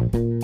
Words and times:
Bye. 0.00 0.39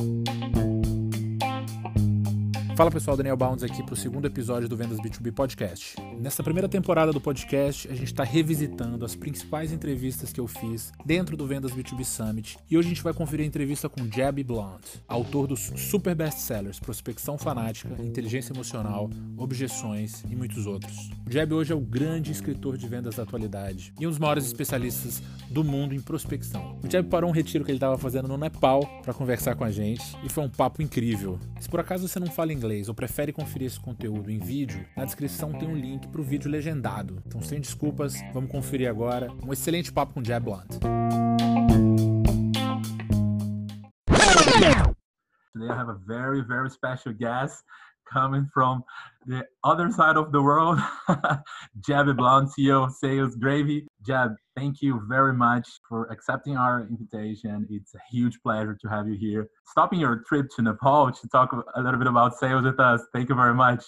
Fala 2.76 2.90
pessoal, 2.90 3.16
Daniel 3.16 3.38
Bounds 3.38 3.64
aqui 3.64 3.82
para 3.82 3.94
o 3.94 3.96
segundo 3.96 4.26
episódio 4.26 4.68
do 4.68 4.76
Vendas 4.76 4.98
B2B 4.98 5.32
Podcast. 5.32 5.96
Nessa 6.20 6.42
primeira 6.42 6.68
temporada 6.68 7.10
do 7.10 7.18
podcast, 7.18 7.88
a 7.88 7.94
gente 7.94 8.08
está 8.08 8.22
revisitando 8.22 9.02
as 9.02 9.16
principais 9.16 9.72
entrevistas 9.72 10.30
que 10.30 10.38
eu 10.38 10.46
fiz 10.46 10.92
dentro 11.02 11.38
do 11.38 11.46
Vendas 11.46 11.72
B2B 11.72 12.04
Summit 12.04 12.58
e 12.70 12.76
hoje 12.76 12.88
a 12.88 12.90
gente 12.90 13.02
vai 13.02 13.14
conferir 13.14 13.44
a 13.44 13.48
entrevista 13.48 13.88
com 13.88 14.06
Jeb 14.12 14.44
Blount, 14.44 14.82
autor 15.08 15.46
dos 15.46 15.72
super 15.74 16.14
best-sellers 16.14 16.78
Prospecção 16.78 17.38
Fanática, 17.38 17.96
Inteligência 17.98 18.52
Emocional, 18.52 19.08
Objeções 19.38 20.22
e 20.30 20.36
muitos 20.36 20.66
outros. 20.66 21.08
O 21.26 21.32
Jeb 21.32 21.54
hoje 21.54 21.72
é 21.72 21.74
o 21.74 21.80
grande 21.80 22.30
escritor 22.30 22.76
de 22.76 22.86
vendas 22.86 23.14
da 23.14 23.22
atualidade 23.22 23.94
e 23.98 24.06
um 24.06 24.10
dos 24.10 24.18
maiores 24.18 24.44
especialistas 24.44 25.22
do 25.48 25.64
mundo 25.64 25.94
em 25.94 26.00
prospecção. 26.00 26.78
O 26.84 26.90
Jeb 26.90 27.08
parou 27.08 27.30
um 27.30 27.32
retiro 27.32 27.64
que 27.64 27.70
ele 27.70 27.78
estava 27.78 27.96
fazendo 27.96 28.28
no 28.28 28.36
Nepal 28.36 28.86
para 29.02 29.14
conversar 29.14 29.54
com 29.54 29.64
a 29.64 29.70
gente 29.70 30.04
e 30.22 30.28
foi 30.28 30.44
um 30.44 30.50
papo 30.50 30.82
incrível. 30.82 31.38
Se 31.58 31.70
por 31.70 31.80
acaso 31.80 32.06
você 32.06 32.20
não 32.20 32.26
fala 32.26 32.52
inglês, 32.52 32.65
inglês 32.66 32.88
ou 32.88 32.94
prefere 32.94 33.32
conferir 33.32 33.68
esse 33.68 33.78
conteúdo 33.78 34.30
em 34.30 34.38
vídeo, 34.38 34.84
na 34.96 35.04
descrição 35.04 35.52
tem 35.52 35.68
um 35.68 35.76
link 35.76 36.08
para 36.08 36.20
o 36.20 36.24
vídeo 36.24 36.50
legendado. 36.50 37.22
Então, 37.24 37.40
sem 37.40 37.60
desculpas, 37.60 38.14
vamos 38.34 38.50
conferir 38.50 38.90
agora 38.90 39.30
um 39.44 39.52
excelente 39.52 39.92
papo 39.92 40.14
com 40.14 40.24
Jeb 40.24 40.44
Blunt. 40.44 40.66
Today 45.52 45.70
I 45.70 45.78
have 45.78 45.88
a 45.88 45.98
very, 46.06 46.42
very 46.42 46.68
special 46.68 47.14
guest 47.14 47.64
coming 48.12 48.48
from 48.52 48.82
the 49.26 49.44
other 49.64 49.90
side 49.90 50.16
of 50.16 50.32
the 50.32 50.40
world, 50.40 50.78
Jeb 51.86 52.16
Blount, 52.16 52.50
CEO 52.56 52.84
of 52.84 52.92
Sales 52.92 53.34
Gravy. 53.36 53.86
Jeb, 54.06 54.34
thank 54.56 54.80
you 54.80 55.02
very 55.08 55.32
much 55.32 55.68
for 55.88 56.06
accepting 56.12 56.56
our 56.56 56.86
invitation. 56.88 57.66
It's 57.70 57.94
a 57.94 58.00
huge 58.10 58.38
pleasure 58.42 58.78
to 58.80 58.88
have 58.88 59.08
you 59.08 59.16
here. 59.16 59.48
Stopping 59.66 60.00
your 60.00 60.22
trip 60.28 60.46
to 60.56 60.62
Nepal 60.62 61.10
to 61.10 61.28
talk 61.28 61.52
a 61.52 61.80
little 61.80 61.98
bit 61.98 62.08
about 62.08 62.38
sales 62.38 62.64
with 62.64 62.78
us. 62.78 63.02
Thank 63.12 63.28
you 63.28 63.34
very 63.34 63.54
much. 63.54 63.84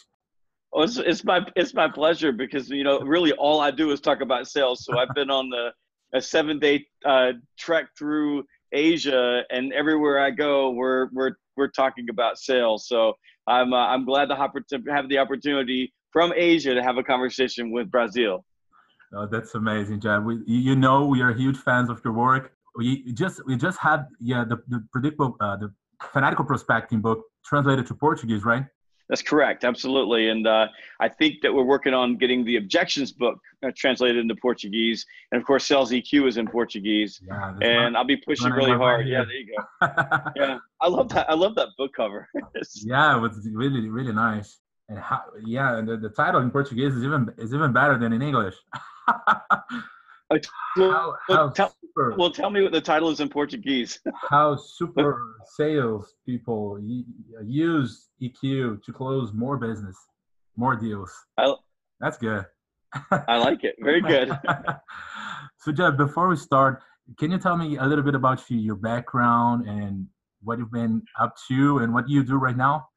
Oh, 0.72 0.82
it's, 0.82 0.98
it's 0.98 1.24
my 1.24 1.40
it's 1.56 1.72
my 1.72 1.88
pleasure 1.88 2.30
because 2.30 2.68
you 2.68 2.84
know 2.84 3.00
really 3.00 3.32
all 3.32 3.60
I 3.60 3.70
do 3.70 3.90
is 3.90 4.00
talk 4.00 4.20
about 4.20 4.48
sales. 4.48 4.84
So 4.84 4.98
I've 4.98 5.14
been 5.14 5.30
on 5.30 5.48
the 5.48 5.70
a 6.14 6.20
seven 6.20 6.58
day 6.58 6.86
uh, 7.04 7.32
trek 7.58 7.86
through 7.98 8.44
Asia, 8.72 9.42
and 9.50 9.72
everywhere 9.72 10.18
I 10.18 10.30
go, 10.30 10.70
we're 10.70 11.08
we're 11.12 11.32
we're 11.56 11.70
talking 11.70 12.08
about 12.10 12.38
sales. 12.38 12.86
So 12.86 13.14
I'm 13.48 13.72
uh, 13.72 13.76
I'm 13.76 14.04
glad 14.04 14.26
to 14.26 14.36
have 14.36 15.08
the 15.08 15.18
opportunity 15.18 15.92
from 16.12 16.32
Asia 16.36 16.74
to 16.74 16.82
have 16.82 16.98
a 16.98 17.02
conversation 17.02 17.70
with 17.70 17.90
Brazil. 17.90 18.44
Oh, 19.14 19.26
that's 19.26 19.54
amazing, 19.54 20.00
Jeb. 20.00 20.24
We, 20.24 20.42
you 20.46 20.76
know, 20.76 21.06
we 21.06 21.22
are 21.22 21.32
huge 21.32 21.56
fans 21.56 21.88
of 21.88 22.00
your 22.04 22.12
work. 22.12 22.52
We 22.76 23.12
just 23.12 23.44
we 23.46 23.56
just 23.56 23.78
had 23.78 24.06
yeah 24.20 24.44
the 24.44 24.58
the 24.68 24.84
predictable 24.92 25.36
uh, 25.40 25.56
the 25.56 25.72
fanatical 26.12 26.44
prospecting 26.44 27.00
book 27.00 27.24
translated 27.44 27.86
to 27.86 27.94
Portuguese, 27.94 28.44
right? 28.44 28.66
That's 29.08 29.22
correct, 29.22 29.64
absolutely. 29.64 30.28
And 30.28 30.46
uh, 30.46 30.66
I 31.00 31.08
think 31.08 31.40
that 31.42 31.52
we're 31.52 31.64
working 31.64 31.94
on 31.94 32.16
getting 32.16 32.44
the 32.44 32.56
objections 32.56 33.10
book 33.10 33.38
uh, 33.64 33.70
translated 33.74 34.18
into 34.18 34.34
Portuguese, 34.36 35.06
and 35.32 35.40
of 35.40 35.46
course, 35.46 35.64
Sales 35.64 35.90
EQ 35.90 36.28
is 36.28 36.36
in 36.36 36.46
Portuguese. 36.46 37.20
Yeah, 37.26 37.54
and 37.62 37.96
I'll 37.96 38.04
be 38.04 38.18
pushing 38.18 38.50
really 38.52 38.72
hard. 38.72 39.08
Yeah, 39.08 39.24
there 39.24 39.34
you 39.34 39.56
go. 39.56 39.88
yeah, 40.36 40.58
I 40.80 40.88
love 40.88 41.08
that. 41.10 41.28
I 41.30 41.34
love 41.34 41.54
that 41.54 41.68
book 41.78 41.92
cover. 41.94 42.28
yeah, 42.84 43.16
it 43.16 43.20
was 43.20 43.48
really 43.52 43.88
really 43.88 44.12
nice. 44.12 44.58
And 44.90 44.98
how, 44.98 45.22
yeah, 45.44 45.82
the, 45.84 45.96
the 45.96 46.08
title 46.08 46.40
in 46.40 46.50
Portuguese 46.50 46.94
is 46.94 47.04
even 47.04 47.32
is 47.38 47.54
even 47.54 47.72
better 47.72 47.98
than 47.98 48.12
in 48.12 48.22
English. 48.22 48.54
well, 50.30 50.40
how, 50.76 51.14
how 51.28 51.48
tell, 51.50 51.74
super, 51.80 52.14
well, 52.16 52.30
tell 52.30 52.50
me 52.50 52.62
what 52.62 52.72
the 52.72 52.80
title 52.80 53.10
is 53.10 53.20
in 53.20 53.28
Portuguese. 53.28 54.00
how 54.30 54.56
super 54.56 55.36
sales 55.56 56.14
people 56.26 56.78
use 57.44 58.08
EQ 58.22 58.82
to 58.82 58.92
close 58.92 59.32
more 59.32 59.56
business, 59.56 59.96
more 60.56 60.76
deals. 60.76 61.12
I, 61.38 61.54
That's 62.00 62.18
good. 62.18 62.44
I 63.10 63.38
like 63.38 63.64
it. 63.64 63.76
Very 63.80 64.00
good. 64.14 64.30
so, 65.60 65.72
Jeb, 65.72 65.96
before 65.96 66.28
we 66.28 66.36
start, 66.36 66.82
can 67.18 67.30
you 67.30 67.38
tell 67.38 67.56
me 67.56 67.76
a 67.78 67.84
little 67.84 68.04
bit 68.04 68.14
about 68.14 68.48
you, 68.50 68.58
your 68.58 68.76
background, 68.76 69.66
and 69.66 70.06
what 70.42 70.58
you've 70.58 70.72
been 70.72 71.02
up 71.18 71.34
to, 71.48 71.78
and 71.78 71.92
what 71.94 72.08
you 72.08 72.22
do 72.22 72.36
right 72.36 72.56
now? 72.56 72.88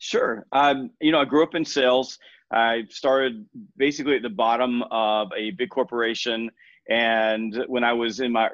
Sure. 0.00 0.46
Um, 0.52 0.90
you 1.00 1.12
know, 1.12 1.20
I 1.20 1.26
grew 1.26 1.42
up 1.42 1.54
in 1.54 1.64
sales. 1.64 2.18
I 2.50 2.84
started 2.88 3.44
basically 3.76 4.16
at 4.16 4.22
the 4.22 4.30
bottom 4.30 4.82
of 4.90 5.28
a 5.36 5.50
big 5.52 5.68
corporation. 5.68 6.50
And 6.88 7.64
when 7.68 7.84
I 7.84 7.92
was 7.92 8.20
in 8.20 8.32
my 8.32 8.48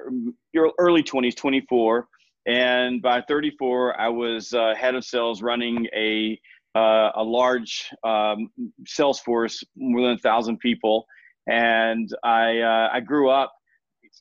early 0.79 1.05
20s, 1.05 1.37
24, 1.37 2.09
and 2.47 3.01
by 3.01 3.23
34, 3.23 3.99
I 3.99 4.09
was 4.09 4.53
uh, 4.53 4.75
head 4.75 4.97
of 4.97 5.05
sales 5.05 5.41
running 5.41 5.87
a, 5.95 6.39
uh, 6.75 7.13
a 7.15 7.23
large 7.23 7.89
um, 8.05 8.51
sales 8.85 9.21
force, 9.21 9.63
more 9.77 10.03
than 10.03 10.17
a 10.17 10.19
thousand 10.19 10.59
people. 10.59 11.07
And 11.47 12.11
I, 12.25 12.59
uh, 12.59 12.89
I 12.93 13.01
grew 13.01 13.31
up 13.31 13.53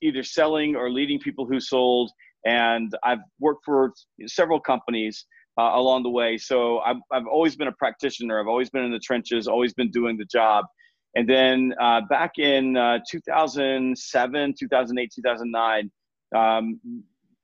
either 0.03 0.22
selling 0.22 0.75
or 0.75 0.92
leading 0.92 1.19
people 1.19 1.47
who 1.47 1.59
sold. 1.59 2.12
And 2.46 2.96
I've 3.03 3.19
worked 3.40 3.66
for 3.66 3.94
several 4.28 4.59
companies 4.59 5.25
uh, 5.58 5.72
along 5.74 6.04
the 6.04 6.10
way. 6.10 6.38
So 6.38 6.80
I've, 6.80 6.98
I've 7.12 7.28
always 7.28 7.56
been 7.56 7.68
a 7.68 7.74
practitioner. 7.74 8.40
I've 8.40 8.48
always 8.48 8.70
been 8.70 8.84
in 8.84 8.92
the 8.92 9.00
trenches, 9.00 9.48
always 9.48 9.74
been 9.74 9.92
doing 9.92 10.18
the 10.18 10.26
job. 10.26 10.66
And 11.16 11.30
then 11.30 11.74
uh, 11.82 12.02
back 12.10 12.38
in 12.38 12.76
uh, 12.76 13.00
2007, 13.10 14.56
2008, 14.60 15.12
2009, 15.16 15.92
um, 16.36 16.80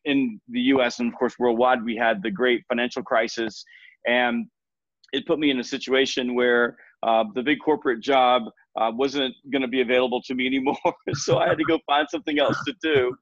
in 0.04 0.42
the 0.50 0.60
US 0.62 1.00
and 1.00 1.12
of 1.12 1.18
course 1.18 1.36
worldwide, 1.40 1.84
we 1.84 1.96
had 1.96 2.22
the 2.22 2.32
great 2.32 2.64
financial 2.68 3.04
crisis. 3.04 3.64
And 4.06 4.48
it 5.14 5.26
put 5.26 5.40
me 5.40 5.52
in 5.52 5.60
a 5.60 5.64
situation 5.64 6.36
where 6.36 6.78
uh, 7.04 7.24
the 7.34 7.44
big 7.44 7.60
corporate 7.64 8.02
job 8.02 8.44
uh, 8.80 8.92
wasn't 8.94 9.34
going 9.52 9.62
to 9.62 9.68
be 9.68 9.82
available 9.82 10.22
to 10.24 10.34
me 10.34 10.48
anymore. 10.48 10.76
so 11.14 11.38
I 11.38 11.48
had 11.48 11.58
to 11.58 11.64
go 11.64 11.80
find 11.86 12.08
something 12.10 12.40
else 12.40 12.58
to 12.66 12.74
do. 12.82 13.16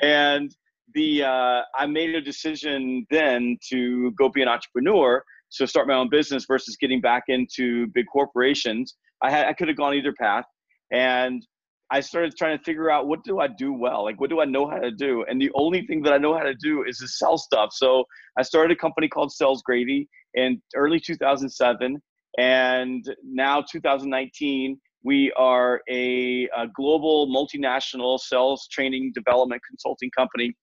And 0.00 0.54
the 0.94 1.24
uh, 1.24 1.62
I 1.78 1.86
made 1.86 2.14
a 2.14 2.20
decision 2.20 3.06
then 3.10 3.58
to 3.70 4.10
go 4.12 4.28
be 4.28 4.42
an 4.42 4.48
entrepreneur, 4.48 5.22
so 5.48 5.66
start 5.66 5.86
my 5.86 5.94
own 5.94 6.08
business 6.08 6.44
versus 6.46 6.76
getting 6.80 7.00
back 7.00 7.24
into 7.28 7.86
big 7.88 8.06
corporations. 8.12 8.96
I 9.22 9.30
had 9.30 9.46
I 9.46 9.52
could 9.52 9.68
have 9.68 9.76
gone 9.76 9.94
either 9.94 10.12
path, 10.18 10.44
and 10.92 11.44
I 11.90 12.00
started 12.00 12.34
trying 12.36 12.56
to 12.56 12.64
figure 12.64 12.90
out 12.90 13.06
what 13.06 13.22
do 13.24 13.40
I 13.40 13.48
do 13.48 13.72
well, 13.72 14.04
like 14.04 14.20
what 14.20 14.30
do 14.30 14.40
I 14.40 14.44
know 14.44 14.68
how 14.68 14.78
to 14.78 14.90
do, 14.90 15.24
and 15.28 15.40
the 15.40 15.50
only 15.54 15.86
thing 15.86 16.02
that 16.02 16.12
I 16.12 16.18
know 16.18 16.36
how 16.36 16.44
to 16.44 16.54
do 16.54 16.84
is 16.84 16.98
to 16.98 17.08
sell 17.08 17.38
stuff. 17.38 17.70
So 17.72 18.04
I 18.38 18.42
started 18.42 18.76
a 18.76 18.80
company 18.80 19.08
called 19.08 19.32
Sales 19.32 19.62
Gravy 19.62 20.08
in 20.34 20.60
early 20.74 21.00
2007, 21.00 22.00
and 22.38 23.16
now 23.22 23.62
2019 23.62 24.78
we 25.04 25.32
are 25.36 25.80
a, 25.90 26.48
a, 26.56 26.68
global 26.76 27.26
multinational 27.26 28.18
sales 28.20 28.68
training 28.70 29.12
development 29.14 29.60
consulting 29.68 30.10
company 30.16 30.54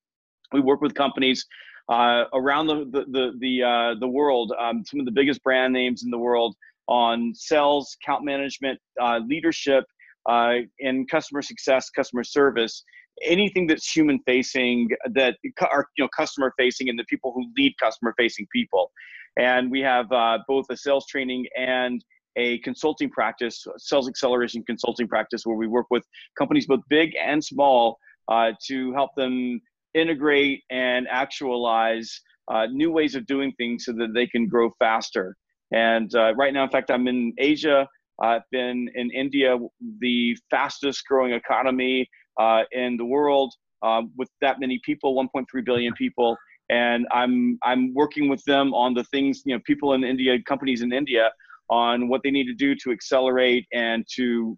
we 0.51 0.59
work 0.61 0.81
with 0.81 0.93
companies 0.93 1.45
uh, 1.89 2.25
around 2.33 2.67
the 2.67 2.85
the 2.91 3.05
the 3.09 3.31
the, 3.39 3.63
uh, 3.63 3.99
the 3.99 4.07
world, 4.07 4.53
um, 4.59 4.83
some 4.85 4.99
of 4.99 5.05
the 5.05 5.11
biggest 5.11 5.43
brand 5.43 5.73
names 5.73 6.03
in 6.03 6.11
the 6.11 6.17
world 6.17 6.55
on 6.87 7.33
sales, 7.35 7.97
account 8.01 8.23
management, 8.23 8.79
uh, 9.01 9.19
leadership, 9.27 9.85
uh, 10.27 10.55
and 10.79 11.09
customer 11.09 11.41
success, 11.41 11.89
customer 11.89 12.23
service. 12.23 12.83
Anything 13.23 13.67
that's 13.67 13.91
human 13.91 14.19
facing, 14.25 14.89
that 15.13 15.37
are 15.71 15.87
you 15.97 16.03
know 16.03 16.09
customer 16.15 16.53
facing, 16.57 16.89
and 16.89 16.97
the 16.97 17.05
people 17.05 17.33
who 17.33 17.45
lead 17.57 17.73
customer 17.79 18.13
facing 18.17 18.47
people. 18.53 18.91
And 19.37 19.71
we 19.71 19.81
have 19.81 20.11
uh, 20.11 20.39
both 20.47 20.65
a 20.69 20.77
sales 20.77 21.05
training 21.07 21.47
and 21.57 22.03
a 22.35 22.59
consulting 22.59 23.09
practice, 23.09 23.65
sales 23.77 24.07
acceleration 24.07 24.63
consulting 24.63 25.07
practice, 25.07 25.45
where 25.45 25.57
we 25.57 25.67
work 25.67 25.87
with 25.89 26.03
companies 26.37 26.67
both 26.67 26.81
big 26.89 27.13
and 27.21 27.43
small 27.43 27.97
uh, 28.29 28.51
to 28.67 28.93
help 28.93 29.11
them 29.15 29.59
integrate 29.93 30.63
and 30.69 31.07
actualize 31.09 32.21
uh, 32.49 32.65
new 32.67 32.91
ways 32.91 33.15
of 33.15 33.25
doing 33.25 33.53
things 33.57 33.85
so 33.85 33.93
that 33.93 34.13
they 34.13 34.27
can 34.27 34.47
grow 34.47 34.71
faster. 34.79 35.35
And 35.71 36.13
uh, 36.15 36.33
right 36.35 36.53
now, 36.53 36.63
in 36.63 36.69
fact, 36.69 36.89
I'm 36.89 37.07
in 37.07 37.33
Asia. 37.37 37.87
I've 38.21 38.41
been 38.51 38.89
in 38.95 39.11
India, 39.11 39.57
the 39.99 40.35
fastest 40.49 41.05
growing 41.07 41.33
economy 41.33 42.09
uh, 42.39 42.63
in 42.71 42.97
the 42.97 43.05
world, 43.05 43.53
um, 43.81 44.11
with 44.17 44.29
that 44.41 44.59
many 44.59 44.79
people, 44.83 45.15
1.3 45.15 45.45
billion 45.63 45.93
people. 45.93 46.35
And 46.69 47.07
I'm 47.11 47.57
I'm 47.63 47.93
working 47.95 48.29
with 48.29 48.43
them 48.45 48.73
on 48.73 48.93
the 48.93 49.03
things, 49.05 49.41
you 49.45 49.55
know, 49.55 49.61
people 49.65 49.93
in 49.93 50.03
India, 50.03 50.37
companies 50.47 50.81
in 50.81 50.93
India, 50.93 51.31
on 51.69 52.09
what 52.09 52.21
they 52.23 52.31
need 52.31 52.45
to 52.45 52.53
do 52.53 52.75
to 52.83 52.91
accelerate 52.91 53.65
and 53.73 54.05
to 54.15 54.57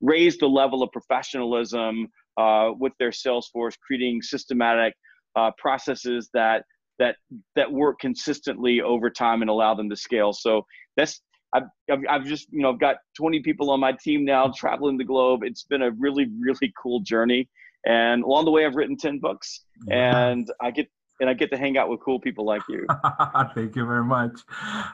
raise 0.00 0.38
the 0.38 0.46
level 0.46 0.82
of 0.82 0.90
professionalism 0.92 2.08
uh, 2.36 2.70
with 2.78 2.92
their 2.98 3.10
Salesforce, 3.10 3.74
creating 3.78 4.22
systematic 4.22 4.94
uh, 5.36 5.50
processes 5.58 6.28
that 6.34 6.64
that 6.98 7.16
that 7.54 7.70
work 7.70 7.98
consistently 8.00 8.80
over 8.80 9.10
time 9.10 9.42
and 9.42 9.50
allow 9.50 9.74
them 9.74 9.90
to 9.90 9.96
scale. 9.96 10.32
So 10.32 10.64
that's 10.96 11.20
I've, 11.52 11.64
I've, 11.90 11.98
I've 12.08 12.24
just 12.24 12.52
you 12.52 12.60
know 12.60 12.70
I've 12.72 12.80
got 12.80 12.96
20 13.16 13.40
people 13.40 13.70
on 13.70 13.80
my 13.80 13.92
team 13.92 14.24
now 14.24 14.52
traveling 14.56 14.96
the 14.96 15.04
globe. 15.04 15.40
It's 15.42 15.64
been 15.64 15.82
a 15.82 15.90
really 15.92 16.28
really 16.40 16.72
cool 16.80 17.00
journey, 17.00 17.48
and 17.84 18.22
along 18.24 18.46
the 18.46 18.50
way 18.50 18.64
I've 18.64 18.74
written 18.74 18.96
10 18.96 19.18
books, 19.18 19.64
and 19.90 20.50
I 20.60 20.70
get 20.70 20.88
and 21.20 21.30
I 21.30 21.34
get 21.34 21.50
to 21.50 21.56
hang 21.56 21.78
out 21.78 21.88
with 21.88 22.00
cool 22.00 22.20
people 22.20 22.44
like 22.44 22.62
you. 22.68 22.86
Thank 23.54 23.74
you 23.76 23.86
very 23.86 24.04
much. 24.04 24.40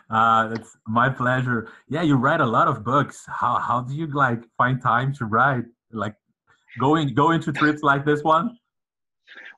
Uh, 0.08 0.50
it's 0.52 0.76
my 0.86 1.08
pleasure. 1.08 1.68
Yeah, 1.88 2.02
you 2.02 2.16
write 2.16 2.40
a 2.40 2.46
lot 2.46 2.68
of 2.68 2.84
books. 2.84 3.24
How 3.26 3.58
how 3.58 3.80
do 3.80 3.94
you 3.94 4.06
like 4.06 4.42
find 4.56 4.80
time 4.80 5.12
to 5.14 5.24
write? 5.24 5.64
Like 5.90 6.14
going 6.78 7.14
going 7.14 7.40
to 7.42 7.52
trips 7.52 7.82
like 7.82 8.04
this 8.04 8.22
one? 8.22 8.56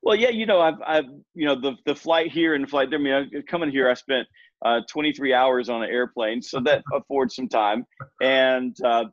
Well, 0.03 0.17
yeah, 0.17 0.29
you 0.29 0.45
know, 0.45 0.61
I've, 0.61 0.81
I've, 0.87 1.05
you 1.35 1.47
know, 1.47 1.59
the 1.59 1.77
the 1.87 1.95
flight 1.95 2.31
here 2.31 2.55
and 2.55 2.65
the 2.65 2.69
flight 2.69 2.91
there. 2.91 2.99
I 2.99 3.03
mean, 3.03 3.43
coming 3.49 3.71
here, 3.71 3.89
I 3.89 3.95
spent 3.95 4.29
uh, 4.65 4.81
23 4.91 5.33
hours 5.33 5.69
on 5.69 5.83
an 5.83 5.91
airplane, 5.91 6.43
so 6.43 6.61
that 6.61 6.83
affords 6.93 7.35
some 7.35 7.49
time. 7.49 7.87
And 8.21 8.77
uh, 8.85 9.05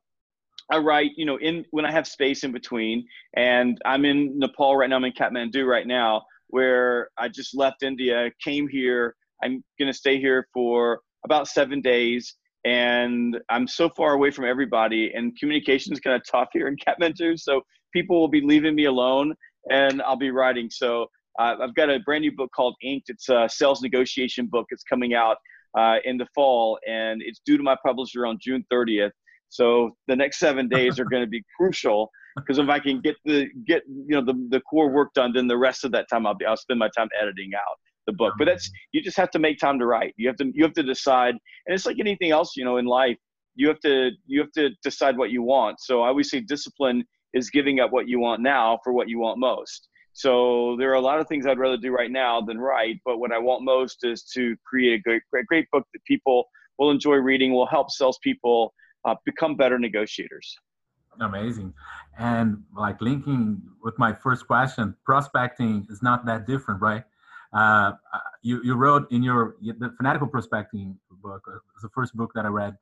I 0.69 0.77
write, 0.77 1.11
you 1.15 1.25
know, 1.25 1.37
in 1.37 1.65
when 1.71 1.85
I 1.85 1.91
have 1.91 2.07
space 2.07 2.43
in 2.43 2.51
between, 2.51 3.05
and 3.35 3.77
I'm 3.85 4.05
in 4.05 4.37
Nepal 4.37 4.75
right 4.75 4.89
now. 4.89 4.97
I'm 4.97 5.05
in 5.05 5.13
Kathmandu 5.13 5.65
right 5.65 5.87
now, 5.87 6.23
where 6.47 7.09
I 7.17 7.29
just 7.29 7.55
left 7.55 7.83
India, 7.83 8.29
came 8.43 8.67
here. 8.67 9.15
I'm 9.43 9.63
gonna 9.79 9.93
stay 9.93 10.19
here 10.19 10.47
for 10.53 10.99
about 11.23 11.47
seven 11.47 11.81
days, 11.81 12.35
and 12.65 13.39
I'm 13.49 13.67
so 13.67 13.89
far 13.89 14.13
away 14.13 14.31
from 14.31 14.45
everybody, 14.45 15.13
and 15.13 15.37
communication 15.37 15.93
is 15.93 15.99
kind 15.99 16.15
of 16.15 16.21
tough 16.29 16.49
here 16.51 16.67
in 16.67 16.75
Kathmandu. 16.75 17.39
So 17.39 17.61
people 17.91 18.19
will 18.19 18.27
be 18.27 18.41
leaving 18.41 18.75
me 18.75 18.85
alone, 18.85 19.33
and 19.69 20.01
I'll 20.01 20.15
be 20.17 20.31
writing. 20.31 20.69
So 20.69 21.07
uh, 21.39 21.55
I've 21.61 21.75
got 21.75 21.89
a 21.89 21.99
brand 21.99 22.21
new 22.21 22.31
book 22.31 22.51
called 22.55 22.75
Inked. 22.83 23.09
It's 23.09 23.29
a 23.29 23.47
sales 23.49 23.81
negotiation 23.81 24.47
book. 24.47 24.67
It's 24.69 24.83
coming 24.83 25.13
out 25.13 25.37
uh, 25.77 25.97
in 26.03 26.17
the 26.17 26.27
fall, 26.35 26.79
and 26.87 27.21
it's 27.21 27.41
due 27.45 27.57
to 27.57 27.63
my 27.63 27.75
publisher 27.85 28.25
on 28.25 28.37
June 28.41 28.65
30th. 28.71 29.11
So 29.49 29.95
the 30.07 30.15
next 30.15 30.39
seven 30.39 30.69
days 30.69 30.99
are 30.99 31.05
going 31.05 31.23
to 31.23 31.29
be 31.29 31.43
crucial 31.57 32.09
because 32.37 32.57
if 32.57 32.69
I 32.69 32.79
can 32.79 33.01
get 33.01 33.15
the 33.25 33.47
get 33.67 33.83
you 33.87 34.15
know 34.15 34.23
the 34.23 34.33
the 34.49 34.61
core 34.61 34.89
work 34.89 35.13
done, 35.13 35.33
then 35.33 35.47
the 35.47 35.57
rest 35.57 35.83
of 35.83 35.91
that 35.91 36.07
time 36.09 36.25
I'll 36.25 36.35
be 36.35 36.45
I'll 36.45 36.57
spend 36.57 36.79
my 36.79 36.89
time 36.97 37.09
editing 37.21 37.51
out 37.55 37.77
the 38.07 38.13
book. 38.13 38.33
But 38.37 38.45
that's 38.45 38.69
you 38.91 39.01
just 39.01 39.17
have 39.17 39.31
to 39.31 39.39
make 39.39 39.59
time 39.59 39.79
to 39.79 39.85
write. 39.85 40.13
You 40.17 40.27
have 40.27 40.37
to 40.37 40.51
you 40.53 40.63
have 40.63 40.73
to 40.73 40.83
decide, 40.83 41.35
and 41.67 41.75
it's 41.75 41.85
like 41.85 41.99
anything 41.99 42.31
else, 42.31 42.55
you 42.55 42.65
know, 42.65 42.77
in 42.77 42.85
life. 42.85 43.17
You 43.55 43.67
have 43.67 43.79
to 43.81 44.11
you 44.27 44.39
have 44.39 44.51
to 44.53 44.69
decide 44.83 45.17
what 45.17 45.31
you 45.31 45.43
want. 45.43 45.81
So 45.81 46.01
I 46.01 46.07
always 46.07 46.29
say 46.29 46.39
discipline 46.39 47.03
is 47.33 47.49
giving 47.49 47.79
up 47.79 47.91
what 47.91 48.07
you 48.07 48.19
want 48.19 48.41
now 48.41 48.79
for 48.83 48.93
what 48.93 49.07
you 49.09 49.19
want 49.19 49.39
most. 49.39 49.87
So 50.13 50.75
there 50.77 50.89
are 50.91 50.95
a 50.95 51.01
lot 51.01 51.19
of 51.19 51.27
things 51.27 51.45
I'd 51.45 51.57
rather 51.57 51.77
do 51.77 51.91
right 51.91 52.11
now 52.11 52.41
than 52.41 52.57
write, 52.59 52.99
but 53.05 53.19
what 53.19 53.31
I 53.31 53.39
want 53.39 53.63
most 53.63 54.03
is 54.03 54.23
to 54.33 54.55
create 54.65 54.99
a 54.99 55.01
great, 55.01 55.21
great, 55.31 55.47
great 55.47 55.71
book 55.71 55.85
that 55.93 56.03
people 56.05 56.49
will 56.77 56.91
enjoy 56.91 57.15
reading, 57.15 57.53
will 57.53 57.65
help 57.65 57.89
salespeople 57.91 58.73
uh, 59.05 59.15
become 59.25 59.55
better 59.55 59.79
negotiators. 59.79 60.53
Amazing. 61.19 61.73
And 62.17 62.63
like 62.75 63.01
linking 63.01 63.61
with 63.83 63.97
my 63.97 64.13
first 64.13 64.47
question, 64.47 64.95
prospecting 65.05 65.87
is 65.89 66.01
not 66.01 66.25
that 66.25 66.45
different, 66.45 66.81
right? 66.81 67.03
Uh, 67.53 67.91
you, 68.41 68.61
you 68.63 68.75
wrote 68.75 69.11
in 69.11 69.23
your 69.23 69.55
the 69.61 69.93
fanatical 69.97 70.27
prospecting 70.27 70.97
book, 71.21 71.41
uh, 71.47 71.57
the 71.81 71.89
first 71.89 72.15
book 72.15 72.31
that 72.33 72.45
I 72.45 72.47
read, 72.47 72.77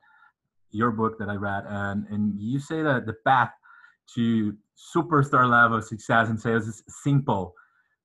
your 0.70 0.92
book 0.92 1.18
that 1.18 1.28
I 1.28 1.34
read, 1.34 1.64
and, 1.66 2.06
and 2.08 2.40
you 2.40 2.60
say 2.60 2.82
that 2.82 3.04
the 3.04 3.14
path 3.26 3.50
to 4.14 4.54
superstar 4.94 5.48
level 5.48 5.80
success 5.82 6.28
in 6.28 6.38
sales 6.38 6.66
is 6.66 6.82
simple, 6.88 7.54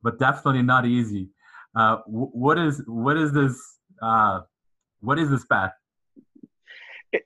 but 0.04 0.20
definitely 0.20 0.62
not 0.62 0.86
easy. 0.86 1.30
Uh, 1.76 1.98
what 2.06 2.58
is 2.58 2.82
what 2.88 3.18
is 3.18 3.32
this? 3.32 3.58
Uh, 4.02 4.42
what 5.02 5.20
is 5.20 5.30
this 5.30 5.46
path? 5.46 5.72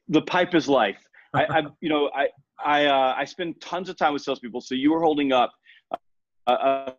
the 0.07 0.21
pipe 0.21 0.53
is 0.55 0.67
life. 0.67 0.97
I, 1.33 1.45
I 1.45 1.61
you 1.81 1.89
know, 1.89 2.09
I 2.13 2.27
I 2.63 2.85
uh, 2.85 3.15
I 3.17 3.25
spend 3.25 3.61
tons 3.61 3.89
of 3.89 3.97
time 3.97 4.13
with 4.13 4.21
salespeople. 4.21 4.61
So 4.61 4.75
you 4.75 4.91
were 4.91 5.01
holding 5.01 5.31
up 5.31 5.51
a, 6.47 6.51
a 6.51 6.95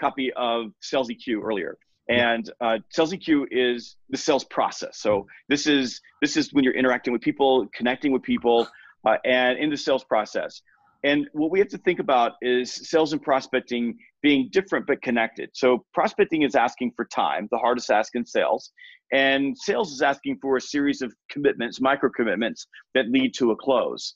copy 0.00 0.32
of 0.34 0.72
Sales 0.80 1.08
EQ 1.08 1.42
earlier, 1.42 1.78
and 2.08 2.50
uh, 2.60 2.78
Sales 2.90 3.12
EQ 3.12 3.46
is 3.50 3.96
the 4.10 4.16
sales 4.18 4.44
process. 4.44 4.98
So 4.98 5.26
this 5.48 5.66
is 5.66 6.00
this 6.20 6.36
is 6.36 6.52
when 6.52 6.64
you're 6.64 6.74
interacting 6.74 7.12
with 7.12 7.22
people, 7.22 7.66
connecting 7.74 8.12
with 8.12 8.22
people, 8.22 8.66
uh, 9.06 9.16
and 9.24 9.58
in 9.58 9.70
the 9.70 9.76
sales 9.76 10.04
process. 10.04 10.62
And 11.04 11.28
what 11.32 11.50
we 11.50 11.58
have 11.58 11.68
to 11.68 11.78
think 11.78 11.98
about 11.98 12.32
is 12.42 12.72
sales 12.72 13.12
and 13.12 13.20
prospecting 13.20 13.96
being 14.22 14.48
different 14.52 14.86
but 14.86 15.02
connected. 15.02 15.50
So 15.52 15.84
prospecting 15.92 16.42
is 16.42 16.54
asking 16.54 16.92
for 16.94 17.04
time, 17.06 17.48
the 17.50 17.58
hardest 17.58 17.90
ask 17.90 18.14
in 18.14 18.24
sales, 18.24 18.70
and 19.12 19.56
sales 19.58 19.92
is 19.92 20.00
asking 20.00 20.38
for 20.40 20.56
a 20.56 20.60
series 20.60 21.02
of 21.02 21.12
commitments, 21.30 21.80
micro 21.80 22.08
commitments 22.14 22.66
that 22.94 23.08
lead 23.08 23.34
to 23.34 23.50
a 23.50 23.56
close. 23.56 24.14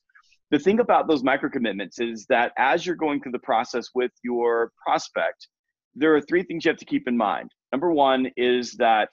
The 0.52 0.60
thing 0.60 0.78
about 0.78 1.08
those 1.08 1.24
micro 1.24 1.50
commitments 1.50 1.98
is 2.00 2.24
that 2.28 2.52
as 2.56 2.86
you're 2.86 2.94
going 2.94 3.20
through 3.20 3.32
the 3.32 3.40
process 3.40 3.88
with 3.94 4.12
your 4.22 4.70
prospect, 4.84 5.48
there 5.96 6.14
are 6.14 6.20
three 6.20 6.44
things 6.44 6.64
you 6.64 6.70
have 6.70 6.78
to 6.78 6.84
keep 6.84 7.08
in 7.08 7.16
mind. 7.16 7.50
Number 7.72 7.92
one 7.92 8.30
is 8.36 8.72
that 8.74 9.08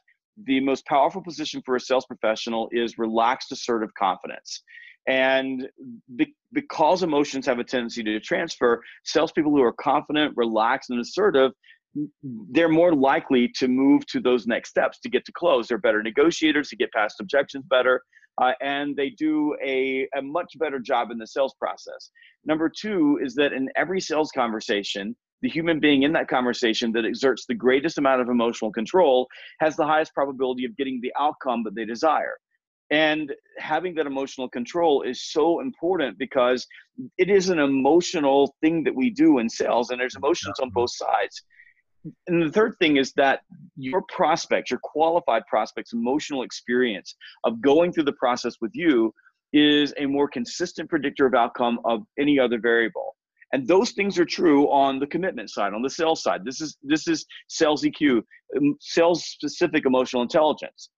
the 0.45 0.59
most 0.59 0.85
powerful 0.85 1.23
position 1.23 1.61
for 1.65 1.75
a 1.75 1.79
sales 1.79 2.05
professional 2.05 2.69
is 2.71 2.97
relaxed, 2.97 3.51
assertive 3.51 3.93
confidence. 3.97 4.61
And 5.07 5.67
be, 6.15 6.33
because 6.53 7.03
emotions 7.03 7.45
have 7.45 7.59
a 7.59 7.63
tendency 7.63 8.03
to 8.03 8.19
transfer, 8.19 8.81
salespeople 9.03 9.51
who 9.51 9.61
are 9.61 9.73
confident, 9.73 10.33
relaxed, 10.37 10.89
and 10.89 10.99
assertive, 10.99 11.51
they're 12.51 12.69
more 12.69 12.93
likely 12.93 13.51
to 13.55 13.67
move 13.67 14.05
to 14.07 14.19
those 14.19 14.47
next 14.47 14.69
steps 14.69 14.99
to 15.01 15.09
get 15.09 15.25
to 15.25 15.31
close. 15.31 15.67
They're 15.67 15.77
better 15.77 16.01
negotiators 16.01 16.69
to 16.69 16.75
get 16.75 16.91
past 16.91 17.19
objections 17.19 17.65
better, 17.69 18.01
uh, 18.41 18.53
and 18.61 18.95
they 18.95 19.09
do 19.11 19.55
a, 19.63 20.07
a 20.17 20.21
much 20.21 20.57
better 20.57 20.79
job 20.79 21.11
in 21.11 21.17
the 21.17 21.27
sales 21.27 21.53
process. 21.59 22.09
Number 22.45 22.69
two 22.69 23.19
is 23.21 23.35
that 23.35 23.53
in 23.53 23.69
every 23.75 24.01
sales 24.01 24.31
conversation, 24.31 25.15
the 25.43 25.49
human 25.49 25.79
being 25.79 26.03
in 26.03 26.13
that 26.13 26.29
conversation 26.29 26.91
that 26.93 27.05
exerts 27.05 27.45
the 27.45 27.53
greatest 27.53 27.97
amount 27.97 28.21
of 28.21 28.29
emotional 28.29 28.71
control 28.71 29.27
has 29.59 29.75
the 29.75 29.85
highest 29.85 30.13
probability 30.13 30.63
of 30.65 30.75
getting 30.77 30.99
the 31.01 31.13
outcome 31.19 31.63
that 31.63 31.75
they 31.75 31.85
desire. 31.85 32.37
And 32.93 33.33
having 33.57 33.95
that 33.95 34.05
emotional 34.05 34.47
control 34.47 35.01
is 35.01 35.23
so 35.23 35.61
important 35.61 36.15
because 36.19 36.67
it 37.17 37.27
is 37.27 37.49
an 37.49 37.57
emotional 37.57 38.55
thing 38.61 38.83
that 38.83 38.93
we 38.93 39.09
do 39.09 39.39
in 39.39 39.49
sales, 39.49 39.89
and 39.89 39.99
there's 39.99 40.15
emotions 40.15 40.59
on 40.61 40.69
both 40.69 40.91
sides. 40.93 41.41
And 42.27 42.43
the 42.43 42.51
third 42.51 42.75
thing 42.77 42.97
is 42.97 43.11
that 43.13 43.39
your 43.75 44.03
prospects, 44.15 44.69
your 44.69 44.79
qualified 44.83 45.41
prospects' 45.47 45.93
emotional 45.93 46.43
experience 46.43 47.15
of 47.45 47.61
going 47.61 47.91
through 47.91 48.03
the 48.03 48.13
process 48.13 48.57
with 48.61 48.71
you 48.75 49.11
is 49.53 49.91
a 49.97 50.05
more 50.05 50.27
consistent 50.27 50.87
predictor 50.87 51.25
of 51.25 51.33
outcome 51.33 51.79
of 51.85 52.03
any 52.19 52.37
other 52.37 52.59
variable. 52.59 53.15
And 53.53 53.67
those 53.67 53.93
things 53.93 54.19
are 54.19 54.25
true 54.25 54.69
on 54.69 54.99
the 54.99 55.07
commitment 55.07 55.49
side 55.49 55.73
on 55.73 55.81
the 55.81 55.89
sales 55.89 56.21
side. 56.21 56.45
This 56.45 56.61
is 56.61 56.77
this 56.83 57.07
is 57.07 57.25
sales 57.47 57.83
eq 57.83 58.21
sales 58.79 59.25
specific 59.25 59.87
emotional 59.87 60.21
intelligence 60.21 60.89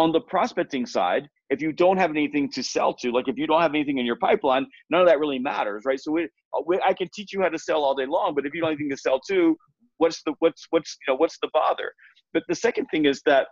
on 0.00 0.12
the 0.12 0.20
prospecting 0.20 0.86
side 0.86 1.28
if 1.50 1.60
you 1.60 1.72
don't 1.72 1.98
have 1.98 2.10
anything 2.10 2.50
to 2.52 2.62
sell 2.62 2.94
to, 2.94 3.10
like 3.10 3.28
if 3.28 3.36
you 3.36 3.46
don't 3.46 3.60
have 3.60 3.74
anything 3.74 3.98
in 3.98 4.06
your 4.06 4.16
pipeline, 4.16 4.64
none 4.88 5.00
of 5.00 5.08
that 5.08 5.18
really 5.18 5.38
matters, 5.38 5.82
right? 5.84 6.00
So 6.00 6.16
uh, 6.16 6.26
we, 6.64 6.80
I 6.80 6.94
can 6.94 7.08
teach 7.12 7.32
you 7.32 7.42
how 7.42 7.48
to 7.48 7.58
sell 7.58 7.82
all 7.84 7.94
day 7.94 8.06
long, 8.06 8.34
but 8.34 8.46
if 8.46 8.54
you 8.54 8.60
don't 8.60 8.70
have 8.70 8.78
anything 8.78 8.96
to 8.96 8.96
sell 8.96 9.20
to, 9.28 9.56
what's 9.98 10.22
the 10.22 10.32
what's 10.38 10.66
what's 10.70 10.96
you 11.06 11.12
know 11.12 11.16
what's 11.18 11.38
the 11.42 11.50
bother? 11.52 11.92
But 12.32 12.44
the 12.48 12.54
second 12.54 12.86
thing 12.86 13.04
is 13.04 13.20
that 13.26 13.48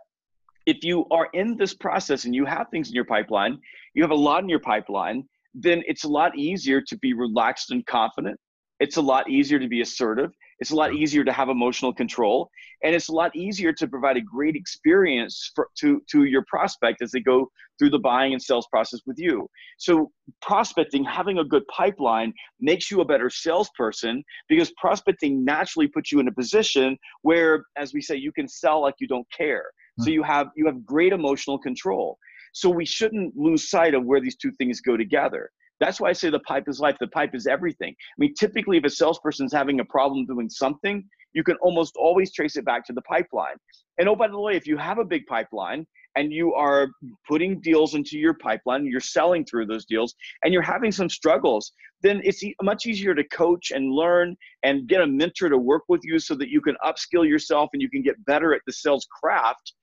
if 0.64 0.78
you 0.82 1.06
are 1.10 1.28
in 1.34 1.56
this 1.56 1.74
process 1.74 2.24
and 2.24 2.34
you 2.34 2.44
have 2.44 2.66
things 2.70 2.88
in 2.88 2.94
your 2.94 3.04
pipeline, 3.04 3.58
you 3.94 4.02
have 4.02 4.12
a 4.12 4.22
lot 4.28 4.42
in 4.42 4.48
your 4.48 4.60
pipeline, 4.60 5.24
then 5.54 5.82
it's 5.86 6.04
a 6.04 6.08
lot 6.08 6.38
easier 6.38 6.80
to 6.80 6.96
be 6.98 7.12
relaxed 7.14 7.72
and 7.72 7.84
confident. 7.86 8.38
It's 8.80 8.96
a 8.96 9.02
lot 9.02 9.28
easier 9.28 9.58
to 9.58 9.68
be 9.68 9.80
assertive. 9.80 10.30
It's 10.60 10.70
a 10.70 10.76
lot 10.76 10.94
easier 10.94 11.24
to 11.24 11.32
have 11.32 11.48
emotional 11.48 11.92
control, 11.92 12.50
and 12.82 12.94
it's 12.94 13.08
a 13.08 13.12
lot 13.12 13.34
easier 13.36 13.72
to 13.72 13.86
provide 13.86 14.16
a 14.16 14.20
great 14.20 14.56
experience 14.56 15.52
for, 15.54 15.68
to 15.80 16.02
to 16.10 16.24
your 16.24 16.44
prospect 16.48 17.00
as 17.00 17.12
they 17.12 17.20
go 17.20 17.48
through 17.78 17.90
the 17.90 17.98
buying 17.98 18.32
and 18.32 18.42
sales 18.42 18.66
process 18.70 19.00
with 19.06 19.18
you. 19.18 19.48
So 19.78 20.10
prospecting, 20.42 21.04
having 21.04 21.38
a 21.38 21.44
good 21.44 21.62
pipeline, 21.68 22.32
makes 22.60 22.90
you 22.90 23.00
a 23.00 23.04
better 23.04 23.30
salesperson 23.30 24.24
because 24.48 24.72
prospecting 24.80 25.44
naturally 25.44 25.86
puts 25.86 26.10
you 26.10 26.18
in 26.18 26.26
a 26.26 26.32
position 26.32 26.98
where, 27.22 27.64
as 27.76 27.94
we 27.94 28.00
say, 28.00 28.16
you 28.16 28.32
can 28.32 28.48
sell 28.48 28.82
like 28.82 28.94
you 28.98 29.06
don't 29.06 29.26
care. 29.36 29.66
So 30.00 30.06
hmm. 30.06 30.10
you 30.10 30.22
have 30.24 30.48
you 30.56 30.66
have 30.66 30.84
great 30.84 31.12
emotional 31.12 31.58
control. 31.58 32.18
So 32.52 32.68
we 32.68 32.84
shouldn't 32.84 33.36
lose 33.36 33.70
sight 33.70 33.94
of 33.94 34.04
where 34.04 34.20
these 34.20 34.36
two 34.36 34.50
things 34.52 34.80
go 34.80 34.96
together. 34.96 35.50
That's 35.80 36.00
why 36.00 36.10
I 36.10 36.12
say 36.12 36.30
the 36.30 36.40
pipe 36.40 36.68
is 36.68 36.80
life. 36.80 36.96
The 37.00 37.08
pipe 37.08 37.34
is 37.34 37.46
everything. 37.46 37.94
I 37.98 38.14
mean, 38.18 38.34
typically, 38.38 38.78
if 38.78 38.84
a 38.84 38.90
salesperson 38.90 39.46
is 39.46 39.52
having 39.52 39.80
a 39.80 39.84
problem 39.84 40.26
doing 40.26 40.48
something, 40.50 41.04
you 41.34 41.44
can 41.44 41.56
almost 41.56 41.94
always 41.96 42.32
trace 42.32 42.56
it 42.56 42.64
back 42.64 42.84
to 42.86 42.92
the 42.92 43.02
pipeline. 43.02 43.56
And 43.98 44.08
oh, 44.08 44.16
by 44.16 44.28
the 44.28 44.38
way, 44.38 44.56
if 44.56 44.66
you 44.66 44.76
have 44.76 44.98
a 44.98 45.04
big 45.04 45.26
pipeline 45.26 45.86
and 46.16 46.32
you 46.32 46.54
are 46.54 46.88
putting 47.28 47.60
deals 47.60 47.94
into 47.94 48.18
your 48.18 48.34
pipeline, 48.34 48.86
you're 48.86 49.00
selling 49.00 49.44
through 49.44 49.66
those 49.66 49.84
deals, 49.84 50.14
and 50.42 50.52
you're 50.52 50.62
having 50.62 50.90
some 50.90 51.08
struggles, 51.08 51.72
then 52.02 52.20
it's 52.24 52.42
much 52.62 52.86
easier 52.86 53.14
to 53.14 53.24
coach 53.24 53.70
and 53.70 53.92
learn 53.92 54.36
and 54.62 54.88
get 54.88 55.00
a 55.00 55.06
mentor 55.06 55.48
to 55.48 55.58
work 55.58 55.82
with 55.88 56.00
you 56.04 56.18
so 56.18 56.34
that 56.34 56.48
you 56.48 56.60
can 56.60 56.76
upskill 56.84 57.28
yourself 57.28 57.70
and 57.72 57.82
you 57.82 57.90
can 57.90 58.02
get 58.02 58.24
better 58.24 58.54
at 58.54 58.62
the 58.66 58.72
sales 58.72 59.06
craft 59.20 59.74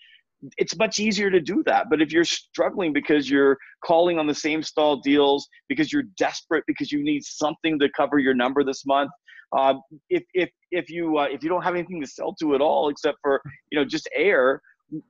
it's 0.58 0.78
much 0.78 1.00
easier 1.00 1.30
to 1.30 1.40
do 1.40 1.64
that. 1.66 1.88
But 1.90 2.02
if 2.02 2.12
you're 2.12 2.26
struggling 2.26 2.94
because 2.94 3.30
you're 3.30 3.58
calling 3.84 4.20
on 4.20 4.28
the 4.28 4.36
same 4.36 4.64
stall 4.64 4.98
deals, 4.98 5.48
because 5.68 5.92
you're 5.92 6.04
desperate, 6.18 6.64
because 6.68 6.92
you 6.92 7.04
need 7.04 7.24
something 7.24 7.80
to 7.80 7.90
cover 7.96 8.20
your 8.20 8.34
number 8.34 8.64
this 8.64 8.86
month, 8.86 9.12
uh, 9.56 9.76
if, 10.10 10.24
if, 10.34 10.50
if 10.72 10.90
you 10.90 11.18
uh, 11.18 11.28
if 11.32 11.44
you 11.44 11.50
don't 11.50 11.62
have 11.62 11.76
anything 11.76 12.02
to 12.02 12.08
sell 12.08 12.34
to 12.40 12.56
at 12.56 12.62
all 12.62 12.90
except 12.90 13.18
for 13.22 13.42
you 13.72 13.80
know 13.80 13.86
just 13.86 14.10
air, 14.16 14.62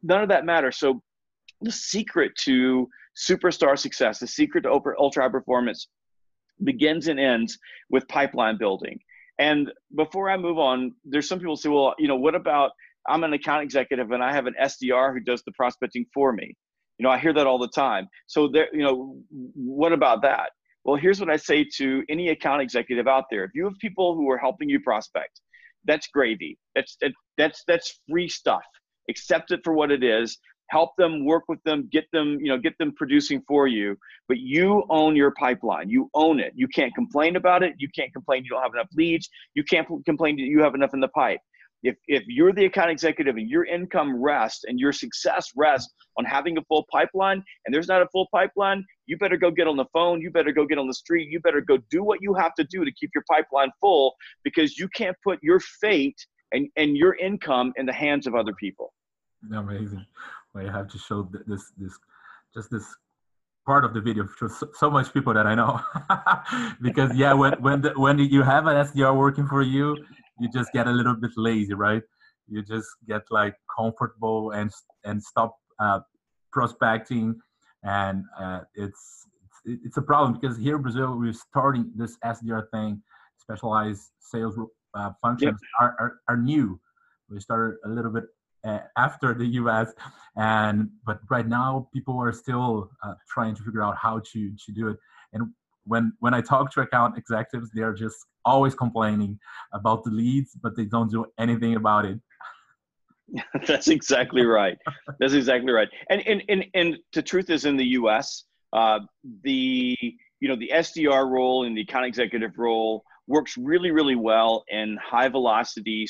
none 0.04 0.22
of 0.22 0.30
that 0.30 0.46
matters. 0.46 0.78
So 0.78 1.02
the 1.62 1.72
secret 1.72 2.34
to 2.42 2.88
superstar 3.18 3.78
success, 3.78 4.20
the 4.20 4.28
secret 4.28 4.62
to 4.62 4.72
ultra 4.72 5.24
high 5.24 5.30
performance 5.30 5.88
begins 6.64 7.08
and 7.08 7.20
ends 7.20 7.58
with 7.90 8.08
pipeline 8.08 8.58
building. 8.58 9.00
And 9.40 9.72
before 9.96 10.30
I 10.30 10.38
move 10.38 10.58
on, 10.58 10.94
there's 11.04 11.28
some 11.28 11.40
people 11.40 11.58
say, 11.58 11.70
well, 11.70 11.94
you 12.00 12.08
know, 12.08 12.16
what 12.16 12.36
about 12.36 12.72
I'm 13.08 13.24
an 13.24 13.34
account 13.34 13.64
executive 13.64 14.12
and 14.12 14.24
I 14.24 14.34
have 14.34 14.48
an 14.48 14.56
SDR 14.62 15.14
who 15.14 15.20
does 15.20 15.44
the 15.44 15.52
prospecting 15.54 16.06
for 16.14 16.34
me. 16.34 16.56
You 16.98 17.04
know, 17.04 17.10
I 17.10 17.18
hear 17.18 17.34
that 17.34 17.48
all 17.48 17.60
the 17.60 17.70
time. 17.70 18.08
So 18.28 18.48
there, 18.48 18.68
you 18.74 18.84
know, 18.84 19.18
what 19.30 19.92
about 19.92 20.22
that? 20.22 20.52
Well, 20.84 20.96
here's 20.96 21.20
what 21.20 21.30
I 21.30 21.36
say 21.36 21.66
to 21.78 22.04
any 22.10 22.30
account 22.30 22.62
executive 22.62 23.08
out 23.08 23.26
there. 23.30 23.44
If 23.44 23.52
you 23.54 23.66
have 23.66 23.74
people 23.80 24.16
who 24.16 24.30
are 24.30 24.38
helping 24.38 24.70
you 24.70 24.80
prospect, 24.80 25.42
that's 25.86 26.08
gravy. 26.08 26.58
That's 26.74 26.98
that's 27.38 27.64
that's 27.68 28.00
free 28.10 28.30
stuff. 28.30 28.64
Accept 29.10 29.52
it 29.52 29.62
for 29.64 29.74
what 29.74 29.92
it 29.92 30.04
is 30.04 30.38
help 30.70 30.96
them 30.98 31.26
work 31.26 31.44
with 31.48 31.62
them 31.64 31.88
get 31.92 32.06
them 32.12 32.38
you 32.40 32.48
know 32.48 32.58
get 32.58 32.78
them 32.78 32.94
producing 32.96 33.42
for 33.48 33.68
you 33.68 33.96
but 34.28 34.38
you 34.38 34.84
own 34.90 35.16
your 35.16 35.32
pipeline 35.32 35.90
you 35.90 36.10
own 36.14 36.40
it 36.40 36.54
you 36.56 36.68
can't 36.68 36.94
complain 36.96 37.36
about 37.36 37.64
it 37.64 37.74
you 37.78 37.88
can't 37.96 38.12
complain 38.14 38.44
you 38.44 38.50
don't 38.50 38.62
have 38.62 38.74
enough 38.74 38.88
leads 38.94 39.30
you 39.54 39.64
can't 39.64 39.88
complain 40.06 40.36
that 40.36 40.44
you 40.44 40.62
have 40.62 40.76
enough 40.76 40.94
in 40.94 41.00
the 41.00 41.08
pipe 41.10 41.40
if, 41.86 41.96
if 42.08 42.24
you're 42.28 42.52
the 42.52 42.66
account 42.66 42.90
executive 42.90 43.36
and 43.38 43.50
your 43.50 43.66
income 43.66 44.22
rests 44.22 44.64
and 44.68 44.80
your 44.80 44.92
success 44.92 45.52
rests 45.56 45.94
on 46.18 46.26
having 46.26 46.58
a 46.58 46.62
full 46.64 46.86
pipeline 46.92 47.44
and 47.66 47.74
there's 47.74 47.88
not 47.88 48.02
a 48.02 48.08
full 48.12 48.28
pipeline 48.34 48.84
you 49.06 49.18
better 49.18 49.38
go 49.38 49.52
get 49.52 49.68
on 49.68 49.78
the 49.78 49.86
phone 49.94 50.20
you 50.20 50.32
better 50.32 50.52
go 50.52 50.66
get 50.66 50.78
on 50.78 50.88
the 50.88 50.94
street 50.94 51.30
you 51.30 51.40
better 51.40 51.62
go 51.62 51.78
do 51.90 52.04
what 52.04 52.20
you 52.22 52.34
have 52.34 52.54
to 52.56 52.64
do 52.66 52.84
to 52.84 52.92
keep 53.00 53.12
your 53.14 53.24
pipeline 53.30 53.70
full 53.80 54.14
because 54.44 54.78
you 54.78 54.88
can't 54.96 55.16
put 55.24 55.38
your 55.42 55.60
fate 55.60 56.18
and, 56.52 56.70
and 56.76 56.98
your 56.98 57.16
income 57.16 57.74
in 57.76 57.86
the 57.86 57.94
hands 57.94 58.28
of 58.28 58.36
other 58.36 58.54
people. 58.54 58.94
Amazing. 59.54 60.06
Well, 60.54 60.68
I 60.68 60.72
have 60.72 60.88
to 60.90 60.98
show 60.98 61.30
this 61.46 61.72
this 61.78 61.94
just 62.54 62.72
this 62.72 62.86
part 63.66 63.84
of 63.84 63.94
the 63.94 64.02
video 64.02 64.28
to 64.40 64.50
so, 64.50 64.70
so 64.74 64.90
much 64.90 65.14
people 65.14 65.34
that 65.34 65.46
I 65.46 65.56
know. 65.56 65.82
Because 66.82 67.16
yeah 67.16 67.34
when 67.34 67.54
when 67.54 67.82
the, 67.82 67.92
when 68.00 68.18
you 68.20 68.42
have 68.42 68.68
an 68.68 68.76
SDR 68.88 69.16
working 69.16 69.48
for 69.48 69.62
you 69.62 69.98
you 70.40 70.50
just 70.50 70.72
get 70.72 70.88
a 70.88 70.92
little 70.92 71.16
bit 71.16 71.32
lazy 71.38 71.74
right 71.74 72.04
you 72.48 72.62
just 72.64 72.88
get 73.08 73.24
like 73.32 73.56
comfortable 73.76 74.52
and 74.52 74.72
and 75.04 75.22
stop 75.22 75.58
uh, 75.80 76.00
prospecting 76.52 77.36
and 77.84 78.24
uh, 78.40 78.62
it's 78.76 79.28
it's 79.66 79.98
a 79.98 80.02
problem 80.02 80.38
because 80.40 80.58
here 80.58 80.76
in 80.76 80.82
Brazil 80.82 81.18
we're 81.18 81.34
starting 81.34 81.92
this 81.96 82.18
SDR 82.24 82.70
thing 82.72 83.02
specialized 83.38 84.12
sales 84.20 84.56
uh, 84.94 85.12
functions 85.22 85.60
yep. 85.62 85.72
are, 85.82 85.96
are, 86.00 86.14
are 86.30 86.38
new 86.38 86.80
we 87.30 87.40
started 87.40 87.78
a 87.86 87.90
little 87.90 88.12
bit 88.12 88.26
uh, 88.66 88.80
after 88.98 89.34
the 89.34 89.46
US. 89.62 89.94
And 90.36 90.90
but 91.06 91.20
right 91.30 91.48
now, 91.48 91.88
people 91.94 92.18
are 92.18 92.34
still 92.34 92.90
uh, 93.04 93.14
trying 93.30 93.56
to 93.56 93.64
figure 93.64 93.84
out 93.84 93.96
how 93.98 94.20
to 94.32 94.52
to 94.66 94.72
do 94.74 94.90
it. 94.90 94.98
And 95.34 95.52
when 95.86 96.14
when 96.20 96.34
I 96.34 96.42
talk 96.42 96.72
to 96.74 96.82
account 96.82 97.18
executives, 97.18 97.70
they're 97.74 97.94
just 97.94 98.18
always 98.44 98.76
complaining 98.76 99.40
about 99.74 100.04
the 100.04 100.12
leads, 100.12 100.56
but 100.62 100.76
they 100.76 100.86
don't 100.86 101.10
do 101.10 101.26
anything 101.40 101.76
about 101.76 102.06
it. 102.06 102.20
That's 103.68 103.88
exactly 103.88 104.46
right. 104.46 104.78
That's 105.20 105.34
exactly 105.34 105.72
right. 105.72 105.90
And 106.10 106.22
and 106.28 106.44
and 106.50 106.66
and 106.74 106.98
the 107.14 107.22
truth 107.22 107.50
is, 107.50 107.66
in 107.66 107.78
the 107.78 107.86
U.S., 108.00 108.44
uh, 108.74 109.00
the 109.44 109.98
you 110.40 110.48
know 110.48 110.56
the 110.56 110.72
SDR 110.74 111.30
role 111.30 111.66
and 111.66 111.78
the 111.78 111.82
account 111.82 112.06
executive 112.06 112.58
role 112.58 113.04
works 113.28 113.58
really 113.58 113.92
really 113.92 114.16
well 114.16 114.64
in 114.70 114.98
high 115.04 115.28
velocity 115.28 116.08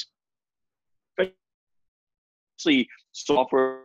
especially 2.57 2.87
software 3.11 3.81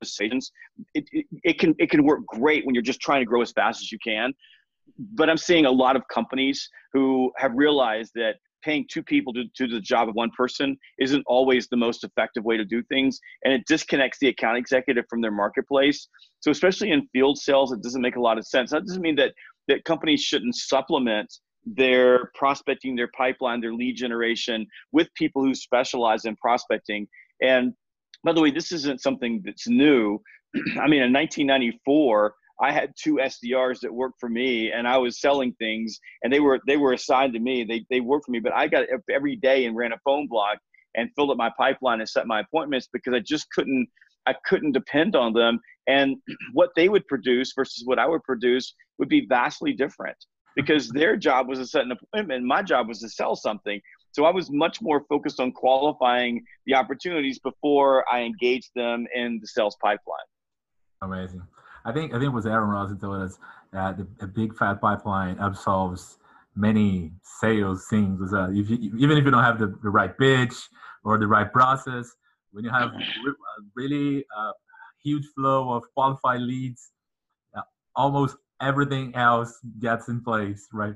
decisions, 0.00 0.52
it, 0.94 1.04
it, 1.12 1.26
it, 1.44 1.58
can 1.58 1.74
it 1.78 1.90
can 1.90 2.04
work 2.04 2.20
great 2.26 2.66
when 2.66 2.74
you're 2.74 2.82
just 2.82 3.00
trying 3.00 3.20
to 3.20 3.26
grow 3.26 3.40
as 3.42 3.52
fast 3.52 3.82
as 3.82 3.92
you 3.92 3.98
can. 4.04 4.32
But 4.98 5.30
I'm 5.30 5.36
seeing 5.36 5.66
a 5.66 5.70
lot 5.70 5.96
of 5.96 6.06
companies 6.08 6.68
who 6.92 7.32
have 7.38 7.52
realized 7.54 8.12
that 8.14 8.36
paying 8.62 8.86
two 8.88 9.02
people 9.02 9.32
to, 9.32 9.44
to 9.56 9.66
do 9.66 9.74
the 9.74 9.80
job 9.80 10.08
of 10.08 10.14
one 10.14 10.30
person 10.36 10.76
isn't 10.98 11.24
always 11.26 11.68
the 11.68 11.76
most 11.76 12.04
effective 12.04 12.44
way 12.44 12.56
to 12.56 12.64
do 12.64 12.82
things 12.84 13.18
and 13.44 13.52
it 13.52 13.62
disconnects 13.66 14.18
the 14.20 14.28
account 14.28 14.56
executive 14.56 15.04
from 15.10 15.20
their 15.20 15.32
marketplace. 15.32 16.08
So 16.40 16.50
especially 16.50 16.90
in 16.90 17.08
field 17.12 17.38
sales 17.38 17.72
it 17.72 17.82
doesn't 17.82 18.02
make 18.02 18.16
a 18.16 18.20
lot 18.20 18.38
of 18.38 18.46
sense. 18.46 18.70
That 18.70 18.86
doesn't 18.86 19.02
mean 19.02 19.16
that 19.16 19.32
that 19.68 19.84
companies 19.84 20.22
shouldn't 20.22 20.56
supplement 20.56 21.32
their 21.64 22.30
prospecting 22.34 22.96
their 22.96 23.10
pipeline 23.16 23.60
their 23.60 23.74
lead 23.74 23.96
generation 23.96 24.66
with 24.90 25.08
people 25.14 25.42
who 25.42 25.54
specialize 25.54 26.24
in 26.24 26.34
prospecting. 26.36 27.06
And 27.40 27.72
by 28.24 28.32
the 28.32 28.40
way, 28.40 28.50
this 28.50 28.72
isn't 28.72 29.00
something 29.00 29.42
that's 29.44 29.68
new. 29.68 30.20
I 30.80 30.88
mean, 30.88 31.02
in 31.02 31.12
1994, 31.12 32.34
I 32.62 32.70
had 32.70 32.92
two 32.96 33.16
SDRs 33.16 33.80
that 33.80 33.92
worked 33.92 34.20
for 34.20 34.28
me, 34.28 34.70
and 34.70 34.86
I 34.86 34.96
was 34.96 35.20
selling 35.20 35.52
things, 35.54 35.98
and 36.22 36.32
they 36.32 36.40
were 36.40 36.60
they 36.66 36.76
were 36.76 36.92
assigned 36.92 37.32
to 37.34 37.40
me. 37.40 37.64
They 37.64 37.84
they 37.90 38.00
worked 38.00 38.26
for 38.26 38.32
me, 38.32 38.40
but 38.40 38.54
I 38.54 38.68
got 38.68 38.84
up 38.92 39.00
every 39.10 39.36
day 39.36 39.66
and 39.66 39.76
ran 39.76 39.92
a 39.92 39.98
phone 40.04 40.28
block 40.28 40.58
and 40.94 41.10
filled 41.16 41.30
up 41.30 41.36
my 41.36 41.50
pipeline 41.58 42.00
and 42.00 42.08
set 42.08 42.26
my 42.26 42.40
appointments 42.40 42.88
because 42.92 43.14
I 43.14 43.20
just 43.20 43.50
couldn't 43.50 43.88
I 44.26 44.34
couldn't 44.46 44.72
depend 44.72 45.16
on 45.16 45.32
them. 45.32 45.58
And 45.88 46.16
what 46.52 46.70
they 46.76 46.88
would 46.88 47.06
produce 47.08 47.52
versus 47.54 47.82
what 47.84 47.98
I 47.98 48.06
would 48.06 48.22
produce 48.22 48.74
would 48.98 49.08
be 49.08 49.26
vastly 49.26 49.72
different 49.72 50.16
because 50.54 50.88
their 50.94 51.16
job 51.16 51.48
was 51.48 51.58
to 51.58 51.66
set 51.66 51.84
an 51.84 51.92
appointment, 51.92 52.44
my 52.44 52.62
job 52.62 52.88
was 52.88 53.00
to 53.00 53.08
sell 53.08 53.34
something. 53.34 53.80
So 54.12 54.24
I 54.24 54.30
was 54.30 54.50
much 54.50 54.82
more 54.82 55.04
focused 55.08 55.40
on 55.40 55.52
qualifying 55.52 56.44
the 56.66 56.74
opportunities 56.74 57.38
before 57.38 58.04
I 58.12 58.20
engaged 58.20 58.70
them 58.76 59.06
in 59.14 59.38
the 59.40 59.46
sales 59.46 59.76
pipeline. 59.82 60.26
Amazing. 61.00 61.42
I 61.84 61.92
think 61.92 62.12
I 62.12 62.18
think 62.18 62.26
it 62.26 62.34
was 62.34 62.46
Aaron 62.46 62.70
Ross 62.70 62.90
that 62.90 63.00
told 63.00 63.22
us 63.22 63.38
that 63.72 63.96
the, 63.96 64.06
a 64.20 64.26
big 64.26 64.56
fat 64.56 64.80
pipeline 64.80 65.38
absolves 65.40 66.18
many 66.54 67.12
sales 67.40 67.86
things. 67.88 68.32
Uh, 68.32 68.48
if 68.52 68.68
you, 68.70 68.78
even 68.98 69.16
if 69.16 69.24
you 69.24 69.30
don't 69.30 69.42
have 69.42 69.58
the, 69.58 69.74
the 69.82 69.90
right 69.90 70.16
pitch 70.16 70.54
or 71.04 71.18
the 71.18 71.26
right 71.26 71.52
process, 71.52 72.10
when 72.52 72.64
you 72.64 72.70
have 72.70 72.90
a 72.90 73.02
really 73.74 74.24
uh, 74.36 74.52
huge 75.02 75.24
flow 75.34 75.72
of 75.72 75.82
qualified 75.94 76.40
leads, 76.40 76.90
uh, 77.56 77.62
almost 77.96 78.36
everything 78.60 79.14
else 79.14 79.58
gets 79.80 80.08
in 80.08 80.22
place, 80.22 80.68
right? 80.72 80.94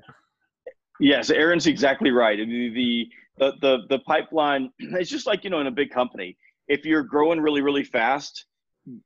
Yes, 1.01 1.31
Aaron's 1.31 1.67
exactly 1.67 2.11
right. 2.11 2.39
The, 2.39 2.71
the 2.71 3.07
the 3.39 3.53
the 3.61 3.79
the 3.89 3.99
pipeline 4.01 4.71
it's 4.79 5.11
just 5.11 5.27
like 5.27 5.45
you 5.45 5.51
know 5.51 5.61
in 5.61 5.67
a 5.67 5.73
big 5.73 5.91
company. 5.91 6.37
If 6.69 6.85
you're 6.85 7.03
growing 7.03 7.41
really 7.41 7.63
really 7.63 7.85
fast, 7.85 8.47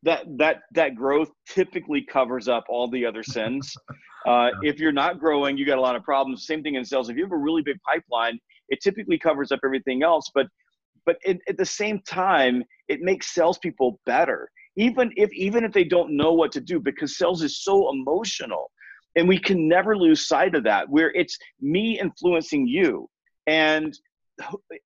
that 0.02 0.24
that 0.38 0.62
that 0.74 0.94
growth 0.94 1.30
typically 1.48 2.02
covers 2.02 2.48
up 2.48 2.64
all 2.68 2.88
the 2.88 3.04
other 3.04 3.22
sins. 3.22 3.74
Uh, 4.26 4.50
if 4.62 4.78
you're 4.78 4.92
not 4.92 5.18
growing, 5.18 5.56
you 5.56 5.64
got 5.64 5.78
a 5.78 5.80
lot 5.80 5.96
of 5.96 6.02
problems. 6.02 6.46
Same 6.46 6.62
thing 6.62 6.74
in 6.74 6.84
sales. 6.84 7.08
If 7.08 7.16
you 7.16 7.22
have 7.22 7.32
a 7.32 7.38
really 7.38 7.62
big 7.62 7.78
pipeline, 7.90 8.38
it 8.68 8.82
typically 8.82 9.18
covers 9.18 9.50
up 9.50 9.60
everything 9.64 10.02
else. 10.02 10.30
But 10.34 10.46
but 11.06 11.16
it, 11.24 11.38
at 11.48 11.56
the 11.56 11.64
same 11.64 12.00
time, 12.06 12.62
it 12.88 13.00
makes 13.00 13.32
salespeople 13.32 13.98
better, 14.04 14.50
even 14.76 15.10
if 15.16 15.32
even 15.32 15.64
if 15.64 15.72
they 15.72 15.84
don't 15.84 16.14
know 16.14 16.34
what 16.34 16.52
to 16.52 16.60
do, 16.60 16.80
because 16.80 17.16
sales 17.16 17.42
is 17.42 17.62
so 17.62 17.88
emotional 17.88 18.70
and 19.16 19.28
we 19.28 19.38
can 19.38 19.68
never 19.68 19.96
lose 19.96 20.26
sight 20.26 20.54
of 20.54 20.64
that 20.64 20.88
where 20.88 21.10
it's 21.12 21.38
me 21.60 21.98
influencing 21.98 22.66
you 22.66 23.08
and 23.46 23.98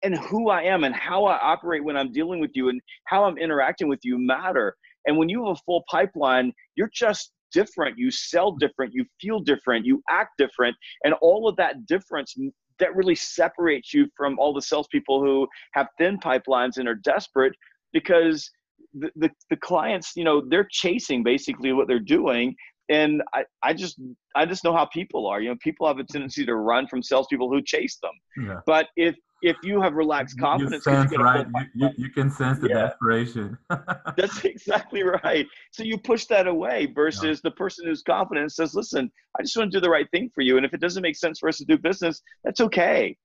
and 0.03 0.17
who 0.17 0.49
I 0.49 0.63
am 0.63 0.85
and 0.85 0.95
how 0.95 1.25
I 1.25 1.39
operate 1.39 1.85
when 1.85 1.97
I'm 1.97 2.13
dealing 2.13 2.41
with 2.41 2.51
you 2.55 2.69
and 2.69 2.81
how 3.07 3.25
I'm 3.25 3.39
interacting 3.39 3.89
with 3.89 4.01
you 4.03 4.19
matter. 4.19 4.77
And 5.07 5.17
when 5.17 5.29
you 5.29 5.47
have 5.47 5.57
a 5.57 5.61
full 5.67 5.85
pipeline, 5.91 6.53
you're 6.77 6.91
just 6.93 7.33
different. 7.53 7.99
You 7.99 8.11
sell 8.11 8.53
different, 8.53 8.93
you 8.95 9.05
feel 9.21 9.41
different, 9.41 9.87
you 9.87 10.03
act 10.11 10.33
different, 10.39 10.77
and 11.05 11.15
all 11.21 11.49
of 11.49 11.57
that 11.57 11.87
difference 11.87 12.35
that 12.81 12.97
really 12.97 13.15
separates 13.15 13.95
you 13.95 14.09
from 14.17 14.39
all 14.39 14.53
the 14.53 14.63
salespeople 14.63 15.23
who 15.23 15.47
have 15.73 15.87
thin 15.99 16.19
pipelines 16.19 16.79
and 16.79 16.89
are 16.89 16.97
desperate 16.97 17.53
because 17.93 18.51
the, 18.95 19.11
the, 19.15 19.31
the 19.51 19.57
clients, 19.57 20.13
you 20.17 20.25
know, 20.25 20.43
they're 20.49 20.67
chasing 20.71 21.23
basically 21.23 21.73
what 21.73 21.87
they're 21.87 22.01
doing 22.01 22.57
and 22.89 23.23
I, 23.33 23.45
I 23.63 23.73
just 23.73 23.99
I 24.35 24.45
just 24.47 24.65
know 24.65 24.75
how 24.75 24.87
people 24.87 25.27
are. 25.27 25.41
You 25.41 25.51
know, 25.51 25.57
people 25.63 25.87
have 25.87 25.99
a 25.99 26.05
tendency 26.05 26.45
to 26.45 26.57
run 26.57 26.87
from 26.87 27.03
salespeople 27.03 27.51
who 27.51 27.63
chase 27.63 27.99
them. 28.03 28.13
Yeah. 28.47 28.61
But 28.67 28.89
if 28.97 29.15
if 29.45 29.57
you 29.63 29.81
have 29.83 29.95
relaxed 29.95 30.41
confidence, 30.41 30.87
you, 30.87 30.93
sense, 30.93 31.13
you 31.13 31.19
right? 31.19 31.47
You, 31.75 31.91
you, 31.99 32.09
can 32.09 32.31
sense 32.31 32.59
the 32.61 32.69
yeah. 32.69 32.87
desperation. 32.87 33.59
That's 34.17 34.43
exactly 34.45 35.03
right. 35.03 35.47
So 35.71 35.83
you 35.83 35.99
push 35.99 36.25
that 36.27 36.47
away 36.47 36.87
versus 36.87 37.41
yeah. 37.45 37.51
the 37.51 37.51
person 37.51 37.87
who's 37.87 38.03
confident 38.03 38.53
says, 38.53 38.75
"Listen, 38.75 39.13
I 39.39 39.43
just 39.43 39.55
want 39.57 39.71
to 39.71 39.77
do 39.77 39.83
the 39.83 39.91
right 39.91 40.11
thing 40.11 40.31
for 40.35 40.41
you, 40.41 40.57
and 40.57 40.65
if 40.65 40.73
it 40.73 40.81
doesn't 40.81 41.03
make 41.03 41.17
sense 41.17 41.39
for 41.39 41.49
us 41.49 41.59
to 41.59 41.67
do 41.67 41.77
business, 41.77 42.23
that's 42.43 42.61
okay." 42.61 43.17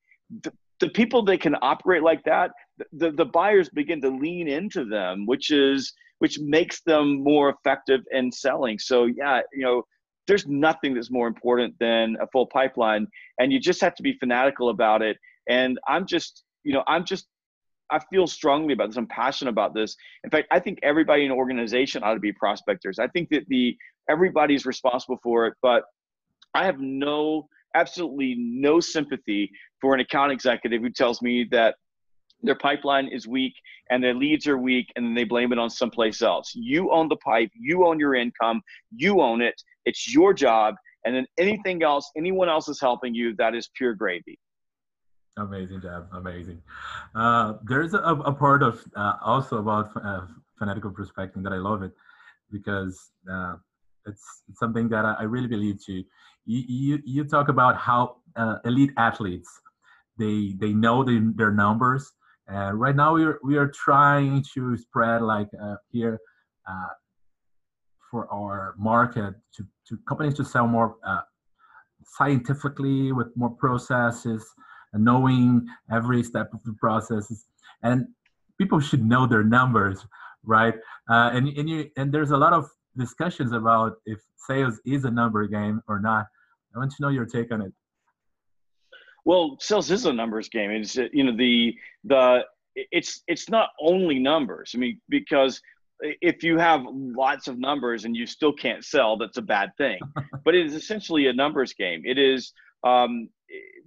The, 0.44 0.52
the 0.82 0.90
people 0.90 1.24
that 1.24 1.40
can 1.40 1.56
operate 1.62 2.04
like 2.04 2.24
that, 2.26 2.52
the, 2.92 3.12
the 3.12 3.26
buyers 3.26 3.70
begin 3.70 4.02
to 4.02 4.10
lean 4.10 4.48
into 4.48 4.86
them, 4.86 5.26
which 5.26 5.52
is 5.52 5.94
which 6.20 6.38
makes 6.40 6.82
them 6.82 7.24
more 7.24 7.50
effective 7.50 8.02
in 8.12 8.30
selling. 8.30 8.78
So 8.78 9.06
yeah, 9.06 9.40
you 9.54 9.64
know, 9.64 9.84
there's 10.28 10.46
nothing 10.48 10.94
that's 10.94 11.10
more 11.10 11.28
important 11.28 11.76
than 11.80 12.18
a 12.22 12.28
full 12.28 12.46
pipeline, 12.46 13.08
and 13.40 13.54
you 13.54 13.60
just 13.60 13.80
have 13.82 13.96
to 13.96 14.04
be 14.04 14.18
fanatical 14.20 14.70
about 14.70 15.02
it. 15.02 15.18
And 15.48 15.80
I'm 15.88 16.06
just 16.06 16.44
you 16.64 16.74
know, 16.74 16.84
I'm 16.88 17.06
just 17.06 17.28
I 17.92 18.00
feel 18.12 18.28
strongly 18.28 18.74
about 18.74 18.90
this. 18.90 18.98
I'm 18.98 19.08
passionate 19.08 19.52
about 19.52 19.74
this. 19.74 19.96
In 20.24 20.30
fact, 20.30 20.48
I 20.52 20.60
think 20.60 20.80
everybody 20.84 21.26
in 21.26 21.32
an 21.32 21.38
organization 21.38 22.04
ought 22.04 22.14
to 22.14 22.20
be 22.20 22.32
prospectors. 22.32 23.00
I 23.00 23.08
think 23.08 23.30
that 23.30 23.46
the 23.48 23.76
everybody's 24.10 24.66
responsible 24.66 25.20
for 25.24 25.48
it, 25.48 25.54
but 25.62 25.84
I 26.54 26.66
have 26.66 26.80
no 26.80 27.48
absolutely 27.76 28.36
no 28.38 28.80
sympathy 28.80 29.52
for 29.80 29.94
an 29.94 30.00
account 30.00 30.32
executive 30.32 30.82
who 30.82 30.90
tells 30.90 31.22
me 31.22 31.48
that 31.52 31.76
their 32.42 32.56
pipeline 32.56 33.08
is 33.08 33.28
weak 33.28 33.54
and 33.90 34.04
their 34.04 34.14
leads 34.14 34.48
are 34.48 34.58
weak 34.58 34.88
and 34.96 35.06
then 35.06 35.14
they 35.14 35.24
blame 35.24 35.52
it 35.52 35.60
on 35.60 35.70
someplace 35.70 36.22
else. 36.22 36.52
You 36.56 36.92
own 36.92 37.10
the 37.10 37.18
pipe, 37.18 37.50
you 37.54 37.86
own 37.86 38.00
your 38.00 38.16
income, 38.16 38.62
you 38.96 39.22
own 39.22 39.42
it. 39.42 39.56
It's 39.86 40.12
your 40.14 40.34
job. 40.34 40.76
And 41.06 41.16
then 41.16 41.26
anything 41.38 41.84
else, 41.84 42.10
anyone 42.18 42.50
else 42.50 42.68
is 42.68 42.80
helping 42.80 43.14
you, 43.14 43.36
that 43.38 43.56
is 43.56 43.70
pure 43.76 43.94
gravy. 43.94 44.40
Amazing, 45.40 45.82
Jeb. 45.82 46.08
Amazing. 46.12 46.62
Uh, 47.16 47.54
there's 47.64 47.94
a, 47.94 48.00
a, 48.00 48.34
part 48.34 48.62
of 48.62 48.84
uh, 48.96 49.14
also 49.24 49.58
about 49.58 49.90
uh, 50.04 50.22
fanatical 50.58 50.92
prospecting 50.92 51.42
that 51.44 51.54
I 51.54 51.58
love 51.58 51.82
it 51.82 51.94
because 52.52 53.12
uh, 53.32 53.56
it's, 54.06 54.44
it's, 54.50 54.60
something 54.60 54.90
that 54.90 55.06
I, 55.06 55.16
I 55.20 55.24
really 55.24 55.48
believe 55.48 55.84
to. 55.86 55.94
You, 55.94 56.64
you, 56.68 57.00
you 57.06 57.24
talk 57.24 57.48
about 57.48 57.78
how 57.78 58.18
uh, 58.36 58.58
elite 58.66 58.92
athletes 58.98 59.50
they 60.18 60.56
they 60.60 60.74
know 60.74 61.04
the, 61.04 61.32
their 61.36 61.52
numbers. 61.52 62.12
And 62.48 62.80
right 62.80 62.96
now 62.96 63.14
we 63.14 63.24
are 63.24 63.40
we 63.44 63.56
are 63.58 63.68
trying 63.68 64.44
to 64.56 64.76
spread 64.76 65.22
like 65.22 65.48
uh, 65.62 65.76
here 65.90 66.20
for 68.12 68.28
our 68.34 68.76
market 68.78 69.36
to, 69.56 69.66
to 69.88 69.98
companies 70.08 70.34
to 70.36 70.44
sell 70.44 70.68
more 70.68 70.96
scientifically 72.04 73.12
with 73.12 73.28
more 73.36 73.52
processes 73.52 74.44
knowing 74.94 75.68
every 75.92 76.24
step 76.24 76.54
of 76.54 76.64
the 76.64 76.74
process 76.74 77.46
and 77.84 78.08
people 78.58 78.80
should 78.80 79.06
know 79.06 79.28
their 79.28 79.44
numbers 79.44 80.06
right? 80.44 80.74
Uh, 81.10 81.30
and 81.34 81.48
and 81.50 81.70
you 81.70 81.90
and 81.98 82.12
there's 82.12 82.32
a 82.32 82.38
lot 82.38 82.54
of 82.54 82.70
discussions 82.98 83.52
about 83.52 83.98
if 84.06 84.20
sales 84.36 84.80
is 84.86 85.06
a 85.06 85.12
number 85.12 85.48
game 85.48 85.82
or 85.88 86.00
not. 86.00 86.28
I 86.76 86.80
want 86.80 86.92
to 86.92 87.02
know 87.02 87.10
your 87.10 87.26
take 87.26 87.52
on 87.52 87.62
it. 87.62 87.74
Well 89.26 89.58
sales 89.60 89.92
is 89.92 90.06
a 90.06 90.14
numbers 90.14 90.50
game. 90.50 90.72
It's 90.72 90.96
you 90.96 91.24
know 91.24 91.36
the 91.36 91.76
the 92.04 92.46
it's 92.76 93.22
it's 93.28 93.50
not 93.50 93.70
only 93.82 94.20
numbers. 94.20 94.72
I 94.76 94.78
mean 94.78 95.00
because 95.10 95.62
if 96.02 96.44
you 96.44 96.58
have 96.58 96.82
lots 96.90 97.50
of 97.50 97.60
numbers 97.60 98.06
and 98.06 98.16
you 98.16 98.26
still 98.26 98.54
can't 98.54 98.86
sell 98.86 99.18
that's 99.18 99.38
a 99.38 99.42
bad 99.42 99.72
thing. 99.78 100.00
But 100.46 100.56
it 100.56 100.66
is 100.66 100.74
essentially 100.74 101.28
a 101.28 101.34
numbers 101.34 101.74
game. 101.74 102.02
It 102.06 102.18
is 102.18 102.54
um, 102.84 103.30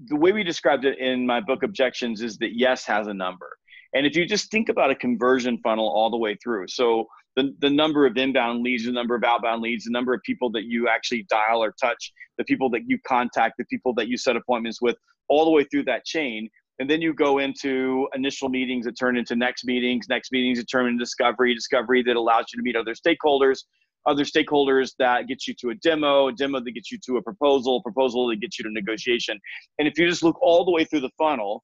the 0.06 0.16
way 0.16 0.32
we 0.32 0.42
described 0.42 0.84
it 0.84 0.98
in 0.98 1.26
my 1.26 1.40
book 1.40 1.62
objections 1.62 2.22
is 2.22 2.38
that 2.38 2.56
yes 2.56 2.84
has 2.84 3.06
a 3.06 3.14
number. 3.14 3.48
And 3.94 4.06
if 4.06 4.16
you 4.16 4.26
just 4.26 4.50
think 4.50 4.68
about 4.68 4.90
a 4.90 4.94
conversion 4.94 5.58
funnel 5.58 5.86
all 5.86 6.10
the 6.10 6.16
way 6.16 6.36
through 6.42 6.68
so 6.68 7.06
the, 7.36 7.54
the 7.60 7.70
number 7.70 8.06
of 8.06 8.16
inbound 8.16 8.62
leads 8.62 8.84
the 8.84 8.92
number 8.92 9.14
of 9.14 9.24
outbound 9.24 9.62
leads 9.62 9.84
the 9.84 9.90
number 9.90 10.12
of 10.12 10.22
people 10.22 10.50
that 10.52 10.64
you 10.64 10.88
actually 10.88 11.26
dial 11.30 11.62
or 11.62 11.74
touch 11.80 12.12
the 12.38 12.44
people 12.44 12.68
that 12.70 12.82
you 12.86 12.98
contact 13.06 13.54
the 13.58 13.64
people 13.66 13.94
that 13.94 14.08
you 14.08 14.16
set 14.16 14.36
appointments 14.36 14.82
with 14.82 14.96
all 15.28 15.44
the 15.44 15.50
way 15.50 15.64
through 15.64 15.84
that 15.84 16.04
chain. 16.04 16.48
And 16.78 16.90
then 16.90 17.00
you 17.00 17.14
go 17.14 17.38
into 17.38 18.08
initial 18.14 18.48
meetings 18.48 18.84
that 18.86 18.98
turn 18.98 19.16
into 19.16 19.36
next 19.36 19.64
meetings 19.64 20.06
next 20.08 20.32
meetings 20.32 20.58
that 20.58 20.68
turn 20.70 20.86
into 20.86 20.98
discovery 20.98 21.54
discovery 21.54 22.02
that 22.02 22.16
allows 22.16 22.46
you 22.52 22.58
to 22.58 22.62
meet 22.62 22.76
other 22.76 22.94
stakeholders 22.94 23.60
other 24.06 24.24
stakeholders 24.24 24.92
that 24.98 25.28
gets 25.28 25.46
you 25.46 25.54
to 25.60 25.70
a 25.70 25.74
demo, 25.76 26.28
a 26.28 26.32
demo 26.32 26.60
that 26.60 26.72
gets 26.72 26.90
you 26.90 26.98
to 27.06 27.16
a 27.16 27.22
proposal, 27.22 27.82
proposal 27.82 28.28
that 28.28 28.36
gets 28.40 28.58
you 28.58 28.64
to 28.64 28.70
negotiation. 28.70 29.38
And 29.78 29.86
if 29.86 29.98
you 29.98 30.08
just 30.08 30.22
look 30.22 30.40
all 30.40 30.64
the 30.64 30.70
way 30.70 30.84
through 30.84 31.00
the 31.00 31.10
funnel, 31.18 31.62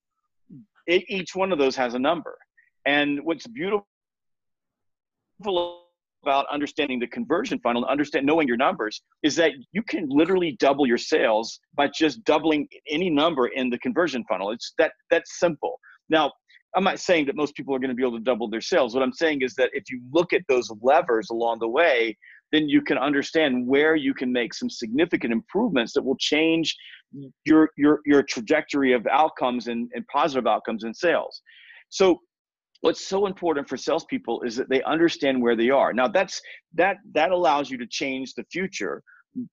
it, 0.86 1.04
each 1.08 1.34
one 1.34 1.52
of 1.52 1.58
those 1.58 1.76
has 1.76 1.94
a 1.94 1.98
number. 1.98 2.36
And 2.86 3.20
what's 3.24 3.46
beautiful 3.46 3.86
about 6.22 6.46
understanding 6.50 6.98
the 6.98 7.06
conversion 7.06 7.58
funnel 7.60 7.82
and 7.84 7.90
understand 7.90 8.26
knowing 8.26 8.48
your 8.48 8.56
numbers 8.56 9.02
is 9.22 9.36
that 9.36 9.52
you 9.72 9.82
can 9.82 10.08
literally 10.08 10.56
double 10.58 10.86
your 10.86 10.98
sales 10.98 11.60
by 11.74 11.88
just 11.88 12.24
doubling 12.24 12.66
any 12.90 13.08
number 13.08 13.46
in 13.48 13.70
the 13.70 13.78
conversion 13.78 14.24
funnel. 14.28 14.50
It's 14.50 14.74
that 14.78 14.92
that's 15.10 15.38
simple. 15.38 15.78
Now, 16.08 16.32
I'm 16.76 16.84
not 16.84 17.00
saying 17.00 17.26
that 17.26 17.36
most 17.36 17.54
people 17.54 17.74
are 17.74 17.78
going 17.78 17.90
to 17.90 17.94
be 17.94 18.02
able 18.02 18.18
to 18.18 18.24
double 18.24 18.48
their 18.48 18.60
sales. 18.60 18.94
What 18.94 19.02
I'm 19.02 19.12
saying 19.12 19.42
is 19.42 19.54
that 19.54 19.70
if 19.72 19.84
you 19.90 20.02
look 20.12 20.32
at 20.32 20.42
those 20.48 20.70
levers 20.82 21.30
along 21.30 21.60
the 21.60 21.68
way, 21.68 22.16
then 22.52 22.68
you 22.68 22.82
can 22.82 22.98
understand 22.98 23.66
where 23.66 23.94
you 23.96 24.14
can 24.14 24.32
make 24.32 24.54
some 24.54 24.70
significant 24.70 25.32
improvements 25.32 25.92
that 25.94 26.02
will 26.02 26.16
change 26.16 26.76
your 27.44 27.70
your 27.76 28.00
your 28.04 28.22
trajectory 28.22 28.92
of 28.92 29.06
outcomes 29.06 29.68
and, 29.68 29.90
and 29.94 30.06
positive 30.08 30.46
outcomes 30.46 30.84
in 30.84 30.92
sales. 30.92 31.42
So 31.88 32.20
what's 32.82 33.06
so 33.06 33.26
important 33.26 33.68
for 33.68 33.76
salespeople 33.76 34.42
is 34.42 34.56
that 34.56 34.68
they 34.68 34.82
understand 34.82 35.40
where 35.40 35.56
they 35.56 35.70
are. 35.70 35.92
Now 35.92 36.08
that's 36.08 36.40
that 36.74 36.98
that 37.12 37.30
allows 37.30 37.70
you 37.70 37.78
to 37.78 37.86
change 37.86 38.34
the 38.34 38.44
future 38.52 39.02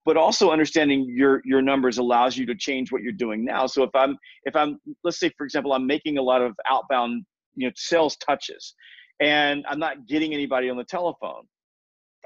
but 0.03 0.17
also 0.17 0.51
understanding 0.51 1.05
your 1.07 1.41
your 1.45 1.61
numbers 1.61 1.97
allows 1.97 2.37
you 2.37 2.45
to 2.45 2.55
change 2.55 2.91
what 2.91 3.01
you're 3.01 3.11
doing 3.11 3.43
now. 3.43 3.67
So 3.67 3.83
if 3.83 3.91
i'm 3.93 4.17
if 4.43 4.55
i'm 4.55 4.79
let's 5.03 5.19
say 5.19 5.31
for 5.37 5.45
example 5.45 5.73
i'm 5.73 5.85
making 5.85 6.17
a 6.17 6.21
lot 6.21 6.41
of 6.41 6.53
outbound 6.69 7.25
you 7.55 7.67
know 7.67 7.73
sales 7.75 8.15
touches 8.17 8.73
and 9.19 9.65
i'm 9.69 9.79
not 9.79 10.07
getting 10.07 10.33
anybody 10.33 10.69
on 10.69 10.77
the 10.77 10.83
telephone 10.83 11.43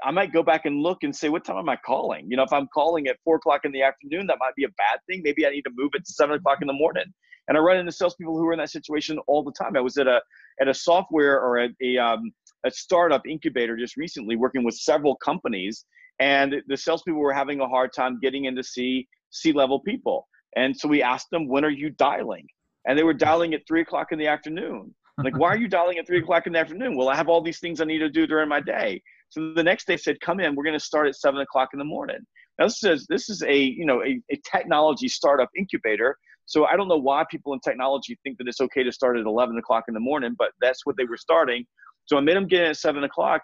i 0.04 0.10
might 0.10 0.32
go 0.32 0.42
back 0.42 0.66
and 0.66 0.82
look 0.82 0.98
and 1.02 1.14
say 1.14 1.28
what 1.28 1.44
time 1.44 1.56
am 1.56 1.68
i 1.68 1.76
calling? 1.76 2.26
You 2.28 2.36
know 2.36 2.42
if 2.42 2.52
i'm 2.52 2.68
calling 2.72 3.06
at 3.08 3.16
four 3.24 3.36
o'clock 3.36 3.62
in 3.64 3.72
the 3.72 3.82
afternoon 3.82 4.26
that 4.26 4.38
might 4.40 4.54
be 4.56 4.64
a 4.64 4.68
bad 4.76 5.00
thing. 5.08 5.22
Maybe 5.22 5.46
i 5.46 5.50
need 5.50 5.62
to 5.62 5.72
move 5.74 5.90
it 5.94 6.04
to 6.04 6.12
seven 6.12 6.36
o'clock 6.36 6.58
in 6.60 6.66
the 6.66 6.72
morning. 6.72 7.04
And 7.48 7.56
i 7.56 7.60
run 7.60 7.78
into 7.78 7.92
salespeople 7.92 8.36
who 8.36 8.46
are 8.46 8.52
in 8.52 8.58
that 8.58 8.70
situation 8.70 9.18
all 9.26 9.42
the 9.42 9.52
time. 9.52 9.76
I 9.76 9.80
was 9.80 9.96
at 9.96 10.06
a 10.06 10.20
at 10.60 10.68
a 10.68 10.74
software 10.74 11.40
or 11.40 11.58
a, 11.58 11.68
a 11.82 11.98
um, 11.98 12.32
a 12.64 12.70
startup 12.70 13.26
incubator 13.26 13.76
just 13.76 13.96
recently 13.96 14.36
working 14.36 14.64
with 14.64 14.74
several 14.74 15.16
companies 15.16 15.84
and 16.20 16.56
the 16.68 16.76
salespeople 16.76 17.20
were 17.20 17.32
having 17.32 17.60
a 17.60 17.68
hard 17.68 17.92
time 17.92 18.18
getting 18.20 18.44
in 18.44 18.54
to 18.54 18.62
see 18.62 19.08
C-level 19.30 19.80
people. 19.80 20.28
And 20.56 20.76
so 20.76 20.86
we 20.86 21.02
asked 21.02 21.28
them, 21.30 21.48
when 21.48 21.64
are 21.64 21.70
you 21.70 21.90
dialing? 21.90 22.46
And 22.86 22.98
they 22.98 23.02
were 23.02 23.14
dialing 23.14 23.54
at 23.54 23.62
three 23.66 23.80
o'clock 23.80 24.08
in 24.12 24.18
the 24.18 24.26
afternoon. 24.26 24.94
Like, 25.22 25.36
why 25.38 25.48
are 25.48 25.58
you 25.58 25.68
dialing 25.68 25.98
at 25.98 26.06
three 26.06 26.18
o'clock 26.18 26.46
in 26.46 26.52
the 26.52 26.58
afternoon? 26.58 26.96
Well, 26.96 27.08
I 27.08 27.16
have 27.16 27.28
all 27.28 27.42
these 27.42 27.58
things 27.58 27.80
I 27.80 27.84
need 27.84 27.98
to 27.98 28.08
do 28.08 28.26
during 28.26 28.48
my 28.48 28.60
day. 28.60 29.02
So 29.30 29.52
the 29.54 29.62
next 29.62 29.86
day 29.86 29.96
said, 29.96 30.20
come 30.20 30.40
in, 30.40 30.54
we're 30.54 30.64
going 30.64 30.78
to 30.78 30.84
start 30.84 31.06
at 31.08 31.14
seven 31.14 31.40
o'clock 31.40 31.70
in 31.72 31.78
the 31.78 31.84
morning. 31.84 32.18
Now 32.58 32.66
this 32.66 32.82
is, 32.84 33.06
this 33.08 33.28
is 33.28 33.42
a, 33.42 33.56
you 33.56 33.86
know, 33.86 34.02
a, 34.02 34.20
a 34.30 34.40
technology 34.50 35.08
startup 35.08 35.48
incubator. 35.56 36.16
So 36.46 36.64
I 36.64 36.76
don't 36.76 36.88
know 36.88 36.96
why 36.98 37.24
people 37.30 37.52
in 37.52 37.60
technology 37.60 38.18
think 38.24 38.38
that 38.38 38.48
it's 38.48 38.60
okay 38.60 38.82
to 38.82 38.90
start 38.90 39.16
at 39.16 39.24
11 39.24 39.56
o'clock 39.56 39.84
in 39.88 39.94
the 39.94 40.00
morning, 40.00 40.34
but 40.36 40.50
that's 40.60 40.84
what 40.84 40.96
they 40.96 41.04
were 41.04 41.16
starting. 41.16 41.64
So 42.06 42.16
I 42.16 42.20
made 42.20 42.36
them 42.36 42.48
get 42.48 42.62
in 42.62 42.70
at 42.70 42.76
seven 42.76 43.04
o'clock 43.04 43.42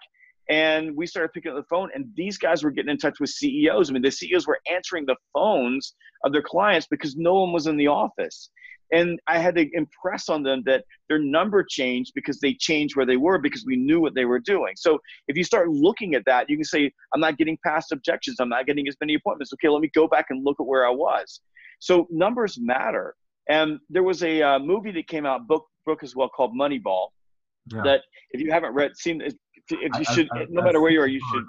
and 0.49 0.95
we 0.95 1.05
started 1.05 1.33
picking 1.33 1.51
up 1.51 1.57
the 1.57 1.63
phone 1.63 1.89
and 1.93 2.05
these 2.15 2.37
guys 2.37 2.63
were 2.63 2.71
getting 2.71 2.91
in 2.91 2.97
touch 2.97 3.19
with 3.19 3.29
ceos 3.29 3.89
i 3.89 3.93
mean 3.93 4.01
the 4.01 4.11
ceos 4.11 4.47
were 4.47 4.59
answering 4.71 5.05
the 5.05 5.15
phones 5.33 5.93
of 6.23 6.33
their 6.33 6.41
clients 6.41 6.87
because 6.89 7.15
no 7.15 7.35
one 7.35 7.51
was 7.53 7.67
in 7.67 7.77
the 7.77 7.87
office. 7.87 8.49
And 8.93 9.19
i 9.27 9.37
had 9.37 9.55
to 9.55 9.67
impress 9.73 10.29
on 10.29 10.43
them 10.43 10.63
that 10.65 10.85
their 11.09 11.19
number 11.19 11.65
changed 11.67 12.13
because 12.15 12.39
they 12.39 12.53
changed 12.53 12.95
where 12.95 13.05
they 13.05 13.17
were 13.17 13.37
because 13.37 13.65
we 13.65 13.75
knew 13.75 13.99
what 13.99 14.15
they 14.15 14.25
were 14.25 14.39
doing. 14.39 14.73
So 14.77 14.99
if 15.27 15.35
you 15.35 15.43
start 15.43 15.69
looking 15.69 16.15
at 16.15 16.23
that 16.25 16.49
you 16.49 16.55
can 16.55 16.63
say 16.63 16.91
i'm 17.13 17.19
not 17.19 17.37
getting 17.37 17.57
past 17.65 17.91
objections. 17.91 18.37
I'm 18.39 18.49
not 18.49 18.65
getting 18.65 18.87
as 18.87 18.95
many 19.01 19.15
appointments. 19.15 19.51
Okay 19.53 19.69
let 19.69 19.81
me 19.81 19.91
go 19.93 20.07
back 20.07 20.27
and 20.29 20.45
look 20.45 20.57
at 20.59 20.65
where 20.65 20.85
i 20.87 20.91
was. 20.91 21.41
So 21.79 22.07
numbers 22.09 22.57
matter. 22.59 23.15
And 23.49 23.79
there 23.89 24.03
was 24.03 24.23
a 24.23 24.41
uh, 24.41 24.59
movie 24.59 24.91
that 24.91 25.07
came 25.07 25.25
out 25.25 25.47
book 25.47 25.65
book 25.85 26.03
as 26.03 26.15
well 26.15 26.29
called 26.29 26.53
moneyball 26.53 27.07
yeah. 27.73 27.81
that 27.83 28.01
if 28.31 28.41
you 28.41 28.51
haven't 28.51 28.73
read 28.73 28.95
seen 28.95 29.21
if 29.69 29.97
you 29.97 30.05
should, 30.13 30.29
I, 30.31 30.39
I, 30.39 30.45
no 30.49 30.61
matter 30.61 30.81
where 30.81 30.91
you 30.91 31.01
are, 31.01 31.07
you 31.07 31.21
should. 31.31 31.45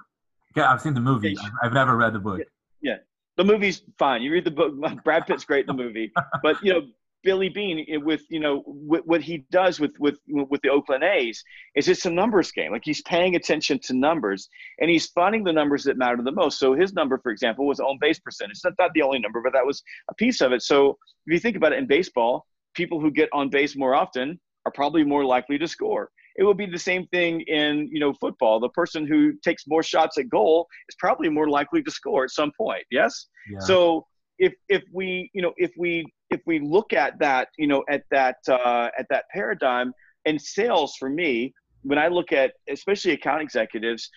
Yeah, 0.56 0.72
I've 0.72 0.80
seen 0.80 0.94
the 0.94 1.00
movie. 1.00 1.36
I've 1.62 1.72
never 1.72 1.96
read 1.96 2.12
the 2.12 2.18
book. 2.18 2.40
Yeah, 2.80 2.96
the 3.36 3.44
movie's 3.44 3.82
fine. 3.98 4.22
You 4.22 4.32
read 4.32 4.44
the 4.44 4.50
book. 4.50 4.74
Brad 5.04 5.26
Pitt's 5.26 5.44
great 5.44 5.68
in 5.68 5.76
the 5.76 5.82
movie, 5.82 6.12
but 6.42 6.62
you 6.62 6.72
know 6.72 6.82
Billy 7.22 7.48
Beane 7.48 7.84
eh, 7.88 7.96
with 7.96 8.22
you 8.30 8.40
know 8.40 8.60
what 8.60 9.22
he 9.22 9.44
does 9.50 9.80
with 9.80 9.92
with 9.98 10.18
with 10.26 10.60
the 10.62 10.68
Oakland 10.68 11.04
A's 11.04 11.42
is 11.74 11.88
it's 11.88 12.06
a 12.06 12.10
numbers 12.10 12.52
game. 12.52 12.72
Like 12.72 12.84
he's 12.84 13.02
paying 13.02 13.34
attention 13.34 13.78
to 13.80 13.94
numbers 13.94 14.48
and 14.80 14.90
he's 14.90 15.06
finding 15.06 15.44
the 15.44 15.52
numbers 15.52 15.84
that 15.84 15.96
matter 15.96 16.22
the 16.22 16.32
most. 16.32 16.58
So 16.58 16.74
his 16.74 16.92
number, 16.92 17.18
for 17.18 17.30
example, 17.30 17.66
was 17.66 17.80
on 17.80 17.98
base 18.00 18.18
percentage. 18.18 18.60
That's 18.62 18.76
not 18.78 18.92
the 18.94 19.02
only 19.02 19.18
number, 19.18 19.40
but 19.42 19.52
that 19.52 19.66
was 19.66 19.82
a 20.08 20.14
piece 20.14 20.40
of 20.40 20.52
it. 20.52 20.62
So 20.62 20.98
if 21.26 21.32
you 21.32 21.38
think 21.38 21.56
about 21.56 21.72
it 21.72 21.78
in 21.78 21.86
baseball, 21.86 22.46
people 22.74 23.00
who 23.00 23.10
get 23.10 23.28
on 23.32 23.48
base 23.50 23.76
more 23.76 23.94
often 23.94 24.38
are 24.64 24.72
probably 24.72 25.04
more 25.04 25.24
likely 25.24 25.58
to 25.58 25.66
score 25.66 26.10
it 26.38 26.44
will 26.44 26.54
be 26.54 26.66
the 26.66 26.78
same 26.78 27.06
thing 27.08 27.42
in 27.42 27.88
you 27.92 28.00
know 28.00 28.14
football. 28.14 28.60
The 28.60 28.70
person 28.70 29.06
who 29.06 29.32
takes 29.44 29.64
more 29.66 29.82
shots 29.82 30.16
at 30.18 30.28
goal 30.30 30.66
is 30.88 30.94
probably 30.98 31.28
more 31.28 31.50
likely 31.50 31.82
to 31.82 31.90
score 31.90 32.24
at 32.24 32.30
some 32.30 32.52
point. 32.56 32.84
Yes. 32.90 33.26
Yeah. 33.50 33.58
So 33.58 34.06
if 34.38 34.54
if 34.68 34.82
we 34.92 35.30
you 35.34 35.42
know 35.42 35.52
if 35.56 35.72
we 35.76 36.06
if 36.30 36.40
we 36.46 36.60
look 36.60 36.92
at 36.92 37.18
that 37.18 37.48
you 37.58 37.66
know 37.66 37.84
at 37.90 38.04
that 38.12 38.36
uh, 38.48 38.88
at 38.96 39.06
that 39.10 39.24
paradigm 39.32 39.92
and 40.24 40.40
sales 40.40 40.94
for 40.98 41.10
me 41.10 41.52
when 41.82 41.98
I 41.98 42.08
look 42.08 42.32
at 42.32 42.52
especially 42.68 43.12
account 43.12 43.42
executives, 43.42 44.08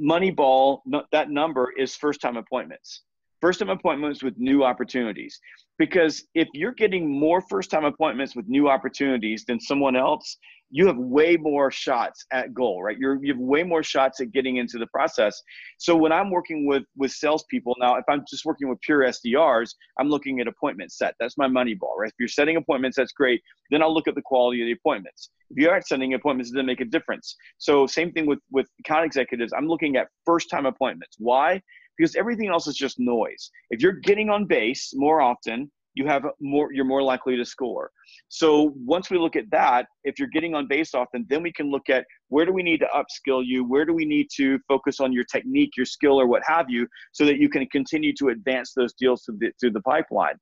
Moneyball 0.00 0.80
that 1.12 1.30
number 1.30 1.72
is 1.76 1.96
first 1.96 2.20
time 2.20 2.36
appointments 2.36 3.02
first 3.44 3.58
time 3.58 3.68
appointments 3.68 4.22
with 4.22 4.32
new 4.38 4.64
opportunities. 4.64 5.38
Because 5.78 6.24
if 6.34 6.48
you're 6.54 6.72
getting 6.72 7.06
more 7.06 7.42
first 7.42 7.70
time 7.70 7.84
appointments 7.84 8.34
with 8.34 8.48
new 8.48 8.70
opportunities 8.70 9.44
than 9.44 9.60
someone 9.60 9.96
else, 9.96 10.38
you 10.76 10.88
have 10.88 10.96
way 10.96 11.36
more 11.36 11.70
shots 11.70 12.26
at 12.32 12.52
goal, 12.52 12.82
right? 12.82 12.98
You're, 12.98 13.24
you 13.24 13.32
have 13.32 13.40
way 13.40 13.62
more 13.62 13.84
shots 13.84 14.20
at 14.20 14.32
getting 14.32 14.56
into 14.56 14.76
the 14.76 14.88
process. 14.88 15.40
So 15.78 15.94
when 15.94 16.10
I'm 16.10 16.32
working 16.32 16.66
with 16.66 16.82
with 16.96 17.12
salespeople 17.12 17.76
now, 17.78 17.94
if 17.94 18.04
I'm 18.08 18.24
just 18.28 18.44
working 18.44 18.68
with 18.68 18.80
pure 18.80 19.02
SDRs, 19.02 19.70
I'm 20.00 20.08
looking 20.08 20.40
at 20.40 20.48
appointment 20.48 20.90
set. 20.90 21.14
That's 21.20 21.38
my 21.38 21.46
money 21.46 21.74
ball, 21.74 21.94
right? 21.96 22.08
If 22.08 22.14
you're 22.18 22.26
setting 22.26 22.56
appointments, 22.56 22.96
that's 22.96 23.12
great. 23.12 23.40
Then 23.70 23.82
I'll 23.82 23.94
look 23.94 24.08
at 24.08 24.16
the 24.16 24.22
quality 24.22 24.62
of 24.62 24.66
the 24.66 24.72
appointments. 24.72 25.30
If 25.48 25.62
you 25.62 25.70
aren't 25.70 25.86
setting 25.86 26.14
appointments, 26.14 26.50
it 26.50 26.54
doesn't 26.54 26.66
make 26.66 26.80
a 26.80 26.86
difference. 26.86 27.36
So 27.58 27.86
same 27.86 28.10
thing 28.10 28.26
with 28.26 28.40
with 28.50 28.66
account 28.80 29.06
executives. 29.06 29.52
I'm 29.56 29.68
looking 29.68 29.94
at 29.94 30.08
first 30.26 30.50
time 30.50 30.66
appointments. 30.66 31.14
Why? 31.20 31.62
Because 31.96 32.16
everything 32.16 32.48
else 32.48 32.66
is 32.66 32.74
just 32.74 32.98
noise. 32.98 33.48
If 33.70 33.80
you're 33.80 34.00
getting 34.10 34.28
on 34.28 34.46
base 34.46 34.90
more 34.96 35.20
often, 35.20 35.70
you 35.94 36.06
have 36.06 36.24
more 36.40 36.72
you're 36.72 36.84
more 36.84 37.02
likely 37.02 37.36
to 37.36 37.44
score. 37.44 37.90
So 38.28 38.74
once 38.76 39.10
we 39.10 39.18
look 39.18 39.36
at 39.36 39.50
that 39.50 39.86
if 40.04 40.18
you're 40.18 40.28
getting 40.28 40.54
on 40.54 40.66
base 40.68 40.94
often 40.94 41.26
then 41.28 41.42
we 41.42 41.52
can 41.52 41.70
look 41.70 41.88
at 41.88 42.04
where 42.28 42.44
do 42.44 42.52
we 42.52 42.62
need 42.62 42.80
to 42.80 42.88
upskill 42.94 43.42
you? 43.44 43.64
Where 43.64 43.84
do 43.84 43.94
we 43.94 44.04
need 44.04 44.28
to 44.36 44.58
focus 44.66 45.00
on 45.00 45.12
your 45.12 45.24
technique 45.24 45.76
your 45.76 45.86
skill 45.86 46.20
or 46.20 46.26
what 46.26 46.42
have 46.46 46.66
you 46.68 46.86
so 47.12 47.24
that 47.24 47.38
you 47.38 47.48
can 47.48 47.66
continue 47.66 48.12
to 48.18 48.28
advance 48.28 48.72
those 48.74 48.92
deals 48.94 49.24
through 49.24 49.38
the, 49.38 49.52
through 49.60 49.70
the 49.70 49.82
pipeline. 49.82 50.34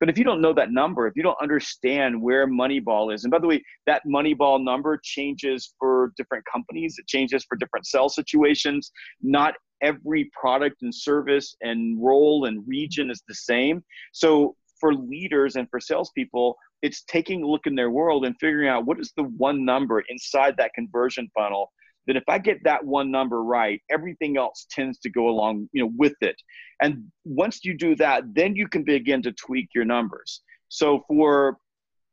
But 0.00 0.08
if 0.08 0.18
you 0.18 0.24
don't 0.24 0.40
know 0.40 0.52
that 0.54 0.70
number 0.70 1.06
if 1.06 1.14
you 1.16 1.22
don't 1.22 1.38
understand 1.40 2.20
where 2.20 2.46
moneyball 2.46 3.14
is 3.14 3.24
and 3.24 3.30
by 3.30 3.38
the 3.38 3.46
way 3.46 3.62
that 3.86 4.02
moneyball 4.06 4.62
number 4.62 5.00
changes 5.02 5.74
for 5.78 6.12
different 6.16 6.44
companies 6.52 6.96
it 6.98 7.06
changes 7.06 7.44
for 7.48 7.56
different 7.56 7.86
sales 7.86 8.14
situations. 8.14 8.92
Not 9.22 9.54
every 9.82 10.30
product 10.38 10.82
and 10.82 10.94
service 10.94 11.56
and 11.60 12.02
role 12.02 12.46
and 12.46 12.66
region 12.66 13.10
is 13.10 13.22
the 13.28 13.34
same. 13.34 13.82
So 14.12 14.56
for 14.80 14.94
leaders 14.94 15.56
and 15.56 15.68
for 15.70 15.80
salespeople, 15.80 16.56
it's 16.82 17.02
taking 17.04 17.42
a 17.42 17.46
look 17.46 17.66
in 17.66 17.74
their 17.74 17.90
world 17.90 18.24
and 18.24 18.34
figuring 18.40 18.68
out 18.68 18.86
what 18.86 19.00
is 19.00 19.12
the 19.16 19.24
one 19.24 19.64
number 19.64 20.02
inside 20.08 20.56
that 20.56 20.74
conversion 20.74 21.30
funnel 21.36 21.70
that 22.08 22.16
if 22.16 22.24
I 22.26 22.38
get 22.38 22.64
that 22.64 22.84
one 22.84 23.10
number 23.10 23.44
right, 23.44 23.80
everything 23.90 24.38
else 24.38 24.66
tends 24.70 24.98
to 25.00 25.10
go 25.10 25.28
along, 25.28 25.68
you 25.72 25.84
know, 25.84 25.92
with 25.96 26.14
it. 26.22 26.36
And 26.80 27.04
once 27.24 27.64
you 27.64 27.76
do 27.76 27.94
that, 27.96 28.22
then 28.34 28.56
you 28.56 28.66
can 28.66 28.82
begin 28.82 29.22
to 29.22 29.32
tweak 29.32 29.68
your 29.74 29.84
numbers. 29.84 30.40
So 30.68 31.04
for 31.06 31.58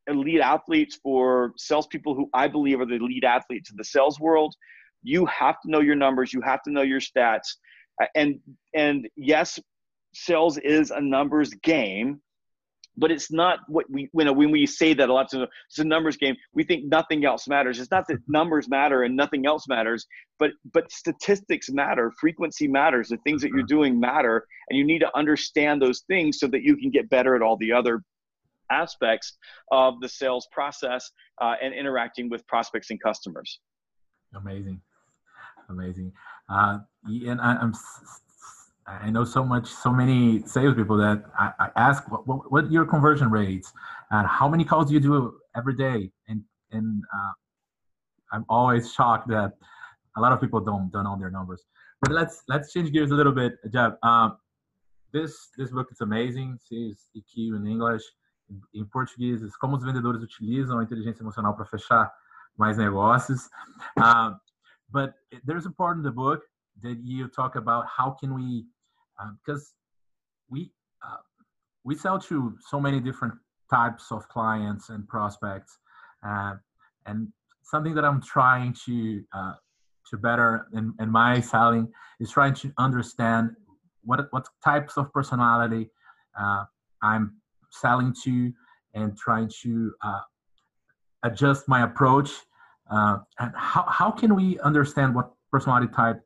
elite 0.08 0.42
athletes, 0.42 1.00
for 1.02 1.54
salespeople 1.58 2.14
who 2.14 2.30
I 2.34 2.50
believe 2.50 2.82
are 2.82 2.86
the 2.86 2.96
elite 2.96 3.24
athletes 3.24 3.72
in 3.72 3.78
the 3.78 3.86
sales 3.86 4.20
world, 4.20 4.54
you 5.02 5.26
have 5.28 5.62
to 5.62 5.72
know 5.72 5.80
your 5.80 5.96
numbers, 5.96 6.34
you 6.34 6.42
have 6.42 6.62
to 6.64 6.72
know 6.72 6.82
your 6.82 7.00
stats. 7.00 7.56
And 8.16 8.40
and 8.74 9.08
yes, 9.16 9.58
sales 10.14 10.58
is 10.58 10.92
a 10.92 11.00
numbers 11.00 11.54
game, 11.64 12.20
but 12.98 13.12
it's 13.12 13.32
not 13.32 13.60
what 13.68 13.86
we 13.90 14.10
you 14.14 14.26
know 14.26 14.34
when 14.34 14.52
we 14.52 14.66
say 14.66 14.94
that 14.94 15.10
a 15.10 15.14
lot 15.14 15.34
of 15.34 15.50
it's 15.70 15.80
a 15.80 15.84
numbers 15.84 16.18
game 16.18 16.36
we 16.54 16.64
think 16.64 16.86
nothing 16.86 17.26
else 17.26 17.48
matters. 17.48 17.80
It's 17.80 17.92
not 17.92 18.08
that 18.08 18.20
numbers 18.28 18.70
matter 18.70 19.04
and 19.04 19.16
nothing 19.16 19.46
else 19.46 19.68
matters 19.68 20.06
but 20.40 20.52
but 20.74 20.92
statistics 20.92 21.70
matter 21.70 22.12
frequency 22.20 22.68
matters 22.68 23.10
the 23.10 23.18
things 23.18 23.42
that 23.42 23.50
you're 23.50 23.64
doing 23.64 24.00
matter 24.00 24.46
and 24.70 24.78
you 24.78 24.86
need 24.86 25.00
to 25.00 25.18
understand 25.18 25.82
those 25.82 26.02
things 26.08 26.40
so 26.40 26.48
that 26.48 26.64
you 26.64 26.76
can 26.78 26.90
get 26.90 27.10
better 27.10 27.36
at 27.36 27.42
all 27.42 27.58
the 27.58 27.72
other 27.72 28.02
aspects 28.72 29.38
of 29.72 30.00
the 30.02 30.10
sales 30.10 30.48
process 30.52 31.12
uh, 31.42 31.56
and 31.62 31.74
interacting 31.74 32.30
with 32.30 32.46
prospects 32.48 32.90
and 32.90 33.02
customers. 33.02 33.60
Amazing. 34.36 34.82
Amazing. 35.70 36.12
Uh, 36.50 36.80
and 37.06 37.42
I, 37.42 37.56
i'm 37.56 37.74
I 38.88 39.10
know 39.10 39.24
so 39.24 39.44
much, 39.44 39.68
so 39.68 39.92
many 39.92 40.46
salespeople 40.46 40.98
that 40.98 41.24
I, 41.38 41.52
I 41.60 41.70
ask, 41.76 42.10
what, 42.12 42.28
what, 42.28 42.52
what 42.52 42.72
your 42.72 42.86
conversion 42.86 43.32
rates 43.32 43.74
and 44.12 44.28
how 44.28 44.48
many 44.48 44.64
calls 44.64 44.88
do 44.88 44.94
you 44.94 45.00
do 45.00 45.40
every 45.56 45.76
day? 45.76 46.12
And 46.28 46.44
and 46.72 47.02
uh, 47.14 47.32
I'm 48.32 48.46
always 48.48 48.94
shocked 48.94 49.28
that 49.30 49.54
a 50.18 50.22
lot 50.22 50.32
of 50.32 50.40
people 50.40 50.60
don't 50.60 50.92
don't 50.92 51.04
know 51.04 51.18
their 51.20 51.32
numbers. 51.32 51.64
But 52.02 52.12
let's 52.12 52.44
let's 52.48 52.72
change 52.72 52.92
gears 52.92 53.12
a 53.12 53.16
little 53.16 53.32
bit, 53.32 53.54
Jeb. 53.72 53.96
Um, 54.04 54.38
this 55.12 55.50
this 55.58 55.72
book 55.72 55.88
is 55.92 56.02
amazing. 56.02 56.60
Sales 56.62 57.08
EQ 57.18 57.56
in 57.58 57.68
English. 57.68 58.04
Em 58.76 58.86
português, 58.86 59.42
como 59.58 59.76
os 59.76 59.84
vendedores 59.84 60.22
utilizam 60.22 60.78
a 60.78 60.84
inteligência 60.84 61.24
emocional 61.24 61.56
para 61.56 61.66
fechar 61.66 62.12
mais 62.56 62.78
negócios. 62.78 63.50
Uh, 63.98 64.34
but 64.92 65.16
there's 65.46 65.66
a 65.66 65.72
part 65.72 65.98
in 65.98 66.04
the 66.04 66.12
book 66.12 66.44
that 66.84 67.00
you 67.04 67.28
talk 67.28 67.56
about 67.56 67.88
how 67.88 68.12
can 68.12 68.36
we 68.36 68.68
because 69.46 69.74
we 70.50 70.72
uh, 71.06 71.18
we 71.84 71.96
sell 71.96 72.20
to 72.20 72.56
so 72.68 72.80
many 72.80 73.00
different 73.00 73.34
types 73.70 74.12
of 74.12 74.28
clients 74.30 74.90
and 74.90 75.08
prospects, 75.08 75.78
uh, 76.26 76.56
and 77.06 77.28
something 77.64 77.96
that 77.96 78.06
I'm 78.06 78.22
trying 78.22 78.76
to 78.86 79.24
uh, 79.34 79.54
to 80.10 80.18
better 80.18 80.68
in, 80.74 80.94
in 81.00 81.10
my 81.10 81.40
selling 81.40 81.92
is 82.20 82.32
trying 82.32 82.54
to 82.56 82.72
understand 82.78 83.52
what 84.04 84.28
what 84.32 84.48
types 84.64 84.98
of 84.98 85.12
personality 85.14 85.90
uh, 86.40 86.66
I'm 87.02 87.36
selling 87.72 88.16
to, 88.24 88.54
and 88.94 89.18
trying 89.18 89.52
to 89.64 89.94
uh, 90.02 90.22
adjust 91.24 91.68
my 91.68 91.84
approach. 91.84 92.32
and 92.90 93.54
how 93.56 93.86
how 93.88 94.12
can 94.12 94.36
we 94.36 94.60
understand 94.60 95.16
what 95.16 95.32
personality 95.52 95.92
type 95.96 96.22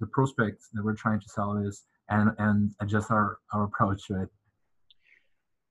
the 0.00 0.06
prospects 0.12 0.68
that 0.72 0.84
we're 0.84 0.94
trying 0.94 1.20
to 1.20 1.28
sell 1.28 1.56
is? 1.58 1.84
And 2.08 2.30
and 2.38 2.72
adjust 2.80 3.10
our 3.10 3.38
our 3.52 3.64
approach 3.64 4.06
to 4.06 4.22
it. 4.22 4.28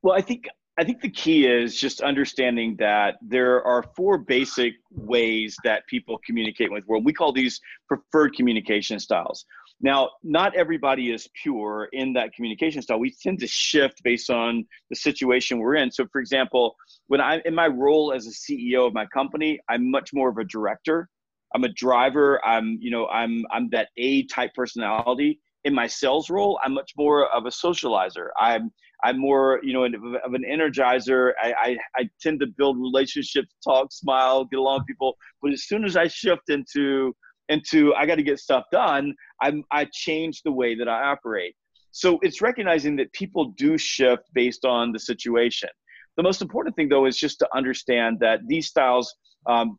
Well 0.01 0.15
i 0.15 0.21
think 0.21 0.47
i 0.77 0.83
think 0.83 1.01
the 1.01 1.09
key 1.09 1.47
is 1.47 1.79
just 1.79 2.01
understanding 2.01 2.75
that 2.79 3.15
there 3.21 3.63
are 3.63 3.83
four 3.95 4.17
basic 4.17 4.73
ways 4.91 5.55
that 5.63 5.85
people 5.87 6.19
communicate 6.25 6.71
with 6.71 6.85
world. 6.85 7.05
We 7.05 7.13
call 7.13 7.31
these 7.31 7.59
preferred 7.87 8.35
communication 8.35 8.99
styles. 8.99 9.45
Now 9.81 10.11
not 10.23 10.55
everybody 10.55 11.11
is 11.11 11.27
pure 11.41 11.89
in 11.91 12.13
that 12.13 12.33
communication 12.33 12.81
style. 12.81 12.99
We 12.99 13.13
tend 13.21 13.39
to 13.39 13.47
shift 13.47 14.01
based 14.03 14.29
on 14.29 14.65
the 14.89 14.95
situation 14.95 15.59
we're 15.59 15.75
in. 15.75 15.91
So 15.91 16.05
for 16.11 16.19
example 16.21 16.75
when 17.07 17.21
i'm 17.21 17.41
in 17.45 17.55
my 17.55 17.67
role 17.67 18.13
as 18.13 18.27
a 18.27 18.31
ceo 18.31 18.87
of 18.87 18.93
my 18.93 19.05
company 19.07 19.59
i'm 19.69 19.89
much 19.89 20.13
more 20.13 20.29
of 20.29 20.37
a 20.37 20.43
director. 20.43 21.09
I'm 21.53 21.63
a 21.63 21.69
driver. 21.69 22.45
I'm 22.45 22.77
you 22.81 22.91
know 22.91 23.07
i'm 23.07 23.45
i'm 23.51 23.69
that 23.69 23.89
a 23.97 24.23
type 24.27 24.53
personality 24.53 25.39
in 25.65 25.73
my 25.73 25.87
sales 25.87 26.29
role, 26.29 26.59
I'm 26.63 26.73
much 26.73 26.93
more 26.95 27.27
of 27.27 27.45
a 27.45 27.49
socializer. 27.49 28.29
I'm 28.39 28.71
I'm 29.03 29.19
more, 29.19 29.59
you 29.61 29.73
know, 29.73 29.83
of 29.83 30.33
an 30.33 30.43
energizer. 30.49 31.31
I, 31.41 31.53
I, 31.59 31.77
I 31.97 32.09
tend 32.21 32.39
to 32.39 32.47
build 32.47 32.77
relationships, 32.79 33.53
talk, 33.63 33.91
smile, 33.91 34.45
get 34.45 34.57
along 34.57 34.79
with 34.79 34.87
people. 34.87 35.17
But 35.41 35.51
as 35.51 35.65
soon 35.65 35.83
as 35.83 35.97
I 35.97 36.07
shift 36.07 36.49
into 36.49 37.13
into 37.49 37.93
I 37.95 38.05
got 38.05 38.15
to 38.15 38.23
get 38.23 38.39
stuff 38.39 38.63
done, 38.71 39.13
I'm 39.41 39.63
I 39.71 39.87
change 39.91 40.43
the 40.43 40.51
way 40.51 40.75
that 40.75 40.87
I 40.87 41.03
operate. 41.09 41.55
So 41.91 42.19
it's 42.21 42.41
recognizing 42.41 42.95
that 42.97 43.11
people 43.13 43.53
do 43.57 43.77
shift 43.77 44.23
based 44.33 44.65
on 44.65 44.91
the 44.91 44.99
situation. 44.99 45.69
The 46.17 46.23
most 46.23 46.41
important 46.41 46.75
thing 46.75 46.89
though 46.89 47.05
is 47.05 47.17
just 47.17 47.39
to 47.39 47.47
understand 47.55 48.19
that 48.21 48.39
these 48.47 48.67
styles 48.67 49.13
um, 49.47 49.77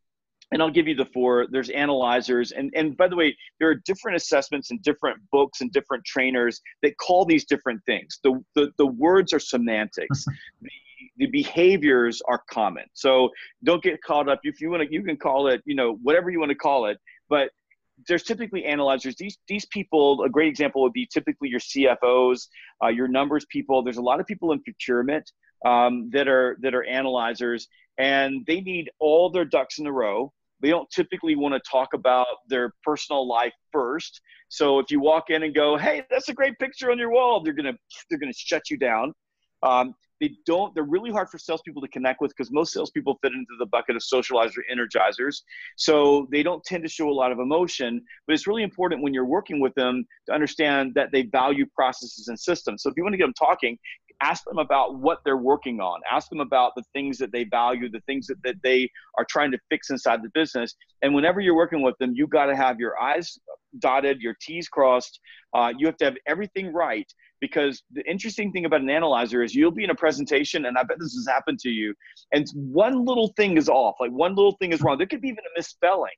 and 0.52 0.62
I'll 0.62 0.70
give 0.70 0.86
you 0.86 0.94
the 0.94 1.06
four. 1.06 1.46
There's 1.50 1.70
analyzers, 1.70 2.52
and 2.52 2.72
and 2.74 2.96
by 2.96 3.08
the 3.08 3.16
way, 3.16 3.36
there 3.58 3.68
are 3.68 3.74
different 3.74 4.16
assessments 4.16 4.70
and 4.70 4.80
different 4.82 5.18
books 5.32 5.60
and 5.60 5.72
different 5.72 6.04
trainers 6.04 6.60
that 6.82 6.96
call 6.98 7.24
these 7.24 7.44
different 7.44 7.82
things. 7.84 8.20
The 8.22 8.42
the, 8.54 8.70
the 8.78 8.86
words 8.86 9.32
are 9.32 9.40
semantics. 9.40 10.24
the, 10.62 10.70
the 11.18 11.26
behaviors 11.26 12.22
are 12.28 12.42
common. 12.50 12.84
So 12.94 13.30
don't 13.64 13.82
get 13.82 14.02
caught 14.02 14.28
up. 14.28 14.40
If 14.44 14.60
you 14.60 14.70
want 14.70 14.82
to, 14.82 14.92
you 14.92 15.02
can 15.02 15.16
call 15.16 15.48
it, 15.48 15.62
you 15.64 15.74
know, 15.74 15.98
whatever 16.02 16.30
you 16.30 16.38
want 16.38 16.50
to 16.50 16.56
call 16.56 16.86
it. 16.86 16.98
But 17.28 17.50
there's 18.06 18.22
typically 18.22 18.64
analyzers. 18.64 19.16
These 19.16 19.38
these 19.48 19.64
people, 19.66 20.22
a 20.22 20.28
great 20.28 20.48
example 20.48 20.82
would 20.82 20.92
be 20.92 21.06
typically 21.06 21.48
your 21.48 21.60
CFOs, 21.60 22.48
uh, 22.82 22.88
your 22.88 23.08
numbers 23.08 23.46
people. 23.46 23.82
There's 23.82 23.96
a 23.96 24.02
lot 24.02 24.20
of 24.20 24.26
people 24.26 24.52
in 24.52 24.62
procurement 24.62 25.30
um, 25.64 26.10
that 26.12 26.28
are 26.28 26.56
that 26.60 26.74
are 26.74 26.84
analyzers, 26.84 27.68
and 27.98 28.44
they 28.46 28.60
need 28.60 28.90
all 28.98 29.30
their 29.30 29.44
ducks 29.44 29.78
in 29.78 29.86
a 29.86 29.92
row 29.92 30.32
they 30.60 30.70
don't 30.70 30.88
typically 30.90 31.36
want 31.36 31.54
to 31.54 31.60
talk 31.70 31.94
about 31.94 32.26
their 32.48 32.72
personal 32.82 33.28
life 33.28 33.52
first. 33.72 34.20
So 34.48 34.78
if 34.78 34.90
you 34.90 35.00
walk 35.00 35.30
in 35.30 35.42
and 35.42 35.54
go, 35.54 35.76
"Hey, 35.76 36.04
that's 36.10 36.28
a 36.28 36.34
great 36.34 36.58
picture 36.58 36.90
on 36.90 36.98
your 36.98 37.10
wall," 37.10 37.42
they're 37.42 37.52
gonna 37.52 37.76
they're 38.08 38.18
gonna 38.18 38.32
shut 38.32 38.70
you 38.70 38.76
down. 38.78 39.12
Um, 39.62 39.94
they 40.20 40.30
don't. 40.46 40.74
They're 40.74 40.84
really 40.84 41.10
hard 41.10 41.28
for 41.28 41.38
salespeople 41.38 41.82
to 41.82 41.88
connect 41.88 42.20
with 42.20 42.30
because 42.30 42.50
most 42.50 42.72
salespeople 42.72 43.18
fit 43.22 43.32
into 43.32 43.54
the 43.58 43.66
bucket 43.66 43.96
of 43.96 44.02
socializer 44.02 44.60
energizers. 44.72 45.42
So 45.76 46.26
they 46.32 46.42
don't 46.42 46.64
tend 46.64 46.84
to 46.84 46.88
show 46.88 47.08
a 47.08 47.12
lot 47.12 47.32
of 47.32 47.38
emotion. 47.38 48.02
But 48.26 48.34
it's 48.34 48.46
really 48.46 48.62
important 48.62 49.02
when 49.02 49.12
you're 49.12 49.26
working 49.26 49.60
with 49.60 49.74
them 49.74 50.06
to 50.26 50.32
understand 50.32 50.94
that 50.94 51.12
they 51.12 51.22
value 51.22 51.66
processes 51.74 52.28
and 52.28 52.38
systems. 52.38 52.82
So 52.82 52.88
if 52.90 52.96
you 52.96 53.02
want 53.02 53.12
to 53.12 53.18
get 53.18 53.24
them 53.24 53.34
talking, 53.34 53.78
ask 54.22 54.44
them 54.44 54.58
about 54.58 54.96
what 54.96 55.20
they're 55.24 55.36
working 55.36 55.80
on. 55.80 56.00
Ask 56.10 56.28
them 56.30 56.40
about 56.40 56.72
the 56.76 56.82
things 56.94 57.18
that 57.18 57.32
they 57.32 57.44
value 57.44 57.90
the 57.90 58.00
things 58.06 58.26
that, 58.26 58.42
that 58.44 58.56
they 58.62 58.88
are 59.18 59.26
trying 59.28 59.50
to 59.50 59.58
fix 59.68 59.90
inside 59.90 60.22
the 60.22 60.30
business. 60.34 60.74
And 61.02 61.14
whenever 61.14 61.40
you're 61.40 61.56
working 61.56 61.82
with 61.82 61.96
them 61.98 62.12
you 62.14 62.26
got 62.26 62.46
to 62.46 62.56
have 62.56 62.78
your 62.78 63.00
i's 63.00 63.38
dotted 63.78 64.20
your 64.20 64.34
t's 64.40 64.68
crossed. 64.68 65.20
Uh, 65.54 65.72
you 65.76 65.86
have 65.86 65.96
to 65.98 66.04
have 66.04 66.16
everything 66.26 66.72
right 66.72 67.10
because 67.40 67.82
the 67.92 68.02
interesting 68.08 68.50
thing 68.52 68.64
about 68.64 68.80
an 68.80 68.90
analyzer 68.90 69.42
is 69.42 69.54
you'll 69.54 69.70
be 69.70 69.84
in 69.84 69.90
a 69.90 69.94
presentation 69.94 70.66
and 70.66 70.78
i 70.78 70.82
bet 70.82 70.98
this 70.98 71.14
has 71.14 71.26
happened 71.28 71.58
to 71.58 71.68
you 71.68 71.94
and 72.32 72.46
one 72.54 73.04
little 73.04 73.32
thing 73.36 73.56
is 73.58 73.68
off 73.68 73.96
like 74.00 74.10
one 74.10 74.34
little 74.34 74.56
thing 74.60 74.72
is 74.72 74.80
wrong. 74.80 74.98
There 74.98 75.06
could 75.06 75.20
be 75.20 75.28
even 75.28 75.44
a 75.44 75.58
misspelling. 75.58 76.12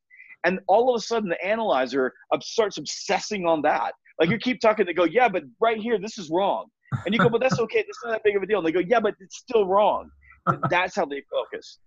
And 0.45 0.61
all 0.69 0.95
of 0.95 0.99
a 0.99 1.03
sudden 1.03 1.29
the 1.29 1.45
analyzer 1.45 2.13
starts 2.41 2.79
obsessing 2.79 3.45
on 3.47 3.63
that. 3.63 3.93
Like 4.21 4.31
you 4.31 4.39
keep 4.39 4.61
talking 4.61 4.87
they 4.87 4.93
go 4.93 5.05
yeah 5.05 5.29
but 5.29 5.45
right 5.61 5.79
here 5.79 5.99
this 5.99 6.19
is 6.19 6.31
wrong 6.31 6.67
and 7.05 7.15
you 7.15 7.19
go 7.19 7.29
but 7.29 7.41
that's 7.41 7.59
okay 7.59 7.85
that's 7.87 7.99
not 8.05 8.11
that 8.11 8.25
big 8.25 8.37
of 8.37 8.43
a 8.43 8.47
deal 8.47 8.59
and 8.59 8.67
they 8.67 8.73
go 8.73 8.81
yeah 8.81 9.01
but 9.01 9.15
it's 9.21 9.39
still 9.39 9.67
wrong 9.67 10.11
that's 10.71 10.95
how 10.95 11.05
they 11.05 11.23
focus 11.31 11.79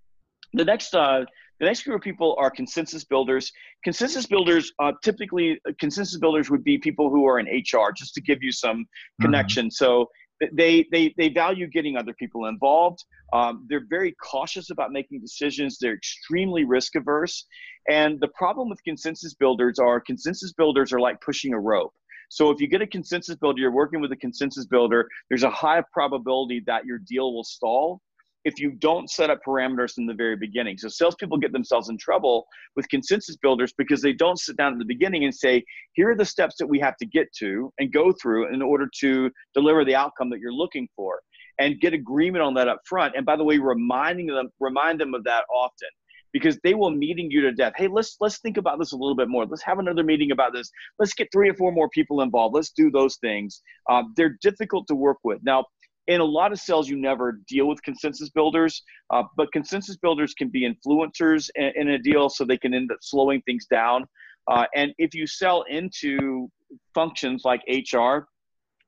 the 0.54 0.66
next 0.66 0.94
uh, 0.94 1.24
the 1.62 1.68
next 1.68 1.84
group 1.84 1.98
of 1.98 2.02
people 2.02 2.36
are 2.40 2.50
consensus 2.50 3.04
builders. 3.04 3.52
Consensus 3.84 4.26
builders, 4.26 4.74
uh, 4.80 4.94
typically, 5.04 5.62
uh, 5.70 5.74
consensus 5.80 6.18
builders 6.18 6.50
would 6.50 6.64
be 6.64 6.80
people 6.80 7.12
who 7.12 7.28
are 7.28 7.40
in 7.40 7.46
HR, 7.46 7.92
just 7.96 8.16
to 8.16 8.22
give 8.22 8.42
you 8.42 8.52
some 8.52 8.80
mm-hmm. 8.80 9.26
connection. 9.26 9.68
Mm-hmm. 9.68 9.86
So 9.86 10.10
they, 10.54 10.88
they, 10.92 11.14
they 11.18 11.30
value 11.30 11.68
getting 11.68 11.98
other 11.98 12.16
people 12.16 12.48
involved. 12.48 13.06
Um, 13.32 13.68
they're 13.70 13.86
very 13.88 14.16
cautious 14.24 14.72
about 14.72 14.92
making 14.92 15.22
decisions. 15.22 15.78
They're 15.80 15.94
extremely 15.94 16.66
risk 16.66 16.96
averse. 16.96 17.46
And 17.88 18.20
the 18.20 18.30
problem 18.30 18.68
with 18.68 18.84
consensus 18.84 19.36
builders 19.36 19.78
are 19.78 20.00
consensus 20.00 20.54
builders 20.54 20.92
are 20.92 21.00
like 21.00 21.22
pushing 21.22 21.54
a 21.54 21.60
rope. 21.60 21.94
So 22.32 22.50
if 22.50 22.62
you 22.62 22.68
get 22.68 22.82
a 22.82 22.88
consensus 22.88 23.36
builder, 23.36 23.60
you're 23.60 23.74
working 23.74 24.00
with 24.00 24.14
a 24.14 24.16
consensus 24.16 24.66
builder, 24.66 25.06
there's 25.30 25.44
a 25.44 25.50
high 25.50 25.84
probability 25.92 26.64
that 26.66 26.86
your 26.86 26.98
deal 27.00 27.34
will 27.34 27.44
stall 27.44 28.00
if 28.46 28.58
you 28.58 28.72
don't 28.72 29.10
set 29.10 29.30
up 29.30 29.40
parameters 29.46 29.98
in 29.98 30.06
the 30.06 30.14
very 30.14 30.38
beginning. 30.38 30.78
So 30.78 30.88
salespeople 30.88 31.40
get 31.40 31.52
themselves 31.52 31.90
in 31.90 31.98
trouble 31.98 32.48
with 32.78 32.88
consensus 32.88 33.36
builders 33.36 33.74
because 33.78 34.02
they 34.02 34.14
don't 34.14 34.40
sit 34.40 34.56
down 34.56 34.72
at 34.72 34.80
the 34.80 34.86
beginning 34.86 35.26
and 35.26 35.36
say, 35.36 35.62
here 35.92 36.10
are 36.10 36.16
the 36.16 36.24
steps 36.24 36.56
that 36.60 36.68
we 36.68 36.80
have 36.80 36.96
to 36.98 37.06
get 37.06 37.28
to 37.40 37.70
and 37.80 37.92
go 37.92 38.14
through 38.14 38.54
in 38.54 38.62
order 38.62 38.90
to 39.02 39.30
deliver 39.54 39.84
the 39.84 39.96
outcome 39.96 40.30
that 40.30 40.40
you're 40.40 40.54
looking 40.54 40.88
for 40.96 41.20
and 41.60 41.82
get 41.82 41.94
agreement 41.94 42.42
on 42.42 42.54
that 42.54 42.70
up 42.70 42.80
front. 42.88 43.14
And 43.18 43.26
by 43.26 43.36
the 43.36 43.44
way, 43.44 43.58
reminding 43.58 44.28
them, 44.28 44.48
remind 44.62 45.02
them 45.02 45.14
of 45.14 45.26
that 45.26 45.44
often 45.54 45.90
because 46.34 46.58
they 46.64 46.74
will 46.74 46.92
meeting 46.92 47.30
you 47.30 47.42
to 47.42 47.52
death. 47.52 47.74
Hey, 47.76 47.88
let's 47.88 48.18
let's 48.20 48.40
think 48.40 48.58
about 48.58 48.80
this 48.80 48.92
a 48.92 48.98
little 48.98 49.16
bit 49.16 49.30
more. 49.30 49.46
Let's 49.46 49.64
have 49.64 49.80
another 49.80 50.04
meeting 50.04 50.32
about 50.32 50.54
this. 50.54 50.70
Let's 51.00 51.14
get 51.14 51.30
three 51.32 51.50
or 51.50 51.54
four 51.54 51.72
more 51.72 51.90
people 51.90 52.22
involved. 52.22 52.56
Let's 52.56 52.72
do 52.72 52.92
those 52.92 53.18
things. 53.18 53.62
Um, 53.90 54.14
they're 54.16 54.38
difficult 54.42 54.88
to 54.88 54.96
work 54.96 55.18
with. 55.24 55.40
Now, 55.44 55.66
in 56.08 56.22
a 56.22 56.26
lot 56.26 56.52
of 56.52 56.60
sales, 56.60 56.90
you 56.90 56.98
never 56.98 57.40
deal 57.48 57.68
with 57.68 57.82
consensus 57.84 58.30
builders, 58.30 58.82
uh, 59.12 59.24
but 59.38 59.52
consensus 59.52 59.98
builders 59.98 60.34
can 60.34 60.50
be 60.50 60.68
influencers 60.68 61.50
in, 61.56 61.72
in, 61.76 61.90
a 61.90 62.00
deal, 62.00 62.30
so 62.30 62.44
they 62.44 62.58
can 62.58 62.74
end 62.74 62.92
up 62.92 62.98
slowing 63.02 63.42
things 63.44 63.68
down. 63.68 64.06
Uh, 64.50 64.66
and 64.76 64.94
if 64.98 65.14
you 65.14 65.28
sell 65.28 65.64
into 65.70 66.50
functions 66.94 67.44
like 67.46 67.62
HR 67.68 68.28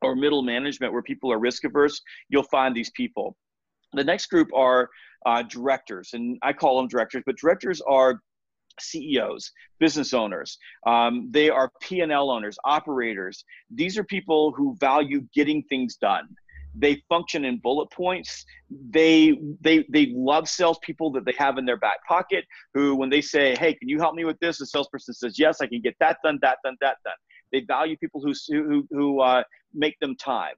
or 0.02 0.16
middle 0.16 0.42
management 0.42 0.92
where 0.92 1.04
people 1.04 1.32
are 1.32 1.40
risk 1.40 1.64
averse, 1.64 2.02
you'll 2.30 2.44
find 2.44 2.76
these 2.76 2.92
people. 2.92 3.36
The 3.94 4.04
next 4.04 4.28
group 4.28 4.50
are 4.54 4.90
uh, 5.26 5.44
directors, 5.44 6.12
and 6.14 6.38
I 6.42 6.54
call 6.54 6.78
them 6.78 6.88
directors, 6.88 7.24
but 7.26 7.38
directors 7.38 7.82
are 7.82 8.20
CEOs, 8.80 9.52
business 9.80 10.14
owners. 10.14 10.58
Um, 10.88 11.30
they 11.32 11.50
are 11.50 11.72
P&L 11.82 12.32
owners, 12.32 12.58
operators. 12.66 13.44
These 13.70 13.98
are 13.98 14.04
people 14.04 14.52
who 14.52 14.76
value 14.80 15.22
getting 15.34 15.64
things 15.64 15.96
done 15.96 16.28
they 16.76 17.04
function 17.10 17.46
in 17.46 17.60
bullet 17.60 17.92
points. 17.92 18.46
They 18.90 19.38
they 19.62 19.86
they 19.90 20.12
love 20.16 20.50
salespeople 20.50 21.12
that 21.12 21.26
they 21.26 21.34
have 21.38 21.58
in 21.58 21.66
their 21.66 21.78
back 21.78 22.04
pocket. 22.08 22.46
Who, 22.74 22.96
when 22.96 23.10
they 23.10 23.22
say, 23.22 23.56
"Hey, 23.56 23.74
can 23.76 23.90
you 23.90 24.00
help 24.00 24.16
me 24.16 24.26
with 24.26 24.40
this?" 24.40 24.58
the 24.58 24.66
salesperson 24.66 25.14
says, 25.14 25.38
"Yes, 25.38 25.62
I 25.62 25.68
can 25.68 25.82
get 25.82 25.96
that 26.00 26.18
done, 26.24 26.40
that 26.42 26.58
done, 26.64 26.78
that 26.82 26.98
done." 27.04 27.14
They 27.52 27.62
value 27.62 27.98
people 27.98 28.22
who 28.22 28.34
who 28.50 28.88
who 28.90 29.22
uh, 29.22 29.44
make 29.74 30.00
them 30.00 30.16
time. 30.16 30.56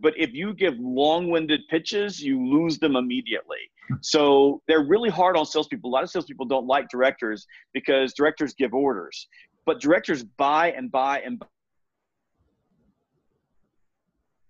But 0.00 0.14
if 0.16 0.32
you 0.32 0.54
give 0.54 0.74
long-winded 0.78 1.62
pitches, 1.68 2.20
you 2.20 2.44
lose 2.44 2.78
them 2.78 2.94
immediately. 2.96 3.58
So 4.00 4.62
they're 4.68 4.84
really 4.84 5.10
hard 5.10 5.36
on 5.36 5.44
salespeople. 5.44 5.90
A 5.90 5.92
lot 5.92 6.04
of 6.04 6.10
salespeople 6.10 6.46
don't 6.46 6.66
like 6.66 6.88
directors 6.88 7.46
because 7.72 8.12
directors 8.14 8.54
give 8.54 8.74
orders, 8.74 9.26
but 9.66 9.80
directors 9.80 10.22
buy 10.22 10.72
and 10.72 10.90
buy 10.90 11.20
and 11.20 11.38
buy 11.38 11.46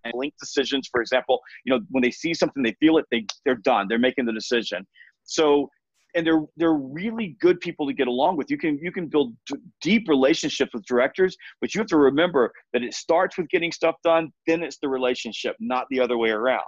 and 0.04 0.14
link 0.14 0.32
decisions 0.40 0.88
for 0.90 1.00
example 1.00 1.40
you 1.64 1.72
know 1.74 1.80
when 1.90 2.02
they 2.02 2.11
see 2.11 2.32
something 2.32 2.62
they 2.62 2.76
feel 2.78 2.98
it 2.98 3.04
they 3.11 3.26
they're 3.44 3.56
done 3.56 3.87
they're 3.88 3.98
making 3.98 4.24
the 4.24 4.32
decision 4.32 4.87
so 5.24 5.68
and 6.14 6.27
they're 6.27 6.42
they're 6.57 6.75
really 6.75 7.37
good 7.40 7.61
people 7.61 7.87
to 7.87 7.92
get 7.92 8.09
along 8.09 8.37
with 8.37 8.51
you 8.51 8.59
can 8.59 8.79
you 8.79 8.92
can 8.92 9.07
build 9.07 9.35
d- 9.47 9.57
deep 9.81 10.09
relationships 10.09 10.73
with 10.73 10.85
directors 10.87 11.37
but 11.61 11.75
you 11.75 11.81
have 11.81 11.88
to 11.88 11.97
remember 11.97 12.53
that 12.73 12.83
it 12.83 12.94
starts 12.94 13.37
with 13.37 13.49
getting 13.49 13.73
stuff 13.73 13.97
done 14.03 14.31
then 14.47 14.62
it's 14.62 14.79
the 14.81 14.88
relationship 14.88 15.55
not 15.61 15.87
the 15.90 16.01
other 16.01 16.16
way 16.16 16.31
around 16.31 16.64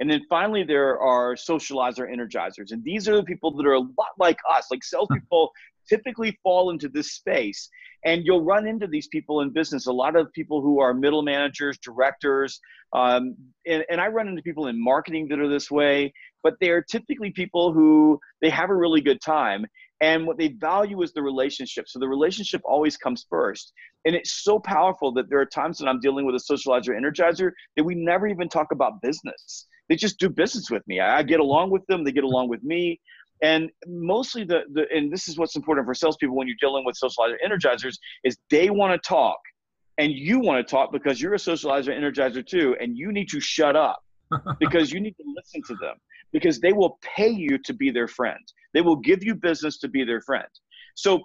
and 0.00 0.10
then 0.10 0.22
finally, 0.30 0.64
there 0.64 0.98
are 0.98 1.34
socializer 1.34 2.10
energizers. 2.10 2.72
And 2.72 2.82
these 2.82 3.06
are 3.06 3.16
the 3.16 3.22
people 3.22 3.54
that 3.54 3.66
are 3.66 3.74
a 3.74 3.80
lot 3.80 4.12
like 4.18 4.38
us. 4.50 4.68
Like 4.70 4.82
salespeople 4.82 5.52
typically 5.90 6.38
fall 6.42 6.70
into 6.70 6.88
this 6.88 7.12
space. 7.12 7.68
And 8.04 8.24
you'll 8.24 8.44
run 8.44 8.66
into 8.66 8.86
these 8.86 9.08
people 9.08 9.42
in 9.42 9.50
business. 9.50 9.86
A 9.86 9.92
lot 9.92 10.16
of 10.16 10.32
people 10.32 10.62
who 10.62 10.80
are 10.80 10.94
middle 10.94 11.22
managers, 11.22 11.78
directors, 11.78 12.58
um, 12.94 13.36
and, 13.66 13.84
and 13.90 14.00
I 14.00 14.08
run 14.08 14.26
into 14.26 14.42
people 14.42 14.68
in 14.68 14.82
marketing 14.82 15.28
that 15.28 15.38
are 15.38 15.48
this 15.48 15.70
way. 15.70 16.12
But 16.42 16.54
they 16.60 16.70
are 16.70 16.82
typically 16.82 17.30
people 17.30 17.72
who 17.74 18.18
they 18.40 18.48
have 18.48 18.70
a 18.70 18.74
really 18.74 19.02
good 19.02 19.20
time, 19.20 19.66
and 20.00 20.26
what 20.26 20.38
they 20.38 20.48
value 20.48 21.02
is 21.02 21.12
the 21.12 21.22
relationship. 21.22 21.86
So 21.88 21.98
the 21.98 22.08
relationship 22.08 22.62
always 22.64 22.96
comes 22.96 23.26
first. 23.28 23.74
And 24.06 24.14
it's 24.14 24.32
so 24.42 24.58
powerful 24.58 25.12
that 25.12 25.28
there 25.28 25.40
are 25.40 25.46
times 25.46 25.80
when 25.80 25.88
I'm 25.88 26.00
dealing 26.00 26.24
with 26.24 26.34
a 26.34 26.52
socializer 26.52 26.98
energizer 26.98 27.50
that 27.76 27.84
we 27.84 27.94
never 27.94 28.26
even 28.26 28.48
talk 28.48 28.72
about 28.72 29.02
business. 29.02 29.66
They 29.90 29.96
just 29.96 30.18
do 30.18 30.30
business 30.30 30.70
with 30.70 30.86
me. 30.86 31.00
I 31.00 31.22
get 31.22 31.40
along 31.40 31.70
with 31.70 31.84
them, 31.86 32.04
they 32.04 32.12
get 32.12 32.24
along 32.24 32.48
with 32.48 32.62
me. 32.62 33.00
And 33.42 33.70
mostly 33.86 34.44
the, 34.44 34.62
the 34.72 34.86
and 34.94 35.12
this 35.12 35.28
is 35.28 35.38
what's 35.38 35.56
important 35.56 35.86
for 35.86 35.94
salespeople 35.94 36.36
when 36.36 36.46
you're 36.46 36.56
dealing 36.60 36.84
with 36.84 36.96
socializer 37.02 37.36
energizers 37.44 37.96
is 38.24 38.36
they 38.50 38.70
want 38.70 38.92
to 38.92 39.08
talk 39.08 39.38
and 39.98 40.12
you 40.12 40.40
want 40.40 40.66
to 40.66 40.70
talk 40.70 40.92
because 40.92 41.20
you're 41.20 41.34
a 41.34 41.38
socializer 41.38 41.96
energizer 41.96 42.46
too, 42.46 42.76
and 42.80 42.96
you 42.96 43.12
need 43.12 43.28
to 43.28 43.40
shut 43.40 43.76
up 43.76 44.02
because 44.60 44.92
you 44.92 45.00
need 45.00 45.16
to 45.16 45.24
listen 45.36 45.62
to 45.66 45.74
them 45.80 45.96
because 46.32 46.60
they 46.60 46.72
will 46.72 46.98
pay 47.02 47.28
you 47.28 47.58
to 47.58 47.74
be 47.74 47.90
their 47.90 48.08
friend. 48.08 48.40
They 48.72 48.80
will 48.80 48.96
give 48.96 49.24
you 49.24 49.34
business 49.34 49.78
to 49.78 49.88
be 49.88 50.04
their 50.04 50.20
friend. 50.20 50.48
So 50.94 51.20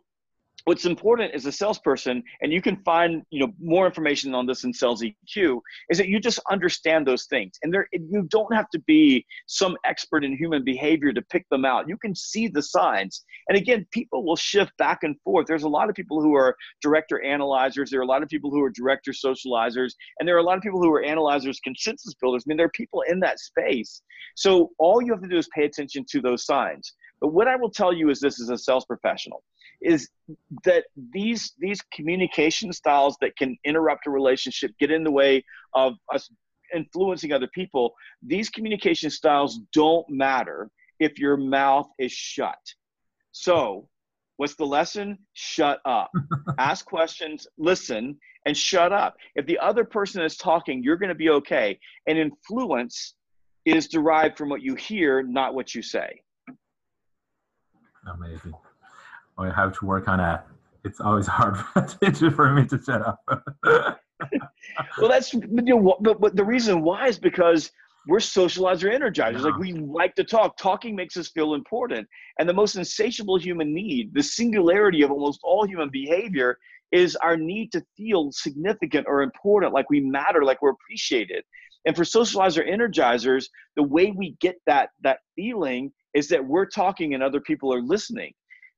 what's 0.65 0.85
important 0.85 1.31
as 1.33 1.45
a 1.45 1.51
salesperson 1.51 2.23
and 2.41 2.51
you 2.51 2.61
can 2.61 2.75
find 2.77 3.21
you 3.29 3.39
know 3.39 3.53
more 3.59 3.85
information 3.85 4.33
on 4.33 4.45
this 4.47 4.63
in 4.63 4.73
sales 4.73 5.03
eq 5.03 5.59
is 5.89 5.97
that 5.97 6.07
you 6.07 6.19
just 6.19 6.39
understand 6.51 7.07
those 7.07 7.25
things. 7.25 7.53
And 7.63 7.73
there 7.73 7.87
you 7.93 8.23
don't 8.29 8.53
have 8.53 8.69
to 8.71 8.79
be 8.79 9.25
some 9.47 9.77
expert 9.85 10.25
in 10.25 10.35
human 10.35 10.63
behavior 10.63 11.13
to 11.13 11.21
pick 11.21 11.47
them 11.49 11.65
out. 11.65 11.87
You 11.87 11.97
can 11.97 12.15
see 12.15 12.47
the 12.47 12.63
signs. 12.63 13.23
And 13.47 13.57
again 13.57 13.85
people 13.91 14.25
will 14.25 14.35
shift 14.35 14.71
back 14.77 15.03
and 15.03 15.15
forth. 15.21 15.45
There's 15.47 15.63
a 15.63 15.69
lot 15.69 15.89
of 15.89 15.95
people 15.95 16.21
who 16.21 16.35
are 16.35 16.55
director 16.81 17.23
analyzers. 17.23 17.91
There 17.91 17.99
are 17.99 18.03
a 18.03 18.07
lot 18.07 18.23
of 18.23 18.29
people 18.29 18.49
who 18.49 18.61
are 18.63 18.71
director 18.71 19.11
socializers. 19.11 19.91
And 20.19 20.27
there 20.27 20.35
are 20.35 20.39
a 20.39 20.43
lot 20.43 20.57
of 20.57 20.63
people 20.63 20.81
who 20.81 20.91
are 20.93 21.03
analyzers 21.03 21.59
consensus 21.63 22.15
builders. 22.15 22.43
I 22.45 22.49
mean 22.49 22.57
there 22.57 22.65
are 22.65 22.81
people 22.81 23.03
in 23.07 23.19
that 23.19 23.39
space. 23.39 24.01
So 24.35 24.71
all 24.79 25.01
you 25.01 25.11
have 25.11 25.21
to 25.21 25.29
do 25.29 25.37
is 25.37 25.47
pay 25.55 25.65
attention 25.65 26.05
to 26.09 26.21
those 26.21 26.45
signs. 26.45 26.93
But 27.21 27.29
what 27.29 27.47
i 27.47 27.55
will 27.55 27.69
tell 27.69 27.93
you 27.93 28.09
is 28.09 28.19
this 28.19 28.41
as 28.41 28.49
a 28.49 28.57
sales 28.57 28.85
professional 28.85 29.43
is 29.81 30.09
that 30.63 30.85
these 31.13 31.53
these 31.59 31.81
communication 31.93 32.71
styles 32.73 33.17
that 33.21 33.35
can 33.37 33.57
interrupt 33.65 34.07
a 34.07 34.09
relationship, 34.09 34.71
get 34.79 34.91
in 34.91 35.03
the 35.03 35.11
way 35.11 35.43
of 35.73 35.93
us 36.13 36.29
influencing 36.73 37.31
other 37.31 37.49
people, 37.53 37.93
these 38.21 38.49
communication 38.49 39.09
styles 39.09 39.59
don't 39.73 40.05
matter 40.09 40.69
if 40.99 41.19
your 41.19 41.37
mouth 41.37 41.87
is 41.99 42.11
shut. 42.11 42.57
So, 43.31 43.89
what's 44.37 44.55
the 44.55 44.65
lesson? 44.65 45.17
Shut 45.33 45.79
up. 45.85 46.11
Ask 46.57 46.85
questions, 46.85 47.47
listen, 47.57 48.17
and 48.45 48.55
shut 48.55 48.93
up. 48.93 49.15
If 49.35 49.45
the 49.45 49.59
other 49.59 49.83
person 49.83 50.23
is 50.23 50.37
talking, 50.37 50.83
you're 50.83 50.97
going 50.97 51.09
to 51.09 51.15
be 51.15 51.29
okay. 51.29 51.79
And 52.07 52.17
influence 52.17 53.15
is 53.65 53.87
derived 53.87 54.37
from 54.37 54.49
what 54.49 54.61
you 54.61 54.75
hear, 54.75 55.23
not 55.23 55.55
what 55.55 55.73
you 55.73 55.81
say. 55.81 56.21
Amazing. 58.07 58.53
I 59.37 59.51
have 59.53 59.77
to 59.79 59.85
work 59.85 60.07
on 60.07 60.19
it. 60.19 60.39
It's 60.83 60.99
always 60.99 61.27
hard 61.27 61.57
for 62.35 62.51
me 62.51 62.65
to 62.67 62.81
set 62.81 63.01
up. 63.01 63.19
well, 63.63 65.09
that's 65.09 65.33
you 65.33 65.41
know, 65.49 65.97
but, 66.01 66.21
but 66.21 66.35
the 66.35 66.45
reason 66.45 66.81
why 66.81 67.07
is 67.07 67.19
because 67.19 67.71
we're 68.07 68.19
socializer 68.19 68.93
energizers. 68.93 69.41
Like 69.41 69.57
we 69.57 69.73
like 69.73 70.15
to 70.15 70.23
talk. 70.23 70.57
Talking 70.57 70.95
makes 70.95 71.17
us 71.17 71.29
feel 71.29 71.55
important. 71.55 72.07
And 72.39 72.47
the 72.47 72.53
most 72.53 72.75
insatiable 72.75 73.37
human 73.37 73.73
need, 73.73 74.13
the 74.13 74.21
singularity 74.21 75.01
of 75.01 75.11
almost 75.11 75.39
all 75.43 75.65
human 75.65 75.89
behavior, 75.89 76.57
is 76.91 77.15
our 77.17 77.35
need 77.35 77.71
to 77.71 77.83
feel 77.97 78.31
significant 78.31 79.07
or 79.07 79.23
important, 79.23 79.73
like 79.73 79.89
we 79.89 79.99
matter, 79.99 80.43
like 80.43 80.61
we're 80.61 80.69
appreciated. 80.69 81.43
And 81.85 81.95
for 81.95 82.03
socializer 82.03 82.67
energizers, 82.67 83.45
the 83.75 83.83
way 83.83 84.11
we 84.15 84.35
get 84.39 84.55
that 84.65 84.89
that 85.01 85.19
feeling 85.35 85.91
is 86.13 86.27
that 86.29 86.45
we're 86.45 86.65
talking 86.65 87.13
and 87.13 87.23
other 87.23 87.41
people 87.41 87.73
are 87.73 87.81
listening. 87.81 88.33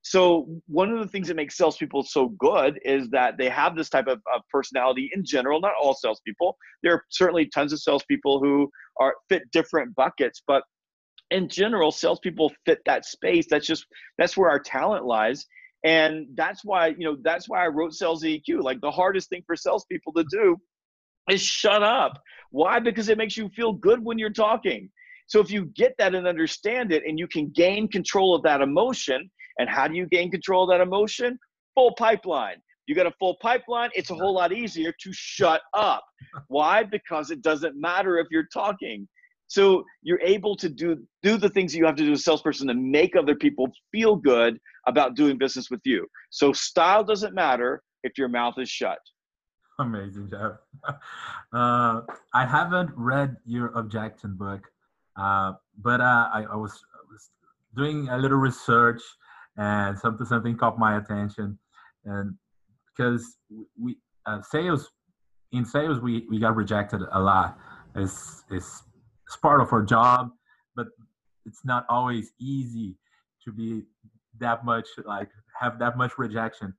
So 0.10 0.48
one 0.68 0.90
of 0.90 1.00
the 1.00 1.08
things 1.10 1.28
that 1.28 1.36
makes 1.36 1.58
salespeople 1.58 2.04
so 2.04 2.30
good 2.40 2.80
is 2.86 3.10
that 3.10 3.38
they 3.38 3.50
have 3.50 3.76
this 3.76 3.90
type 3.90 4.08
of, 4.08 4.22
of 4.34 4.42
personality 4.50 5.12
in 5.14 5.26
general. 5.26 5.60
Not 5.60 5.74
all 5.82 5.96
salespeople. 5.96 6.56
There 6.82 6.94
are 6.94 7.04
certainly 7.10 7.50
tons 7.54 7.74
of 7.74 7.82
salespeople 7.82 8.40
who 8.40 8.72
are 9.02 9.16
fit 9.28 9.52
different 9.52 9.94
buckets, 9.96 10.42
but 10.48 10.64
in 11.32 11.50
general, 11.50 11.92
salespeople 11.92 12.54
fit 12.66 12.80
that 12.86 13.04
space. 13.04 13.48
That's 13.50 13.68
just 13.68 13.86
that's 14.18 14.38
where 14.38 14.50
our 14.50 14.62
talent 14.62 15.04
lies. 15.04 15.46
And 15.84 16.28
that's 16.36 16.64
why, 16.64 16.88
you 16.98 17.04
know, 17.04 17.18
that's 17.22 17.50
why 17.50 17.66
I 17.66 17.68
wrote 17.68 17.94
Sales 17.94 18.24
EQ. 18.24 18.64
Like 18.64 18.80
the 18.80 18.90
hardest 18.90 19.28
thing 19.28 19.44
for 19.46 19.58
salespeople 19.58 20.14
to 20.14 20.24
do 20.32 20.56
is 21.30 21.42
shut 21.42 21.84
up. 21.84 22.18
Why? 22.52 22.80
Because 22.80 23.10
it 23.10 23.18
makes 23.18 23.36
you 23.36 23.50
feel 23.50 23.74
good 23.74 24.02
when 24.02 24.18
you're 24.18 24.30
talking. 24.30 24.90
So 25.26 25.42
if 25.42 25.52
you 25.52 25.66
get 25.76 25.96
that 25.98 26.16
and 26.16 26.26
understand 26.26 26.94
it 26.94 27.04
and 27.06 27.20
you 27.20 27.28
can 27.28 27.50
gain 27.50 27.90
control 27.90 28.34
of 28.34 28.44
that 28.44 28.62
emotion, 28.62 29.30
and 29.60 29.70
how 29.70 29.88
do 29.88 29.96
you 29.96 30.06
gain 30.06 30.32
control 30.32 30.64
of 30.64 30.70
that 30.70 30.82
emotion? 30.82 31.40
Full 31.76 31.94
pipeline. 31.96 32.58
You 32.88 32.96
got 32.96 33.06
a 33.06 33.14
full 33.20 33.36
pipeline, 33.42 33.90
it's 33.94 34.12
a 34.12 34.16
whole 34.16 34.34
lot 34.34 34.54
easier 34.54 34.94
to 35.04 35.10
shut 35.12 35.62
up. 35.74 36.04
Why? 36.48 36.84
Because 36.84 37.32
it 37.32 37.42
doesn't 37.42 37.80
matter 37.80 38.18
if 38.18 38.28
you're 38.32 38.48
talking. 38.54 39.08
So 39.48 39.84
you're 40.02 40.22
able 40.22 40.56
to 40.58 40.70
do 40.70 40.98
do 41.24 41.38
the 41.38 41.50
things 41.50 41.76
you 41.76 41.86
have 41.86 41.96
to 41.96 42.04
do 42.04 42.12
as 42.12 42.20
a 42.20 42.24
salesperson 42.24 42.68
to 42.68 42.74
make 42.74 43.16
other 43.16 43.36
people 43.36 43.68
feel 43.92 44.16
good 44.16 44.60
about 44.88 45.16
doing 45.16 45.38
business 45.38 45.70
with 45.70 45.82
you. 45.86 46.08
So 46.30 46.54
style 46.54 47.04
doesn't 47.04 47.34
matter 47.34 47.82
if 48.04 48.18
your 48.18 48.30
mouth 48.30 48.56
is 48.58 48.70
shut. 48.70 49.00
Amazing, 49.80 50.30
Jeb. 50.30 50.58
Uh, 51.54 52.02
I 52.34 52.46
haven't 52.46 52.92
read 52.98 53.38
your 53.46 53.68
objection 53.68 54.36
book, 54.36 54.70
uh, 55.16 55.54
but 55.82 56.02
uh, 56.02 56.28
I, 56.34 56.44
I 56.52 56.56
was 56.58 56.78
doing 57.74 58.10
a 58.10 58.18
little 58.18 58.38
research 58.38 59.02
and 59.58 59.98
something 59.98 60.26
something 60.26 60.58
caught 60.58 60.80
my 60.80 60.98
attention. 60.98 61.58
And 62.06 62.36
because 62.96 63.38
we 63.80 63.98
uh, 64.26 64.42
sales 64.42 64.90
in 65.52 65.66
sales 65.66 66.00
we 66.00 66.26
we 66.30 66.40
got 66.40 66.56
rejected 66.56 67.02
a 67.12 67.20
lot. 67.20 67.58
It's 67.96 68.44
it's 68.50 68.84
it's 69.26 69.38
part 69.38 69.62
of 69.62 69.74
our 69.74 69.84
job 69.84 70.32
but 70.78 70.88
it's 71.46 71.66
not 71.66 71.86
always 71.90 72.32
easy 72.40 72.96
to 73.44 73.52
be 73.52 73.84
that 74.40 74.64
much 74.64 74.88
like 75.06 75.30
have 75.60 75.80
that 75.80 75.98
much 75.98 76.18
rejection. 76.18 76.74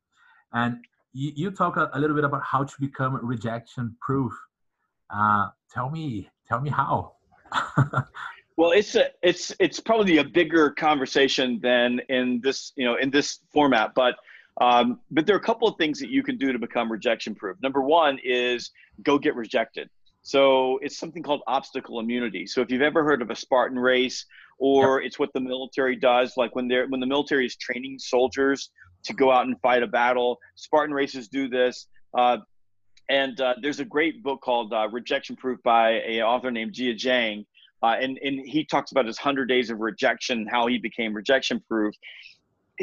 And 0.52 0.76
you, 1.12 1.32
you 1.34 1.50
talk 1.50 1.76
a, 1.76 1.90
a 1.92 1.98
little 1.98 2.14
bit 2.14 2.24
about 2.24 2.42
how 2.44 2.64
to 2.64 2.74
become 2.80 3.18
rejection 3.22 3.96
proof. 4.00 4.32
Uh, 5.12 5.48
tell 5.70 5.90
me 5.90 6.30
tell 6.46 6.60
me 6.60 6.70
how 6.70 7.12
Well, 8.58 8.72
it's 8.72 8.96
a 8.96 9.10
it's 9.22 9.54
it's 9.60 9.78
probably 9.78 10.16
a 10.16 10.24
bigger 10.24 10.70
conversation 10.70 11.60
than 11.62 12.00
in 12.08 12.40
this 12.42 12.72
you 12.74 12.84
know 12.84 12.96
in 12.96 13.08
this 13.08 13.38
format, 13.52 13.92
but 13.94 14.16
um, 14.60 14.98
but 15.12 15.26
there 15.26 15.36
are 15.36 15.38
a 15.38 15.42
couple 15.42 15.68
of 15.68 15.76
things 15.78 16.00
that 16.00 16.10
you 16.10 16.24
can 16.24 16.36
do 16.38 16.52
to 16.52 16.58
become 16.58 16.90
rejection 16.90 17.36
proof. 17.36 17.56
Number 17.62 17.82
one 17.82 18.18
is 18.24 18.72
go 19.04 19.16
get 19.16 19.36
rejected. 19.36 19.88
So 20.22 20.80
it's 20.82 20.98
something 20.98 21.22
called 21.22 21.42
obstacle 21.46 22.00
immunity. 22.00 22.48
So 22.48 22.60
if 22.60 22.68
you've 22.72 22.82
ever 22.82 23.04
heard 23.04 23.22
of 23.22 23.30
a 23.30 23.36
Spartan 23.36 23.78
race, 23.78 24.26
or 24.58 25.00
yep. 25.00 25.06
it's 25.06 25.20
what 25.20 25.32
the 25.34 25.40
military 25.40 25.94
does, 25.94 26.36
like 26.36 26.56
when 26.56 26.66
they're 26.66 26.88
when 26.88 26.98
the 26.98 27.06
military 27.06 27.46
is 27.46 27.54
training 27.54 28.00
soldiers 28.00 28.70
to 29.04 29.14
go 29.14 29.30
out 29.30 29.46
and 29.46 29.54
fight 29.60 29.84
a 29.84 29.86
battle, 29.86 30.36
Spartan 30.56 30.92
races 30.92 31.28
do 31.28 31.48
this. 31.48 31.86
Uh, 32.12 32.38
and 33.08 33.40
uh, 33.40 33.54
there's 33.62 33.78
a 33.78 33.84
great 33.84 34.24
book 34.24 34.40
called 34.40 34.72
uh, 34.72 34.88
Rejection 34.90 35.36
Proof 35.36 35.62
by 35.62 36.00
a 36.04 36.22
author 36.22 36.50
named 36.50 36.72
Jia 36.72 36.96
Jiang 36.96 37.44
uh, 37.82 37.96
and, 38.00 38.18
and 38.22 38.40
he 38.46 38.64
talks 38.64 38.90
about 38.90 39.06
his 39.06 39.18
100 39.18 39.46
days 39.46 39.70
of 39.70 39.78
rejection, 39.80 40.46
how 40.50 40.66
he 40.66 40.78
became 40.78 41.14
rejection 41.14 41.62
proof. 41.68 41.94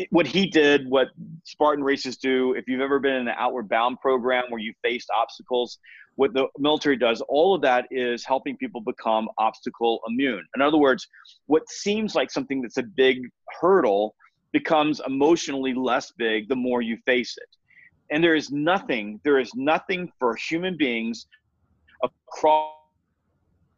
What 0.09 0.27
he 0.27 0.47
did, 0.47 0.89
what 0.89 1.09
Spartan 1.43 1.83
races 1.83 2.17
do, 2.17 2.53
if 2.53 2.67
you've 2.67 2.81
ever 2.81 2.99
been 2.99 3.13
in 3.13 3.27
an 3.27 3.35
outward 3.37 3.69
bound 3.69 3.99
program 4.01 4.43
where 4.49 4.59
you 4.59 4.73
faced 4.83 5.09
obstacles, 5.15 5.79
what 6.15 6.33
the 6.33 6.47
military 6.57 6.97
does, 6.97 7.21
all 7.27 7.55
of 7.55 7.61
that 7.61 7.87
is 7.91 8.25
helping 8.25 8.57
people 8.57 8.81
become 8.81 9.29
obstacle 9.37 10.01
immune. 10.07 10.45
In 10.55 10.61
other 10.61 10.77
words, 10.77 11.07
what 11.47 11.69
seems 11.69 12.15
like 12.15 12.31
something 12.31 12.61
that's 12.61 12.77
a 12.77 12.83
big 12.83 13.29
hurdle 13.59 14.15
becomes 14.51 15.01
emotionally 15.05 15.73
less 15.73 16.11
big 16.11 16.47
the 16.47 16.55
more 16.55 16.81
you 16.81 16.97
face 17.05 17.35
it. 17.37 17.49
And 18.11 18.23
there 18.23 18.35
is 18.35 18.51
nothing, 18.51 19.19
there 19.23 19.39
is 19.39 19.53
nothing 19.55 20.11
for 20.19 20.35
human 20.35 20.77
beings 20.77 21.27
across 22.03 22.75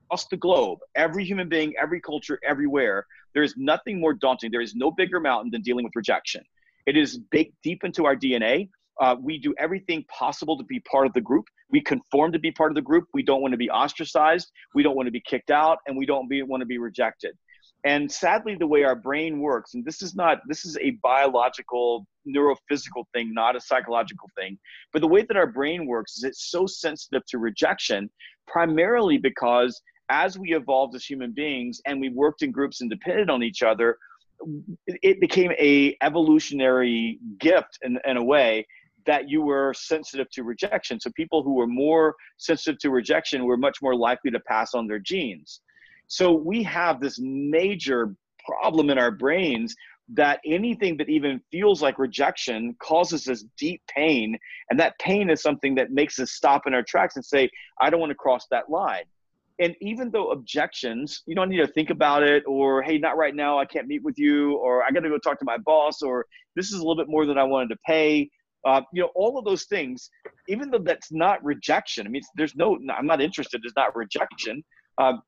across 0.08 0.26
the 0.28 0.38
globe, 0.38 0.80
every 0.96 1.26
human 1.26 1.50
being, 1.50 1.74
every 1.82 2.00
culture, 2.00 2.40
everywhere, 2.44 3.06
there 3.34 3.44
is 3.44 3.56
nothing 3.58 4.00
more 4.00 4.14
daunting. 4.14 4.52
There 4.52 4.62
is 4.62 4.76
no 4.76 4.92
bigger 4.92 5.20
mountain 5.20 5.52
than 5.52 5.62
dealing 5.62 5.84
with 5.84 5.96
rejection. 5.96 6.44
It 6.86 6.96
is 6.98 7.18
baked 7.32 7.56
deep 7.64 7.84
into 7.84 8.06
our 8.06 8.16
DNA. 8.16 8.70
Uh, 9.00 9.16
we 9.22 9.38
do 9.38 9.54
everything 9.60 10.04
possible 10.06 10.58
to 10.58 10.64
be 10.64 10.80
part 10.82 11.06
of 11.06 11.14
the 11.14 11.22
group. 11.22 11.46
We 11.70 11.82
conform 11.82 12.32
to 12.32 12.40
be 12.40 12.52
part 12.52 12.72
of 12.72 12.76
the 12.76 12.82
group. 12.82 13.06
We 13.14 13.22
don't 13.22 13.42
want 13.42 13.52
to 13.52 13.58
be 13.58 13.70
ostracized. 13.70 14.52
We 14.74 14.82
don't 14.82 14.96
want 14.96 15.08
to 15.08 15.12
be 15.12 15.22
kicked 15.22 15.52
out, 15.52 15.80
and 15.86 15.98
we 15.98 16.06
don't 16.06 16.28
be, 16.30 16.42
want 16.42 16.62
to 16.62 16.66
be 16.66 16.78
rejected. 16.78 17.38
And 17.84 18.12
sadly, 18.12 18.56
the 18.56 18.66
way 18.66 18.84
our 18.84 18.96
brain 18.96 19.40
works, 19.40 19.76
and 19.76 19.86
this 19.86 20.02
is 20.02 20.16
not 20.16 20.40
this 20.48 20.66
is 20.66 20.78
a 20.82 20.92
biological, 21.04 22.08
neurophysical 22.28 23.04
thing, 23.14 23.34
not 23.34 23.56
a 23.56 23.62
psychological 23.62 24.30
thing. 24.36 24.58
But 24.94 25.02
the 25.02 25.08
way 25.08 25.22
that 25.22 25.38
our 25.38 25.48
brain 25.48 25.86
works 25.86 26.18
is 26.18 26.24
it's 26.24 26.50
so 26.50 26.66
sensitive 26.66 27.24
to 27.28 27.38
rejection, 27.38 28.10
primarily 28.48 29.18
because 29.18 29.80
as 30.10 30.38
we 30.38 30.56
evolved 30.56 30.96
as 30.96 31.06
human 31.06 31.32
beings 31.32 31.82
and 31.86 32.00
we 32.00 32.10
worked 32.10 32.42
in 32.42 32.52
groups 32.52 32.82
and 32.82 32.90
depended 32.90 33.30
on 33.30 33.44
each 33.44 33.64
other, 33.64 33.98
it 34.88 35.20
became 35.20 35.52
a 35.60 35.98
evolutionary 36.02 37.20
gift 37.40 37.80
in, 37.82 38.00
in 38.06 38.18
a 38.18 38.24
way 38.24 38.66
that 39.06 39.30
you 39.30 39.42
were 39.42 39.74
sensitive 39.74 40.30
to 40.32 40.44
rejection. 40.44 41.00
So 41.00 41.10
people 41.16 41.42
who 41.42 41.54
were 41.56 41.68
more 41.68 42.16
sensitive 42.38 42.80
to 42.82 42.90
rejection 42.90 43.46
were 43.46 43.58
much 43.58 43.78
more 43.82 43.96
likely 43.96 44.32
to 44.32 44.40
pass 44.42 44.74
on 44.74 44.86
their 44.86 45.00
genes. 45.00 45.62
So 46.08 46.34
we 46.34 46.64
have 46.64 47.00
this 47.00 47.18
major 47.20 48.14
problem 48.46 48.90
in 48.90 48.98
our 48.98 49.12
brains 49.12 49.76
that 50.14 50.40
anything 50.46 50.96
that 50.98 51.10
even 51.10 51.42
feels 51.52 51.82
like 51.82 52.00
rejection 52.00 52.76
causes 52.80 53.28
us 53.28 53.44
deep 53.58 53.82
pain. 53.94 54.38
And 54.70 54.80
that 54.80 54.98
pain 55.00 55.30
is 55.30 55.42
something 55.42 55.76
that 55.76 55.92
makes 55.92 56.20
us 56.20 56.32
stop 56.32 56.66
in 56.66 56.74
our 56.74 56.84
tracks 56.84 57.18
and 57.18 57.26
say, 57.26 57.50
I 57.82 57.90
don't 57.90 58.00
want 58.00 58.12
to 58.12 58.16
cross 58.16 58.46
that 58.52 58.70
line 58.70 59.04
and 59.60 59.76
even 59.82 60.12
though 60.12 60.32
objections 60.32 61.24
you 61.26 61.36
don't 61.36 61.50
need 61.50 61.58
to 61.58 61.68
think 61.68 61.90
about 61.90 62.24
it 62.24 62.44
or 62.48 62.82
hey 62.82 62.98
not 62.98 63.18
right 63.18 63.36
now 63.36 63.58
i 63.58 63.66
can't 63.66 63.88
meet 63.88 64.04
with 64.04 64.18
you 64.18 64.56
or 64.58 64.84
i 64.84 64.92
got 64.92 65.02
to 65.02 65.10
go 65.10 65.18
talk 65.18 65.40
to 65.40 65.46
my 65.46 65.58
boss 65.58 66.02
or 66.02 66.26
this 66.56 66.68
is 66.68 66.74
a 66.74 66.78
little 66.78 66.96
bit 66.96 67.10
more 67.10 67.26
than 67.26 67.38
i 67.38 67.44
wanted 67.44 67.70
to 67.70 67.78
pay 67.86 68.30
uh, 68.66 68.82
you 68.92 69.02
know 69.02 69.10
all 69.16 69.38
of 69.38 69.46
those 69.46 69.66
things 69.66 70.10
even 70.48 70.70
though 70.70 70.80
that's 70.80 71.12
not 71.12 71.44
rejection 71.44 72.06
i 72.06 72.10
mean 72.10 72.22
there's 72.36 72.56
no 72.56 72.78
i'm 72.96 73.06
not 73.06 73.22
interested 73.22 73.62
it's 73.64 73.76
not 73.76 73.96
rejection 73.96 74.64
um, 74.98 75.22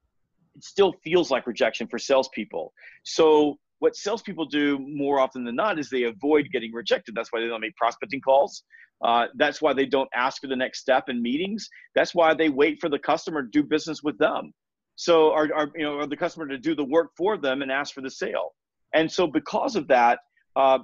it 0.56 0.64
still 0.64 0.94
feels 1.04 1.32
like 1.32 1.48
rejection 1.48 1.88
for 1.88 1.98
salespeople. 1.98 2.74
So 3.04 3.58
what 3.80 3.96
salespeople 3.96 4.46
do 4.46 4.80
more 4.80 5.20
often 5.20 5.44
than 5.44 5.56
not 5.56 5.80
is 5.80 5.90
they 5.90 6.04
avoid 6.04 6.50
getting 6.52 6.74
rejected. 6.74 7.16
That's 7.16 7.32
why 7.32 7.40
they 7.40 7.48
don't 7.48 7.62
make 7.62 7.76
prospecting 7.76 8.22
calls. 8.22 8.64
Uh, 9.04 9.28
that's 9.36 9.62
why 9.62 9.74
they 9.74 9.86
don't 9.86 10.10
ask 10.14 10.42
for 10.42 10.48
the 10.48 10.56
next 10.56 10.82
step 10.82 11.06
in 11.08 11.22
meetings. 11.22 11.70
That's 11.96 12.14
why 12.14 12.34
they 12.34 12.50
wait 12.50 12.80
for 12.82 12.90
the 12.90 13.00
customer 13.00 13.44
to 13.44 13.50
do 13.50 13.64
business 13.64 14.04
with 14.04 14.18
them. 14.18 14.54
So, 14.96 15.32
are, 15.32 15.50
are 15.56 15.72
you 15.76 15.86
know, 15.86 15.94
or 15.94 16.08
the 16.08 16.18
customer 16.18 16.46
to 16.48 16.58
do 16.58 16.76
the 16.76 16.84
work 16.84 17.12
for 17.18 17.38
them 17.38 17.62
and 17.62 17.72
ask 17.72 17.94
for 17.94 18.02
the 18.02 18.12
sale. 18.12 18.52
And 18.94 19.10
so, 19.10 19.26
because 19.28 19.78
of 19.78 19.88
that, 19.88 20.20
uh, 20.58 20.80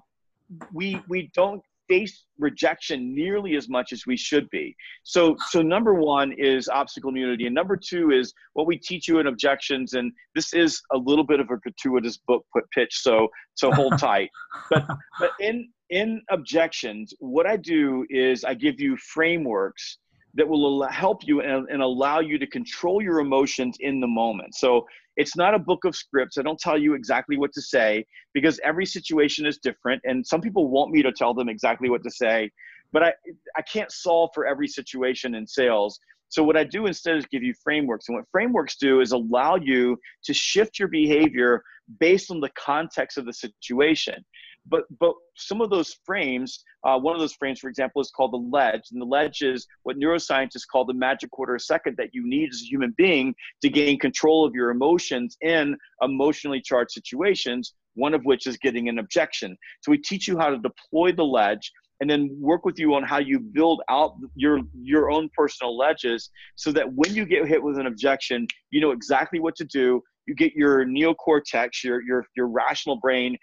we 0.73 1.01
we 1.09 1.29
don't 1.33 1.61
face 1.87 2.25
rejection 2.37 3.13
nearly 3.13 3.55
as 3.55 3.69
much 3.69 3.91
as 3.93 4.05
we 4.05 4.17
should 4.17 4.49
be. 4.49 4.75
So, 5.03 5.35
so 5.49 5.61
number 5.61 5.93
one 5.93 6.33
is 6.37 6.67
obstacle 6.67 7.09
immunity, 7.09 7.45
and 7.45 7.55
number 7.55 7.77
two 7.77 8.11
is 8.11 8.33
what 8.53 8.67
we 8.67 8.77
teach 8.77 9.07
you 9.07 9.19
in 9.19 9.27
objections. 9.27 9.93
And 9.93 10.11
this 10.33 10.53
is 10.53 10.81
a 10.91 10.97
little 10.97 11.23
bit 11.23 11.39
of 11.39 11.49
a 11.49 11.57
gratuitous 11.57 12.17
book 12.17 12.45
put 12.53 12.69
pitch, 12.71 13.01
so 13.01 13.27
so 13.55 13.71
hold 13.71 13.97
tight. 13.99 14.29
But 14.69 14.85
but 15.19 15.31
in 15.39 15.69
in 15.89 16.21
objections, 16.29 17.13
what 17.19 17.45
I 17.45 17.57
do 17.57 18.05
is 18.09 18.43
I 18.43 18.53
give 18.53 18.79
you 18.79 18.97
frameworks 18.97 19.99
that 20.35 20.47
will 20.47 20.83
help 20.87 21.25
you 21.25 21.41
and, 21.41 21.67
and 21.69 21.81
allow 21.81 22.19
you 22.19 22.37
to 22.37 22.47
control 22.47 23.01
your 23.01 23.19
emotions 23.19 23.77
in 23.79 23.99
the 23.99 24.07
moment. 24.07 24.53
So 24.55 24.85
it's 25.17 25.35
not 25.35 25.53
a 25.53 25.59
book 25.59 25.85
of 25.85 25.95
scripts. 25.95 26.37
I 26.37 26.41
don't 26.41 26.59
tell 26.59 26.77
you 26.77 26.93
exactly 26.93 27.37
what 27.37 27.53
to 27.53 27.61
say 27.61 28.05
because 28.33 28.59
every 28.63 28.85
situation 28.85 29.45
is 29.45 29.57
different. 29.57 30.01
And 30.05 30.25
some 30.25 30.41
people 30.41 30.67
want 30.67 30.91
me 30.91 31.01
to 31.03 31.11
tell 31.11 31.33
them 31.33 31.47
exactly 31.47 31.89
what 31.89 32.03
to 32.03 32.11
say, 32.11 32.51
but 32.91 33.03
I, 33.03 33.13
I 33.55 33.61
can't 33.61 33.91
solve 33.91 34.31
for 34.33 34.45
every 34.45 34.67
situation 34.67 35.35
in 35.35 35.47
sales. 35.47 35.99
So 36.27 36.43
what 36.43 36.57
I 36.57 36.65
do 36.65 36.85
instead 36.85 37.15
is 37.15 37.25
give 37.27 37.43
you 37.43 37.53
frameworks. 37.63 38.09
And 38.09 38.17
what 38.17 38.25
frameworks 38.29 38.75
do 38.75 38.99
is 38.99 39.13
allow 39.13 39.55
you 39.55 39.97
to 40.25 40.33
shift 40.33 40.79
your 40.79 40.89
behavior 40.89 41.63
based 41.99 42.29
on 42.29 42.41
the 42.41 42.49
context 42.57 43.17
of 43.17 43.25
the 43.25 43.33
situation 43.33 44.25
but 44.67 44.83
but 44.99 45.13
some 45.35 45.61
of 45.61 45.69
those 45.69 45.97
frames 46.05 46.63
uh, 46.85 46.97
one 46.97 47.15
of 47.15 47.19
those 47.19 47.33
frames 47.33 47.59
for 47.59 47.69
example 47.69 48.01
is 48.01 48.11
called 48.11 48.33
the 48.33 48.37
ledge 48.37 48.83
and 48.91 49.01
the 49.01 49.05
ledge 49.05 49.41
is 49.41 49.67
what 49.83 49.97
neuroscientists 49.97 50.67
call 50.71 50.85
the 50.85 50.93
magic 50.93 51.29
quarter 51.31 51.57
second 51.59 51.95
that 51.97 52.09
you 52.13 52.27
need 52.27 52.49
as 52.51 52.61
a 52.61 52.65
human 52.65 52.93
being 52.97 53.33
to 53.61 53.69
gain 53.69 53.99
control 53.99 54.45
of 54.45 54.53
your 54.53 54.71
emotions 54.71 55.37
in 55.41 55.75
emotionally 56.01 56.61
charged 56.61 56.91
situations 56.91 57.73
one 57.95 58.13
of 58.13 58.23
which 58.23 58.45
is 58.45 58.57
getting 58.57 58.87
an 58.87 58.99
objection. 58.99 59.57
So 59.81 59.91
we 59.91 59.97
teach 59.97 60.27
you 60.27 60.37
how 60.37 60.49
to 60.49 60.57
deploy 60.57 61.11
the 61.11 61.23
ledge 61.23 61.71
and 62.01 62.09
then 62.09 62.29
work 62.39 62.65
with 62.65 62.77
you 62.77 62.93
on 62.93 63.03
how 63.03 63.19
you 63.19 63.39
build 63.39 63.81
out 63.89 64.15
your 64.35 64.59
your 64.81 65.09
own 65.09 65.29
personal 65.35 65.77
ledges 65.77 66.29
so 66.55 66.71
that 66.73 66.93
when 66.93 67.15
you 67.15 67.25
get 67.25 67.47
hit 67.47 67.63
with 67.63 67.77
an 67.77 67.87
objection, 67.87 68.47
you 68.69 68.81
know 68.81 68.91
exactly 68.91 69.39
what 69.39 69.55
to 69.55 69.65
do. 69.65 70.03
You 70.27 70.35
get 70.35 70.53
your 70.53 70.85
neocortex, 70.85 71.83
your 71.83 72.01
your 72.01 72.25
your 72.35 72.47
rational 72.47 72.97
brain 72.97 73.37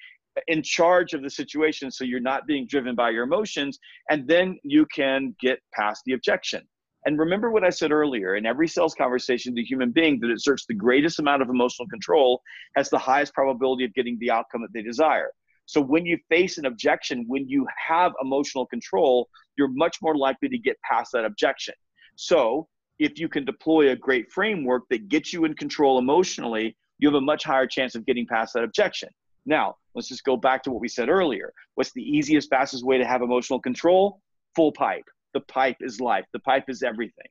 in 0.49 0.63
charge 0.63 1.13
of 1.13 1.23
the 1.23 1.31
situation 1.31 1.91
so 1.91 2.05
you're 2.05 2.21
not 2.21 2.47
being 2.47 2.67
driven 2.67 2.95
by 2.95 3.11
your 3.11 3.25
emotions 3.25 3.79
and 4.11 4.27
then 4.27 4.59
you 4.63 4.87
can 4.87 5.35
get 5.41 5.59
past 5.75 6.03
the 6.07 6.13
objection. 6.13 6.63
And 7.05 7.19
remember 7.19 7.51
what 7.51 7.65
I 7.65 7.71
said 7.71 7.91
earlier 7.91 8.37
in 8.37 8.47
every 8.47 8.69
sales 8.69 8.95
conversation, 8.95 9.55
the 9.55 9.65
human 9.65 9.91
being 9.91 10.21
that 10.21 10.31
exerts 10.31 10.67
the 10.67 10.75
greatest 10.75 11.19
amount 11.19 11.43
of 11.43 11.49
emotional 11.49 11.89
control 11.89 12.41
has 12.77 12.91
the 12.91 12.99
highest 12.99 13.35
probability 13.35 13.85
of 13.85 13.93
getting 13.95 14.19
the 14.21 14.31
outcome 14.31 14.63
that 14.63 14.73
they 14.73 14.83
desire. 14.83 15.31
So 15.67 15.81
when 15.81 16.07
you 16.07 16.19
face 16.29 16.59
an 16.59 16.67
objection, 16.67 17.25
when 17.27 17.49
you 17.49 17.67
have 17.89 18.13
emotional 18.23 18.67
control, 18.67 19.29
you're 19.57 19.69
much 19.69 19.99
more 20.01 20.17
likely 20.17 20.49
to 20.49 20.59
get 20.59 20.77
past 20.89 21.13
that 21.13 21.25
objection. 21.25 21.75
So 22.17 22.69
if 22.99 23.19
you 23.19 23.29
can 23.29 23.45
deploy 23.45 23.91
a 23.91 23.97
great 23.97 24.31
framework 24.31 24.85
that 24.91 25.09
gets 25.09 25.33
you 25.33 25.45
in 25.45 25.55
control 25.55 25.99
emotionally, 25.99 26.77
you 26.99 27.09
have 27.09 27.17
a 27.17 27.21
much 27.21 27.43
higher 27.43 27.67
chance 27.67 27.95
of 27.95 28.07
getting 28.07 28.27
past 28.27 28.55
that 28.55 28.63
objection. 28.63 29.09
Now, 29.45 29.77
let's 29.95 30.09
just 30.09 30.25
go 30.25 30.37
back 30.37 30.63
to 30.65 30.71
what 30.71 30.81
we 30.81 30.89
said 30.89 31.09
earlier. 31.09 31.53
What's 31.75 31.93
the 31.93 32.03
easiest, 32.03 32.49
fastest 32.51 32.85
way 32.85 32.99
to 32.99 33.07
have 33.07 33.23
emotional 33.23 33.61
control? 33.61 34.21
Full 34.55 34.73
pipe. 34.73 35.05
The 35.35 35.41
pipe 35.41 35.77
is 35.81 36.01
life. 36.01 36.27
The 36.33 36.39
pipe 36.41 36.65
is 36.69 36.83
everything. 36.83 37.27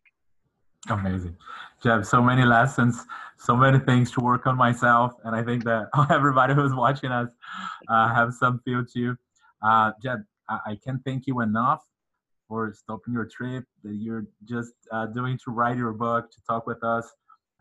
Amazing. 0.89 1.37
Jeb, 1.83 2.05
so 2.05 2.21
many 2.21 2.43
lessons, 2.43 3.05
so 3.37 3.55
many 3.55 3.77
things 3.79 4.11
to 4.11 4.19
work 4.19 4.47
on 4.47 4.57
myself. 4.57 5.13
And 5.23 5.35
I 5.35 5.43
think 5.43 5.63
that 5.65 5.87
everybody 6.09 6.55
who's 6.55 6.73
watching 6.73 7.11
us 7.11 7.29
uh, 7.87 8.13
have 8.13 8.33
some 8.33 8.59
feel 8.65 8.83
too. 8.83 9.15
Uh, 9.61 9.91
Jeb, 10.01 10.19
I, 10.49 10.59
I 10.67 10.77
can't 10.83 11.03
thank 11.05 11.27
you 11.27 11.41
enough 11.41 11.83
for 12.47 12.73
stopping 12.73 13.13
your 13.13 13.25
trip 13.25 13.63
that 13.83 13.93
you're 13.93 14.25
just 14.43 14.73
uh, 14.91 15.05
doing 15.05 15.37
to 15.45 15.51
write 15.51 15.77
your 15.77 15.93
book, 15.93 16.31
to 16.31 16.37
talk 16.49 16.65
with 16.65 16.83
us. 16.83 17.09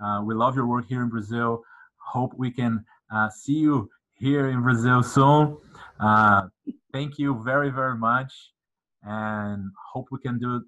Uh, 0.02 0.22
we 0.24 0.34
love 0.34 0.56
your 0.56 0.66
work 0.66 0.86
here 0.88 1.02
in 1.02 1.10
Brazil. 1.10 1.62
Hope 1.98 2.32
we 2.36 2.50
can 2.50 2.84
uh, 3.14 3.28
see 3.28 3.54
you 3.54 3.88
here 4.20 4.50
in 4.50 4.62
Brazil 4.62 5.02
soon. 5.02 5.56
Uh, 5.98 6.42
thank 6.92 7.18
you 7.18 7.42
very, 7.42 7.70
very 7.70 7.96
much. 7.96 8.32
And 9.02 9.70
hope 9.92 10.08
we 10.10 10.18
can 10.20 10.38
do 10.38 10.62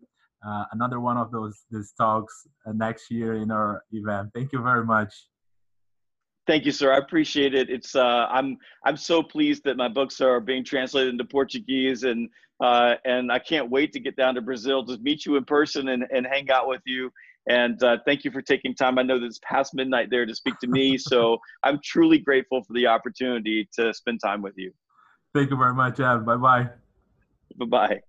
uh, 0.46 0.64
another 0.72 0.98
one 0.98 1.18
of 1.18 1.30
those 1.30 1.64
these 1.70 1.92
talks 1.96 2.46
uh, 2.66 2.72
next 2.72 3.11
year 3.11 3.34
in 3.34 3.50
our 3.50 3.84
event. 3.92 4.30
Thank 4.34 4.53
you 4.53 4.62
very 4.62 4.84
much. 4.84 5.12
Thank 6.46 6.64
you, 6.64 6.72
sir. 6.72 6.92
I 6.92 6.98
appreciate 6.98 7.55
it. 7.55 7.70
It's 7.70 7.94
uh, 7.94 8.26
I'm 8.30 8.57
I'm 8.84 8.96
so 8.96 9.22
pleased 9.22 9.62
that 9.64 9.76
my 9.76 9.88
books 9.88 10.20
are 10.20 10.40
being 10.40 10.64
translated 10.64 11.12
into 11.12 11.24
Portuguese, 11.24 12.03
and 12.05 12.28
uh, 12.61 12.94
and 13.05 13.30
I 13.30 13.38
can't 13.38 13.70
wait 13.70 13.92
to 13.92 14.00
get 14.00 14.16
down 14.16 14.34
to 14.34 14.40
Brazil 14.40 14.84
to 14.86 14.98
meet 14.98 15.26
you 15.26 15.36
in 15.36 15.44
person 15.44 15.88
and, 15.88 16.05
and 16.11 16.26
hang 16.26 16.50
out 16.50 16.68
with 16.68 16.82
you. 16.86 17.11
And 17.49 17.82
uh, 17.82 17.99
thank 18.07 18.24
you 18.24 18.30
for 18.30 18.40
taking 18.40 18.74
time. 18.74 18.99
I 18.99 19.03
know 19.03 19.18
that 19.18 19.26
it's 19.26 19.40
past 19.43 19.74
midnight 19.74 20.09
there 20.11 20.26
to 20.26 20.34
speak 20.34 20.59
to 20.61 20.66
me, 20.66 20.97
so 20.99 21.38
I'm 21.64 21.80
truly 21.82 22.18
grateful 22.18 22.62
for 22.62 22.72
the 22.72 22.86
opportunity 22.86 23.68
to 23.78 23.93
spend 23.93 24.20
time 24.24 24.43
with 24.43 24.55
you. 24.57 24.72
Thank 25.34 25.51
you 25.51 25.57
very 25.57 25.74
much, 25.74 25.99
Ab. 26.01 26.24
Bye 26.24 26.36
bye. 26.36 26.68
Bye 27.57 27.66
bye. 27.66 28.01